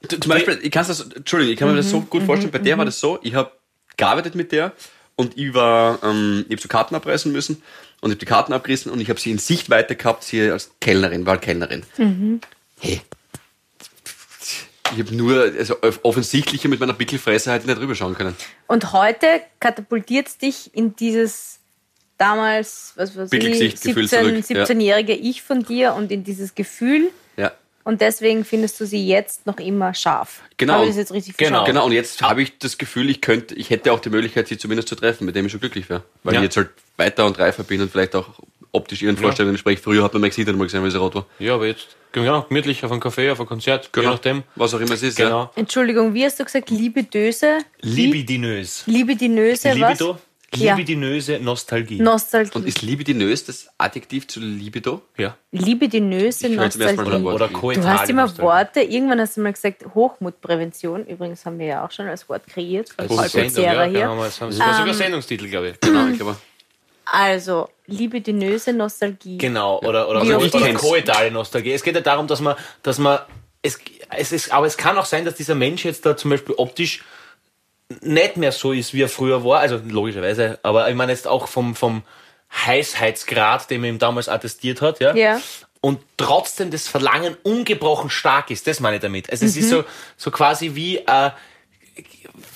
Zum 0.08 0.30
Beispiel, 0.30 0.58
ich 0.62 0.70
kann 0.70 0.86
das, 0.86 1.00
Entschuldigung, 1.00 1.52
ich 1.52 1.58
kann 1.58 1.68
mir 1.68 1.76
das 1.76 1.86
Mhm, 1.86 1.90
so 1.90 2.00
gut 2.00 2.22
vorstellen. 2.22 2.50
Bei 2.50 2.58
der 2.58 2.78
war 2.78 2.84
das 2.84 2.98
so, 3.00 3.18
ich 3.22 3.34
habe 3.34 3.50
gearbeitet 3.96 4.34
mit 4.34 4.50
der 4.52 4.72
und 5.16 5.36
ich 5.36 5.52
war, 5.52 6.02
ähm, 6.02 6.46
ich 6.48 6.52
habe 6.54 6.62
so 6.62 6.68
Karten 6.68 6.94
abreißen 6.94 7.30
müssen 7.30 7.62
und 8.00 8.10
ich 8.10 8.14
habe 8.14 8.20
die 8.20 8.26
Karten 8.26 8.52
abgerissen 8.54 8.90
und 8.90 9.00
ich 9.00 9.10
habe 9.10 9.20
sie 9.20 9.30
in 9.30 9.38
Sichtweite 9.38 9.94
gehabt, 9.96 10.24
sie 10.24 10.50
als 10.50 10.70
Kellnerin, 10.80 11.26
war 11.26 11.36
Kellnerin. 11.38 11.82
Mhm. 11.98 12.40
Hey. 12.80 13.02
Ich 14.92 14.98
habe 14.98 15.14
nur, 15.14 15.42
also 15.42 15.76
offensichtlicher 16.02 16.68
mit 16.68 16.80
meiner 16.80 16.94
Pickelfresse 16.94 17.50
halt 17.52 17.64
nicht 17.64 17.78
drüber 17.78 17.94
schauen 17.94 18.14
können. 18.14 18.34
Und 18.66 18.92
heute 18.92 19.26
katapultiert 19.60 20.26
es 20.26 20.38
dich 20.38 20.74
in 20.74 20.96
dieses 20.96 21.59
damals, 22.20 22.92
was 22.96 23.16
weiß 23.16 23.24
ich, 23.32 23.38
Pickelgesicht, 23.38 23.82
Gefühl 23.82 24.08
17, 24.08 24.42
zurück, 24.44 24.56
ja. 24.58 24.64
17-jährige 24.64 25.14
Ich 25.14 25.42
von 25.42 25.62
dir 25.62 25.94
und 25.94 26.12
in 26.12 26.22
dieses 26.24 26.54
Gefühl. 26.54 27.10
Ja. 27.36 27.52
Und 27.84 28.00
deswegen 28.02 28.44
findest 28.44 28.78
du 28.80 28.86
sie 28.86 29.06
jetzt 29.06 29.46
noch 29.46 29.58
immer 29.58 29.94
scharf. 29.94 30.42
Genau. 30.58 30.74
Habe 30.74 30.84
ich 30.84 30.90
das 30.90 30.98
jetzt 30.98 31.12
richtig 31.12 31.36
Genau. 31.38 31.64
Genau, 31.64 31.86
und 31.86 31.92
jetzt 31.92 32.20
habe 32.22 32.42
ich 32.42 32.58
das 32.58 32.76
Gefühl, 32.78 33.08
ich 33.08 33.20
könnte, 33.20 33.54
ich 33.54 33.70
hätte 33.70 33.92
auch 33.92 34.00
die 34.00 34.10
Möglichkeit, 34.10 34.48
sie 34.48 34.58
zumindest 34.58 34.88
zu 34.88 34.96
treffen, 34.96 35.24
mit 35.24 35.34
dem 35.34 35.46
ich 35.46 35.52
schon 35.52 35.60
glücklich 35.60 35.88
wäre. 35.88 36.02
Weil 36.22 36.34
Ja. 36.34 36.40
ich 36.40 36.44
jetzt 36.44 36.56
halt 36.58 36.70
weiter 36.98 37.24
und 37.26 37.38
reifer 37.38 37.62
bin 37.64 37.80
und 37.80 37.90
vielleicht 37.90 38.14
auch 38.14 38.28
optisch 38.72 39.02
ihren 39.02 39.16
Vorstellungen 39.16 39.54
entspreche. 39.54 39.82
Früher 39.82 40.04
hat 40.04 40.12
man 40.12 40.20
mal 40.20 40.28
gesehen, 40.28 40.46
man 40.56 40.66
gesehen, 40.66 40.84
wie 40.84 40.90
sie 40.90 40.98
rot 40.98 41.14
war. 41.14 41.26
ja, 41.38 41.54
aber 41.54 41.66
jetzt, 41.66 41.88
genau, 42.12 42.42
gemütlich 42.42 42.84
auf 42.84 42.92
ein 42.92 43.00
Café, 43.00 43.32
auf 43.32 43.40
ein 43.40 43.46
Konzert, 43.46 43.90
je 43.96 44.02
nachdem. 44.02 44.44
Was 44.54 44.74
auch 44.74 44.80
immer 44.80 44.92
es 44.92 45.02
ist. 45.02 45.18
Ja. 45.18 45.24
Genau. 45.24 45.50
Entschuldigung, 45.56 46.14
wie 46.14 46.24
hast 46.24 46.38
du 46.38 46.44
gesagt? 46.44 46.70
Libidöse? 46.70 47.58
Libidinös. 47.80 48.84
Libidinöse, 48.86 49.72
Libido, 49.72 50.14
was? 50.14 50.20
Ja. 50.54 50.74
libidinöse 50.74 51.38
Nostalgie. 51.38 52.00
Nostalgie. 52.00 52.50
Und 52.54 52.66
ist 52.66 52.82
libidinös 52.82 53.44
das 53.44 53.68
Adjektiv 53.78 54.26
zu 54.26 54.40
libido? 54.40 55.02
ja. 55.16 55.36
Libidinöse 55.52 56.48
Ich 56.48 56.56
Mal 56.56 56.64
Nostalgie. 56.64 57.22
Oder 57.24 57.48
Du 57.48 57.84
hast 57.84 58.10
immer 58.10 58.22
Nostalgie. 58.22 58.42
Worte, 58.42 58.80
irgendwann 58.80 59.20
hast 59.20 59.36
du 59.36 59.42
mal 59.42 59.52
gesagt 59.52 59.84
Hochmutprävention. 59.94 61.06
Übrigens 61.06 61.46
haben 61.46 61.58
wir 61.60 61.66
ja 61.66 61.84
auch 61.86 61.92
schon 61.92 62.08
als 62.08 62.28
Wort 62.28 62.46
kreiert 62.48 62.96
Paul 62.96 63.24
ist 63.24 63.32
Sendung, 63.32 63.62
ja, 63.64 63.84
hier. 63.84 64.00
genau, 64.00 64.24
das 64.24 64.40
war 64.40 64.50
sogar 64.50 64.94
Sendungstitel, 64.94 65.48
glaube 65.48 65.70
ich. 65.70 65.80
Genau, 65.80 66.08
ich 66.08 66.16
glaube. 66.18 66.36
Also, 67.04 67.68
libidinöse 67.86 68.72
Nostalgie. 68.72 69.38
Genau, 69.38 69.78
oder, 69.80 70.08
oder, 70.08 70.22
oder 70.22 70.48
kennst- 70.48 70.78
koetale 70.78 71.30
Nostalgie. 71.30 71.72
Es 71.72 71.82
geht 71.82 71.94
ja 71.94 72.00
darum, 72.00 72.26
dass 72.26 72.40
man, 72.40 72.56
dass 72.82 72.98
man, 72.98 73.18
es, 73.62 73.78
es 74.16 74.32
ist, 74.32 74.52
aber 74.52 74.66
es 74.66 74.76
kann 74.76 74.96
auch 74.96 75.04
sein, 75.04 75.24
dass 75.24 75.34
dieser 75.34 75.54
Mensch 75.56 75.84
jetzt 75.84 76.06
da 76.06 76.16
zum 76.16 76.30
Beispiel 76.30 76.54
optisch 76.56 77.02
nicht 78.00 78.36
mehr 78.36 78.52
so 78.52 78.72
ist, 78.72 78.94
wie 78.94 79.02
er 79.02 79.08
früher 79.08 79.44
war, 79.44 79.60
also 79.60 79.80
logischerweise, 79.88 80.58
aber 80.62 80.88
ich 80.88 80.94
meine 80.94 81.12
jetzt 81.12 81.26
auch 81.26 81.48
vom, 81.48 81.74
vom 81.74 82.02
Heißheitsgrad, 82.66 83.70
den 83.70 83.80
man 83.80 83.90
ihm 83.90 83.98
damals 83.98 84.28
attestiert 84.28 84.80
hat, 84.82 85.00
ja. 85.00 85.14
Ja. 85.14 85.40
Und 85.82 86.00
trotzdem 86.18 86.70
das 86.70 86.88
Verlangen 86.88 87.36
ungebrochen 87.42 88.10
stark 88.10 88.50
ist, 88.50 88.66
das 88.66 88.80
meine 88.80 88.96
ich 88.96 89.02
damit. 89.02 89.30
Also 89.30 89.46
es 89.46 89.54
Mhm. 89.56 89.60
ist 89.62 89.70
so, 89.70 89.84
so 90.16 90.30
quasi 90.30 90.74
wie, 90.74 90.98
äh, 90.98 91.30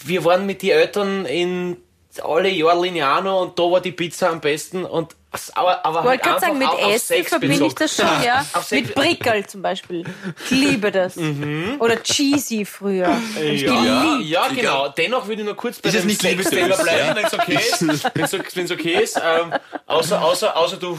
wir 0.04 0.24
waren 0.24 0.44
mit 0.46 0.62
den 0.62 0.70
Eltern 0.70 1.24
in 1.24 1.76
alle 2.22 2.50
Jahre 2.50 2.82
Lignano 2.82 3.42
und 3.42 3.58
da 3.58 3.62
war 3.64 3.80
die 3.80 3.92
Pizza 3.92 4.30
am 4.30 4.40
besten 4.40 4.84
und 4.84 5.16
aber, 5.54 5.84
aber 5.84 6.00
Ich 6.00 6.04
wollte 6.06 6.22
gerade 6.24 6.40
sagen, 6.40 6.58
mit 6.58 6.68
einfach 6.68 6.78
auf- 6.80 6.84
auf 6.86 6.94
Essen 6.94 7.24
verbinde 7.24 7.66
ich 7.66 7.74
das 7.74 7.96
schon, 7.96 8.06
ja. 8.24 8.44
Mit 8.70 8.94
Brickel 8.94 9.46
zum 9.46 9.62
Beispiel. 9.62 10.04
Ich 10.44 10.50
liebe 10.50 10.90
das. 10.92 11.16
Oder 11.16 12.02
Cheesy 12.02 12.64
früher. 12.64 13.08
Ja, 13.36 13.42
geliebt. 13.42 14.28
ja, 14.30 14.48
genau. 14.48 14.88
Dennoch 14.88 15.26
würde 15.26 15.42
ich 15.42 15.46
nur 15.46 15.56
kurz 15.56 15.78
bei 15.80 15.88
Ist 15.88 15.98
dem 15.98 16.06
nicht 16.06 16.20
Sex? 16.20 16.50
Thema 16.50 16.76
bleiben, 16.76 17.16
wenn 17.16 17.24
es 17.24 17.34
okay 17.34 17.54
ist. 17.54 17.86
Wenn's, 18.14 18.32
wenn's 18.56 18.70
okay 18.70 19.02
ist. 19.02 19.16
Ähm, 19.16 19.52
außer, 19.86 20.22
außer, 20.22 20.56
außer 20.56 20.76
du 20.76 20.98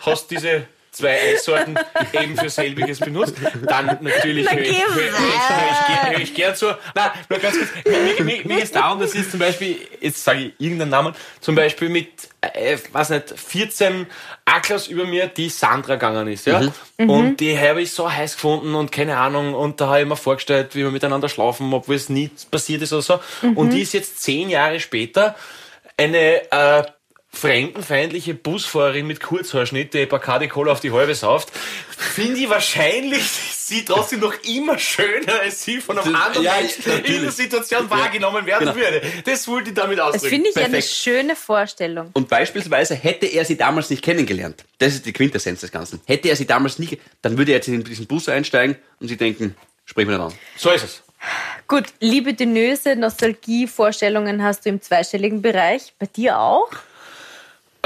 hast 0.00 0.30
diese 0.30 0.66
zwei 0.98 1.18
Eissorten 1.32 1.78
eben 2.12 2.36
für 2.36 2.50
selbiges 2.50 3.00
benutzt, 3.00 3.34
dann 3.66 3.98
natürlich 4.00 4.50
höre 4.50 4.60
ich, 4.60 4.78
hör, 4.84 4.94
hör 4.94 5.02
ich, 5.04 6.12
hör 6.12 6.18
ich, 6.20 6.34
gern- 6.34 6.54
zu. 6.54 6.66
Nein, 6.94 7.10
nur 7.28 7.38
ganz 7.38 7.56
kurz. 7.56 7.68
Mir, 7.84 8.24
mir, 8.24 8.44
mir 8.44 8.62
ist 8.62 8.74
darum, 8.74 9.00
das 9.00 9.14
ist 9.14 9.30
zum 9.30 9.40
Beispiel, 9.40 9.76
jetzt 10.00 10.22
sage 10.24 10.40
ich 10.46 10.52
irgendeinen 10.58 10.90
Namen, 10.90 11.14
zum 11.40 11.54
Beispiel 11.54 11.88
mit, 11.88 12.08
äh, 12.40 12.76
weiß 12.92 13.10
nicht, 13.10 13.34
14 13.36 14.06
Aklas 14.44 14.86
über 14.88 15.04
mir, 15.04 15.26
die 15.28 15.48
Sandra 15.48 15.94
gegangen 15.94 16.28
ist, 16.28 16.46
ja. 16.46 16.60
Und 16.96 17.36
die 17.38 17.58
habe 17.58 17.82
ich 17.82 17.92
so 17.92 18.10
heiß 18.12 18.34
gefunden 18.34 18.74
und 18.74 18.90
keine 18.92 19.16
Ahnung, 19.18 19.54
und 19.54 19.80
da 19.80 19.88
habe 19.88 20.00
ich 20.00 20.06
mir 20.06 20.16
vorgestellt, 20.16 20.74
wie 20.74 20.82
wir 20.84 20.90
miteinander 20.90 21.28
schlafen, 21.28 21.72
obwohl 21.72 21.94
es 21.96 22.08
nie 22.08 22.30
passiert 22.50 22.82
ist 22.82 22.92
oder 22.92 23.02
so. 23.02 23.20
Und 23.54 23.70
die 23.70 23.82
ist 23.82 23.92
jetzt 23.94 24.22
zehn 24.22 24.48
Jahre 24.50 24.80
später 24.80 25.34
eine, 25.96 26.50
äh, 26.50 26.82
fremdenfeindliche 27.38 28.34
Busfahrerin 28.34 29.06
mit 29.06 29.20
Kurzhaarschnitt, 29.20 29.94
die 29.94 30.06
Bacardi 30.06 30.48
Cola 30.48 30.72
auf 30.72 30.80
die 30.80 30.92
halbe 30.92 31.14
sauft, 31.14 31.50
finde 31.96 32.38
ich 32.40 32.48
wahrscheinlich 32.48 33.22
sie 33.24 33.84
trotzdem 33.84 34.20
noch 34.20 34.34
immer 34.44 34.78
schöner, 34.78 35.40
als 35.42 35.62
sie 35.62 35.78
von 35.80 35.98
einem 35.98 36.12
Das- 36.12 36.22
anderen 36.22 36.44
ja, 36.44 36.54
Menschen 36.60 37.04
in 37.04 37.22
der 37.22 37.32
Situation 37.32 37.88
wahrgenommen 37.90 38.46
werden 38.46 38.68
Genau. 38.72 38.76
würde. 38.76 39.02
Das 39.24 39.46
wollte 39.46 39.68
ich 39.70 39.74
damit 39.74 39.98
Das 39.98 40.06
ausdrücken. 40.14 40.28
finde 40.28 40.50
ich 40.50 40.56
eine 40.56 40.68
Perfekt. 40.68 40.92
schöne 40.94 41.36
Vorstellung. 41.36 42.10
Und 42.14 42.28
beispielsweise 42.28 42.94
hätte 42.94 43.26
er 43.26 43.44
sie 43.44 43.56
damals 43.56 43.90
nicht 43.90 44.02
kennengelernt. 44.02 44.64
Das 44.78 44.94
ist 44.94 45.06
die 45.06 45.12
Quintessenz 45.12 45.60
des 45.60 45.70
Ganzen. 45.70 46.00
Hätte 46.06 46.28
er 46.28 46.36
sie 46.36 46.46
damals 46.46 46.78
nie, 46.78 46.98
dann 47.22 47.36
würde 47.38 47.52
er 47.52 47.56
jetzt 47.58 47.68
in 47.68 47.84
diesen 47.84 48.06
Bus 48.06 48.28
einsteigen 48.28 48.76
und 49.00 49.08
sie 49.08 49.16
denken, 49.16 49.54
sprich 49.84 50.06
mir 50.06 50.12
nicht 50.14 50.22
an. 50.22 50.32
So 50.56 50.70
ist 50.70 50.84
es. 50.84 51.02
Gut, 51.66 51.84
libidinöse 52.00 52.96
Nostalgie-Vorstellungen 52.96 54.42
hast 54.42 54.64
du 54.64 54.70
im 54.70 54.80
zweistelligen 54.80 55.42
Bereich. 55.42 55.92
Bei 55.98 56.06
dir 56.06 56.38
auch? 56.38 56.70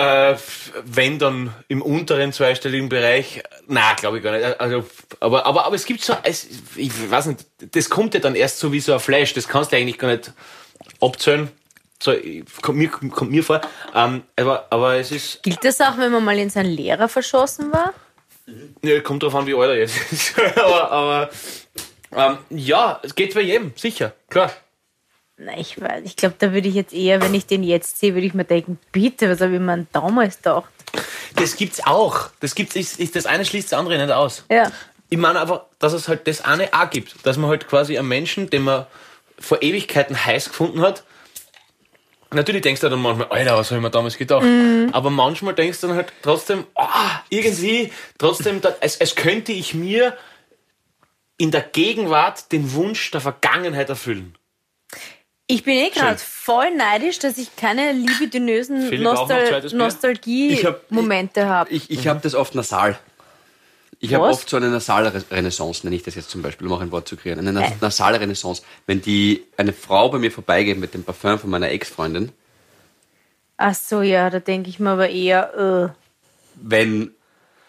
Äh, 0.02 0.36
wenn 0.84 1.20
dann 1.20 1.54
im 1.68 1.80
unteren 1.80 2.32
zweistelligen 2.32 2.88
Bereich, 2.88 3.42
na, 3.68 3.92
glaube 3.94 4.18
ich 4.18 4.24
gar 4.24 4.32
nicht. 4.32 4.60
Also, 4.60 4.84
aber, 5.20 5.46
aber, 5.46 5.64
aber 5.64 5.76
es 5.76 5.84
gibt 5.84 6.02
so, 6.02 6.16
es, 6.24 6.48
ich 6.74 7.10
weiß 7.10 7.26
nicht, 7.26 7.46
das 7.70 7.88
kommt 7.88 8.14
ja 8.14 8.20
dann 8.20 8.34
erst 8.34 8.58
so 8.58 8.72
wie 8.72 8.80
so 8.80 8.94
ein 8.94 9.00
Flash. 9.00 9.32
Das 9.34 9.46
kannst 9.46 9.70
du 9.70 9.76
eigentlich 9.76 9.98
gar 9.98 10.08
nicht 10.08 10.32
abzählen. 11.00 11.50
So, 12.02 12.14
kommt 12.62 12.78
mir, 12.78 12.88
kommt 12.88 13.30
mir 13.30 13.44
vor. 13.44 13.60
Ähm, 13.94 14.24
aber, 14.34 14.66
aber 14.70 14.96
es 14.96 15.12
ist, 15.12 15.40
Gilt 15.44 15.64
das 15.64 15.80
auch, 15.80 15.96
wenn 15.98 16.10
man 16.10 16.24
mal 16.24 16.36
in 16.36 16.50
seinen 16.50 16.72
Lehrer 16.72 17.08
verschossen 17.08 17.72
war? 17.72 17.94
ja, 18.82 19.00
kommt 19.02 19.22
drauf 19.22 19.36
an, 19.36 19.46
wie 19.46 19.54
alt 19.54 19.70
er 19.70 19.78
jetzt 19.78 20.12
ist. 20.12 20.34
aber, 20.56 20.90
aber 20.90 21.30
ähm, 22.10 22.38
ja, 22.50 22.98
es 23.04 23.14
geht 23.14 23.34
bei 23.34 23.42
jedem, 23.42 23.72
sicher, 23.76 24.14
klar. 24.28 24.50
Ich 25.56 25.80
weiß, 25.80 26.02
ich 26.04 26.16
glaube, 26.16 26.34
da 26.38 26.52
würde 26.52 26.68
ich 26.68 26.74
jetzt 26.74 26.92
eher, 26.92 27.20
wenn 27.22 27.34
ich 27.34 27.46
den 27.46 27.62
jetzt 27.62 27.98
sehe, 27.98 28.14
würde 28.14 28.26
ich 28.26 28.34
mir 28.34 28.44
denken, 28.44 28.78
bitte, 28.92 29.28
was 29.30 29.40
habe 29.40 29.54
ich 29.54 29.60
mir 29.60 29.86
damals 29.92 30.36
gedacht? 30.36 30.70
Das 31.36 31.56
gibt's 31.56 31.84
auch. 31.84 32.28
Das 32.40 32.54
gibt's, 32.54 32.76
ist, 32.76 33.00
ist, 33.00 33.16
das 33.16 33.26
eine 33.26 33.44
schließt 33.44 33.72
das 33.72 33.78
andere 33.78 33.98
nicht 33.98 34.12
aus. 34.12 34.44
Ja. 34.50 34.70
Ich 35.08 35.18
meine 35.18 35.40
einfach, 35.40 35.62
dass 35.78 35.92
es 35.92 36.08
halt 36.08 36.26
das 36.26 36.42
eine 36.42 36.72
auch 36.72 36.90
gibt. 36.90 37.26
Dass 37.26 37.36
man 37.36 37.50
halt 37.50 37.68
quasi 37.68 37.98
einen 37.98 38.08
Menschen, 38.08 38.50
den 38.50 38.62
man 38.62 38.86
vor 39.38 39.62
Ewigkeiten 39.62 40.24
heiß 40.24 40.48
gefunden 40.48 40.80
hat, 40.80 41.04
natürlich 42.34 42.62
denkst 42.62 42.80
du 42.80 42.88
dann 42.88 43.00
manchmal, 43.00 43.28
Alter, 43.28 43.56
was 43.56 43.70
habe 43.70 43.78
ich 43.78 43.82
mir 43.82 43.90
damals 43.90 44.16
gedacht? 44.16 44.46
Aber 44.92 45.10
manchmal 45.10 45.54
denkst 45.54 45.80
du 45.80 45.88
dann 45.88 45.96
halt 45.96 46.12
trotzdem, 46.22 46.64
ah, 46.74 47.20
irgendwie, 47.28 47.92
trotzdem, 48.18 48.60
als, 48.80 49.00
als 49.00 49.14
könnte 49.14 49.52
ich 49.52 49.74
mir 49.74 50.16
in 51.38 51.50
der 51.50 51.62
Gegenwart 51.62 52.52
den 52.52 52.72
Wunsch 52.72 53.10
der 53.10 53.20
Vergangenheit 53.20 53.88
erfüllen. 53.88 54.36
Ich 55.46 55.64
bin 55.64 55.74
eh 55.74 55.90
gerade 55.90 56.18
voll 56.18 56.74
neidisch, 56.74 57.18
dass 57.18 57.36
ich 57.36 57.54
keine 57.56 57.92
libidinösen 57.92 58.88
Nostal? 59.02 59.64
Ich 59.66 59.72
Nostalgie-Momente 59.78 61.46
habe. 61.46 61.70
Ich, 61.70 61.90
ich 61.90 62.06
habe 62.08 62.20
das 62.22 62.34
oft 62.34 62.54
nasal. 62.54 62.98
Ich 64.00 64.14
habe 64.14 64.24
oft 64.24 64.48
so 64.48 64.56
eine 64.56 64.68
nasale 64.68 65.12
Renaissance, 65.30 65.84
nenne 65.86 65.94
ich 65.94 66.02
das 66.02 66.14
jetzt 66.16 66.30
zum 66.30 66.42
Beispiel, 66.42 66.66
um 66.66 66.72
auch 66.72 66.80
ein 66.80 66.90
Wort 66.90 67.06
zu 67.06 67.16
kreieren. 67.16 67.38
Eine 67.38 67.52
nas- 67.52 67.72
nasale 67.80 68.18
Renaissance. 68.20 68.62
Wenn 68.86 69.00
die 69.00 69.44
eine 69.56 69.72
Frau 69.72 70.08
bei 70.08 70.18
mir 70.18 70.32
vorbeigeht 70.32 70.78
mit 70.78 70.94
dem 70.94 71.04
Parfum 71.04 71.38
von 71.38 71.50
meiner 71.50 71.70
Ex-Freundin, 71.70 72.32
Ach 73.58 73.74
so, 73.76 74.02
ja, 74.02 74.28
da 74.28 74.40
denke 74.40 74.70
ich 74.70 74.80
mir 74.80 74.90
aber 74.90 75.08
eher, 75.08 75.94
wenn, 76.56 77.12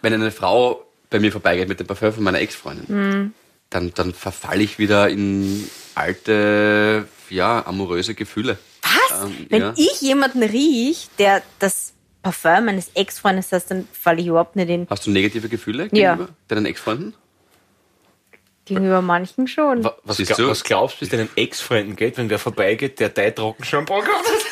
wenn 0.02 0.14
eine 0.14 0.32
Frau 0.32 0.84
bei 1.12 1.20
mir 1.20 1.32
vorbeigeht 1.32 1.68
mit 1.68 1.80
dem 1.80 1.86
Parfum 1.86 2.14
von 2.14 2.24
meiner 2.24 2.40
Ex-Freundin, 2.40 3.34
dann, 3.74 3.94
dann 3.94 4.14
verfalle 4.14 4.64
ich 4.64 4.80
wieder 4.80 5.10
in 5.10 5.68
alte, 5.96 7.08
ja, 7.30 7.66
amoröse 7.66 8.14
Gefühle. 8.16 8.58
was? 8.82 9.24
Ähm, 9.26 9.48
Wenn 9.50 9.62
ja. 9.62 9.74
ich 9.76 10.02
jemanden 10.02 10.44
riech, 10.44 11.08
der 11.20 11.42
das 11.60 11.94
Parfum 12.22 12.66
meines 12.66 12.90
Ex-Freundes 12.94 13.52
hat, 13.52 13.70
dann 13.70 13.88
falle 13.92 14.22
ich 14.22 14.28
überhaupt 14.28 14.56
nicht 14.56 14.70
in. 14.70 14.88
Hast 14.90 15.06
du 15.06 15.12
negative 15.12 15.50
Gefühle 15.50 15.90
Ja. 15.92 16.14
gegenüber 16.14 16.30
deinen 16.48 16.66
Ex-Freunden? 16.66 17.14
Gegenüber 18.66 19.02
manchen 19.02 19.48
schon. 19.48 19.84
Wa- 19.84 19.98
Was, 20.06 20.18
Siehst 20.18 20.30
gla 20.36 20.38
du? 20.46 20.50
was 20.50 20.64
glaubst 20.64 20.96
du, 20.98 21.02
wie 21.02 21.06
es 21.06 21.12
deinen 21.12 21.30
Ex-Freunden 21.36 21.96
geht, 21.98 22.18
wenn 22.18 22.30
wer 22.30 22.40
vorbeigeht, 22.40 23.00
der 23.02 23.10
dein 23.10 23.36
gekauft 23.36 23.74
hat? 23.74 24.46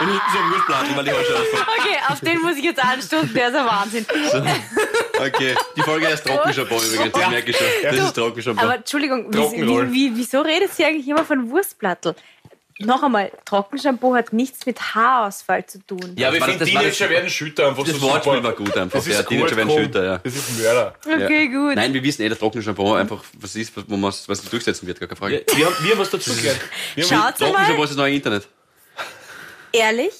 Und 0.00 0.08
hinten 0.08 0.30
so 0.32 0.38
ein 0.38 0.50
Wurstplatten, 0.50 0.96
weil 0.96 1.04
die 1.04 1.10
Haare 1.10 1.24
schon 1.24 1.36
ausfallen. 1.36 1.66
Okay, 1.78 1.96
auf 2.08 2.20
den 2.20 2.40
muss 2.40 2.56
ich 2.56 2.64
jetzt 2.64 2.84
anstoßen, 2.84 3.34
der 3.34 3.48
ist 3.48 3.54
ein 3.54 3.66
Wahnsinn. 3.66 4.06
Okay, 5.18 5.54
die 5.76 5.82
Folge 5.82 6.06
heißt 6.08 6.26
Trockenshampoo 6.26 6.76
übrigens, 6.82 7.12
das 7.12 7.30
merke 7.30 7.50
ich 7.50 7.56
schon. 7.56 7.66
Das 7.82 7.98
ist 7.98 8.12
Trockenshampoo. 8.14 8.62
Aber 8.62 8.74
Entschuldigung, 8.76 9.32
wie, 9.32 9.36
Trockenroll. 9.36 9.92
wie, 9.92 10.12
wie, 10.12 10.16
wieso 10.16 10.40
redet 10.40 10.72
sie 10.74 10.84
eigentlich 10.84 11.08
immer 11.08 11.24
von 11.24 11.50
Wurstplattel? 11.50 12.14
Noch 12.80 13.04
einmal, 13.04 13.30
Trockenshampoo 13.44 14.16
hat 14.16 14.32
nichts 14.32 14.66
mit 14.66 14.80
Haarausfall 14.80 15.64
zu 15.64 15.78
tun. 15.86 16.14
Ja, 16.16 16.32
war- 16.32 16.38
das 16.48 16.74
war 16.74 16.82
das- 16.82 17.00
werden 17.00 17.30
Schütter 17.30 17.68
einfach 17.68 17.84
Das 17.84 18.00
Wortspiel 18.00 18.42
war 18.42 18.52
gut 18.52 18.76
einfach. 18.76 18.98
Das 18.98 19.06
ist 19.06 19.14
ja, 19.16 19.22
Teenager 19.22 19.56
werden 19.56 19.70
Schütter, 19.70 20.04
ja. 20.04 20.18
Das 20.18 20.34
ist 20.34 20.58
Mörder. 20.58 20.94
Okay, 21.06 21.48
gut. 21.48 21.76
Nein, 21.76 21.94
wir 21.94 22.02
wissen 22.02 22.22
eh, 22.22 22.28
dass 22.28 22.38
Trockenshampoo 22.40 22.94
einfach 22.94 23.22
was 23.38 23.54
ist, 23.54 23.72
wo 23.88 23.96
man 23.96 24.10
was 24.10 24.26
sich 24.40 24.50
durchsetzen 24.50 24.88
wird, 24.88 24.98
gar 24.98 25.08
keine 25.08 25.16
Frage. 25.16 25.44
Ja, 25.48 25.56
wir, 25.56 25.66
haben, 25.66 25.74
wir 25.84 25.90
haben 25.92 25.98
was 26.00 26.10
dazu 26.10 26.34
gelernt. 26.34 26.60
Trockenshampoo 27.38 27.84
ist 27.84 27.90
das 27.90 27.96
neue 27.96 28.14
Internet. 28.14 28.48
ehrlich, 29.72 30.12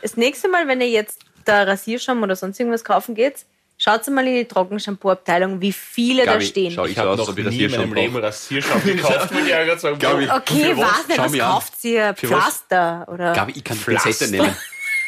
das 0.00 0.16
nächste 0.16 0.48
Mal, 0.48 0.66
wenn 0.66 0.80
ihr 0.80 0.88
jetzt 0.88 1.20
da 1.44 1.64
Rasierschaum 1.64 2.22
oder 2.22 2.36
sonst 2.36 2.58
irgendwas 2.58 2.84
kaufen 2.84 3.14
geht, 3.14 3.44
schaut 3.78 4.06
mal 4.08 4.26
in 4.26 4.34
die 4.34 4.44
Trockenshampoo-Abteilung, 4.44 5.60
wie 5.60 5.72
viele 5.72 6.26
da 6.26 6.32
Gabi, 6.34 6.44
stehen. 6.44 6.72
schau 6.72 6.84
ich 6.84 6.92
ich 6.92 6.98
habe 6.98 7.16
noch 7.16 7.34
nie 7.34 7.40
in 7.40 7.46
Rasierschaum 7.46 7.80
meinem 7.80 7.94
Leben. 7.94 8.16
Rasierschaum 8.16 8.82
gekauft, 8.84 9.32
muss 9.32 9.42
ich 9.42 9.48
ja 9.48 9.64
gerade 9.64 9.80
sagen. 9.80 9.98
Gabi, 9.98 10.28
Okay, 10.30 10.76
was? 10.76 11.16
Schau 11.16 11.24
was 11.24 11.38
kauft 11.38 11.84
ihr? 11.84 12.14
Pflaster 12.14 13.06
oder 13.10 13.32
Gabi, 13.32 13.52
ich 13.56 13.64
kann 13.64 13.78
die. 13.78 13.84
Pinzette 13.84 14.28
nehmen. 14.30 14.54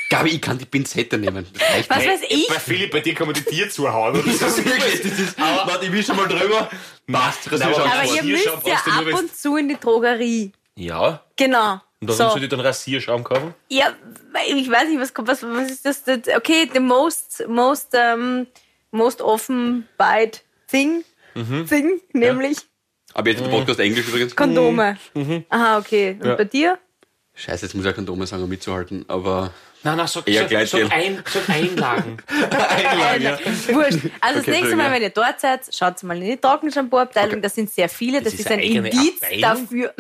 Gabi, 0.09 0.30
ich 0.30 0.40
kann 0.40 0.59
die 0.59 0.64
Pinzette 0.64 1.18
nehmen. 1.18 1.46
Was 1.88 1.88
weiß 2.06 2.20
ich? 2.28 2.48
Bei 2.48 2.59
Philipp, 2.59 2.90
bei 2.90 3.00
dir 3.00 3.14
kann 3.14 3.26
man 3.28 3.35
die 3.35 3.42
Tier 3.44 3.70
zuhauen. 3.70 4.14
Das 4.40 4.59
ist 4.59 4.64
wirklich, 4.64 5.02
das 5.02 5.18
ist, 5.18 5.38
warte, 5.38 5.87
ich 5.87 5.92
will 5.92 6.02
schon 6.02 6.16
mal 6.16 6.26
drüber. 6.26 6.68
Passt, 7.11 7.50
Rasierschaum. 7.52 7.90
Aber 7.90 8.04
ihr 8.14 8.22
müsst 8.24 8.44
ja 8.44 8.74
ab 8.74 9.06
und 9.16 9.37
zu 9.37 9.56
in 9.56 9.68
die 9.68 9.78
Drogerie. 9.78 10.52
Ja. 10.76 11.24
Genau. 11.37 11.80
Und 12.02 12.08
warum 12.08 12.16
So. 12.18 12.30
soll 12.30 12.42
ich 12.44 12.48
dann 12.48 12.60
Rasierschaum 12.60 13.22
kaufen? 13.24 13.54
Ja, 13.68 13.92
ich 14.48 14.70
weiß 14.70 14.88
nicht, 14.88 15.00
was, 15.00 15.12
was, 15.16 15.42
was 15.42 15.70
ist 15.70 15.84
das? 15.84 16.02
das 16.04 16.18
okay, 16.36 16.68
the 16.72 16.80
most, 16.80 17.44
most, 17.46 17.94
um, 17.94 18.46
most 18.90 19.20
often 19.20 19.86
bite 19.98 20.40
thing, 20.70 21.04
Mhm. 21.34 21.66
thing, 21.68 22.00
nämlich 22.12 22.58
Aber 23.14 23.28
jetzt 23.30 23.44
der 23.44 23.48
Podcast 23.50 23.78
Englisch 23.80 24.08
übrigens. 24.08 24.34
Kondome. 24.34 24.96
Aha, 25.50 25.78
okay. 25.78 26.12
Und 26.12 26.20
Mhm. 26.22 26.26
Ja. 26.28 26.34
bei 26.36 26.44
dir? 26.44 26.78
Scheiße, 27.34 27.66
jetzt 27.66 27.74
muss 27.74 27.84
ich 27.84 27.90
auch 27.90 27.94
Kondome 27.94 28.26
sagen, 28.26 28.42
um 28.44 28.48
mitzuhalten. 28.48 29.04
Aber 29.08 29.52
Nein, 29.82 29.96
nein, 29.96 30.06
sag, 30.08 30.28
Eher 30.28 30.42
sag, 30.42 30.48
Gleitgel. 30.50 30.86
sag, 30.88 30.92
ein, 30.92 31.22
sag 31.26 31.48
Einlagen. 31.56 32.18
ja. 33.22 33.38
Wurscht. 33.74 33.98
Also 34.20 34.38
das 34.38 34.48
Okay, 34.48 34.50
nächste 34.50 34.76
Mal, 34.76 34.90
wenn 34.92 35.02
ihr 35.02 35.08
dort 35.10 35.40
seid, 35.40 35.60
schaut 35.74 36.02
mal 36.02 36.16
in 36.18 36.30
die 36.30 36.36
Trockenshampoo-Abteilung. 36.36 37.32
Okay. 37.32 37.40
Das 37.40 37.54
sind 37.54 37.70
sehr 37.70 37.88
viele. 37.88 38.20
Das, 38.22 38.34
ist 38.34 38.40
ist 38.40 38.50
ein 38.50 38.58
Indiz 38.58 39.22
Abteilung? 39.22 39.40
dafür. 39.40 39.94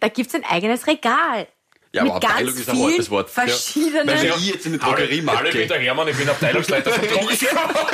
Da 0.00 0.08
gibt 0.08 0.28
es 0.28 0.34
ein 0.34 0.44
eigenes 0.44 0.86
Regal. 0.86 1.46
Ja, 1.92 2.02
aber 2.02 2.14
mit 2.14 2.24
Abteilung 2.24 2.54
ganz 2.54 2.60
ist 2.60 2.68
ein 2.68 2.82
hartes 2.82 3.10
Wort. 3.10 3.28
Ja. 3.28 3.42
verschiedenen... 3.46 4.06
Wenn 4.06 4.26
ich 4.26 4.46
jetzt 4.46 4.66
in 4.66 4.72
die 4.72 4.78
Drogerie 4.78 5.24
Hallo, 5.26 5.46
ich 5.46 5.52
bin 5.52 5.60
mache. 5.60 5.66
der 5.66 5.78
Hermann, 5.80 6.08
ich 6.08 6.16
bin 6.16 6.28
Abteilungsleiter 6.28 6.90
von 6.90 7.08
Trockenshampoo. 7.08 7.86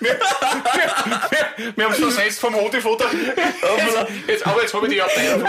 wir, 0.00 0.10
wir, 0.10 1.72
wir 1.76 1.84
haben 1.84 1.92
es 1.92 1.98
versetzt 1.98 2.40
vom 2.40 2.54
Hodefutter. 2.54 3.10
Jetzt, 3.12 4.26
jetzt, 4.26 4.46
aber 4.46 4.62
jetzt 4.62 4.72
habe 4.72 4.86
ich 4.86 4.92
die 4.94 5.02
Abteilung 5.02 5.44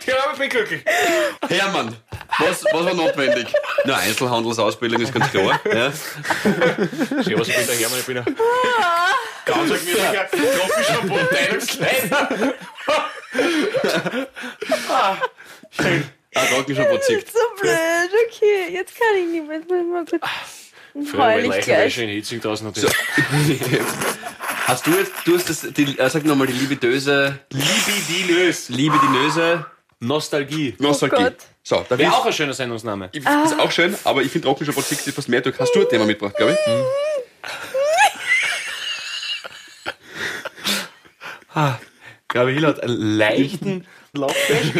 Tierraum 0.00 0.36
bin 0.36 0.46
ich 0.46 0.50
glücklich. 0.50 0.84
Hermann, 1.48 1.96
was, 2.38 2.64
was 2.64 2.84
war 2.84 2.94
notwendig? 2.94 3.48
Na, 3.84 3.96
Einzelhandelsausbildung 3.96 5.02
ist 5.02 5.12
ganz 5.12 5.30
klar. 5.30 5.60
Ja. 5.64 5.92
Servus, 7.22 7.48
ich 7.48 7.56
bin 7.56 7.66
der 7.66 7.76
Hermann, 7.76 7.98
ich 7.98 8.06
bin 8.06 8.18
ein 8.18 8.24
ganz 9.44 9.68
gemütlicher 9.68 10.28
Trockenshampoo-Abteilungsleiter. 10.30 12.54
Ah, 16.36 16.46
Trockenshampoo 16.50 16.98
zickt. 16.98 17.32
So 17.32 17.38
blöd, 17.60 18.10
okay. 18.26 18.72
Jetzt 18.72 18.98
kann 18.98 19.14
ich 19.18 19.26
nicht 19.26 19.46
mehr. 19.46 19.58
Jetzt 19.58 19.68
muss 19.68 19.78
ich 19.80 19.86
mal 19.86 20.04
kurz... 20.04 20.22
Gleich. 21.12 21.46
Leichenwäsche 21.46 22.02
in 22.04 22.10
Hitzing 22.10 22.40
draußen. 22.40 22.72
So. 22.72 22.88
Hast 24.66 24.86
du 24.86 24.92
jetzt, 24.92 25.12
du 25.24 25.36
hast 25.36 25.50
das, 25.50 25.66
die, 25.72 25.98
äh, 25.98 26.08
sag 26.08 26.24
nochmal 26.24 26.46
die 26.46 26.52
libidöse, 26.52 27.40
Libidinös. 27.50 28.68
libidinöse 28.68 29.66
Nostalgie. 30.06 30.74
Nostalgie. 30.78 31.16
Gott. 31.24 31.36
so, 31.62 31.84
da 31.88 31.98
Wäre 31.98 32.12
auch 32.12 32.26
ein 32.26 32.32
schöner 32.32 32.54
Sendungsname. 32.54 33.08
ich, 33.12 33.24
das 33.24 33.52
ist 33.52 33.60
auch 33.60 33.70
schön, 33.70 33.96
aber 34.04 34.22
ich 34.22 34.30
finde 34.30 34.46
Trockenshampoo 34.48 34.82
zickt 34.82 35.06
etwas 35.06 35.28
mehr 35.28 35.40
durch. 35.40 35.58
Hast 35.58 35.74
du 35.74 35.80
ein 35.80 35.88
Thema 35.88 36.04
mitgebracht, 36.04 36.36
glaube 36.36 36.52
ich? 36.52 36.58
Gabi 42.28 42.54
Hill 42.54 42.66
hat 42.66 42.82
einen 42.82 43.16
leichten 43.16 43.86
Laufdash. 44.12 44.72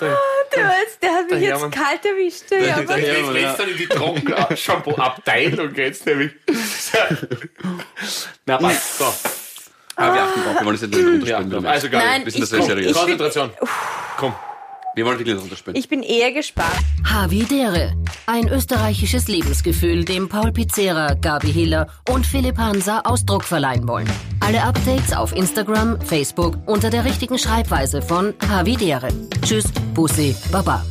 Der, 0.00 0.64
war 0.64 0.78
jetzt, 0.80 1.02
der 1.02 1.10
hat 1.12 1.30
mich 1.30 1.30
Der 1.30 1.40
jetzt 1.40 1.50
Hermann. 1.50 1.70
kalt 1.70 2.06
erwischt. 2.06 2.50
Der 2.50 2.60
der 2.60 2.76
Hermann. 2.76 3.00
Hermann, 3.00 3.34
Jetzt 3.36 3.44
ja. 3.44 3.54
dann 3.56 3.68
in 3.68 3.76
die 3.76 3.86
Trockenshampoo-Abteilung 3.86 5.72
geht's 5.74 6.04
nämlich. 6.06 6.32
Na, 8.46 8.56
passt. 8.56 8.98
So. 8.98 9.14
Ah, 9.96 10.14
wir 10.14 10.22
achten 10.22 10.40
drauf, 10.42 10.54
wir 10.58 10.66
wollen 10.66 10.74
das 10.76 10.82
jetzt 10.82 10.94
nicht 10.94 11.28
Ja, 11.28 11.38
runterspielen. 11.38 11.66
also 11.66 11.88
Gabi, 11.90 12.04
Nein, 12.04 12.24
wir 12.24 12.32
sind 12.32 12.42
ich, 12.44 12.48
das 12.50 12.58
sehr 12.58 12.62
seriös. 12.62 12.96
Konzentration. 12.96 13.50
Komm. 14.16 14.32
Wir 14.96 15.04
wollen 15.06 15.18
wirklich 15.18 15.34
nicht 15.34 15.42
runterspielen. 15.42 15.78
ich 15.78 15.88
bin 15.88 16.02
eher 16.02 16.32
gespannt. 16.32 16.72
Havidere. 17.04 17.92
Ein 18.26 18.48
österreichisches 18.48 19.28
Lebensgefühl, 19.28 20.04
dem 20.04 20.28
Paul 20.28 20.52
Pizzera, 20.52 21.14
Gabi 21.14 21.52
Hiller 21.52 21.86
und 22.08 22.26
Philipp 22.26 22.58
Hansa 22.58 23.00
Ausdruck 23.04 23.44
verleihen 23.44 23.86
wollen. 23.86 24.08
Alle 24.40 24.62
Updates 24.62 25.12
auf 25.12 25.34
Instagram, 25.34 26.00
Facebook 26.00 26.56
unter 26.66 26.90
der 26.90 27.04
richtigen 27.04 27.38
Schreibweise 27.38 28.02
von 28.02 28.34
Havidere. 28.48 29.08
Tschüss, 29.42 29.66
Bussi, 29.94 30.34
Baba. 30.50 30.84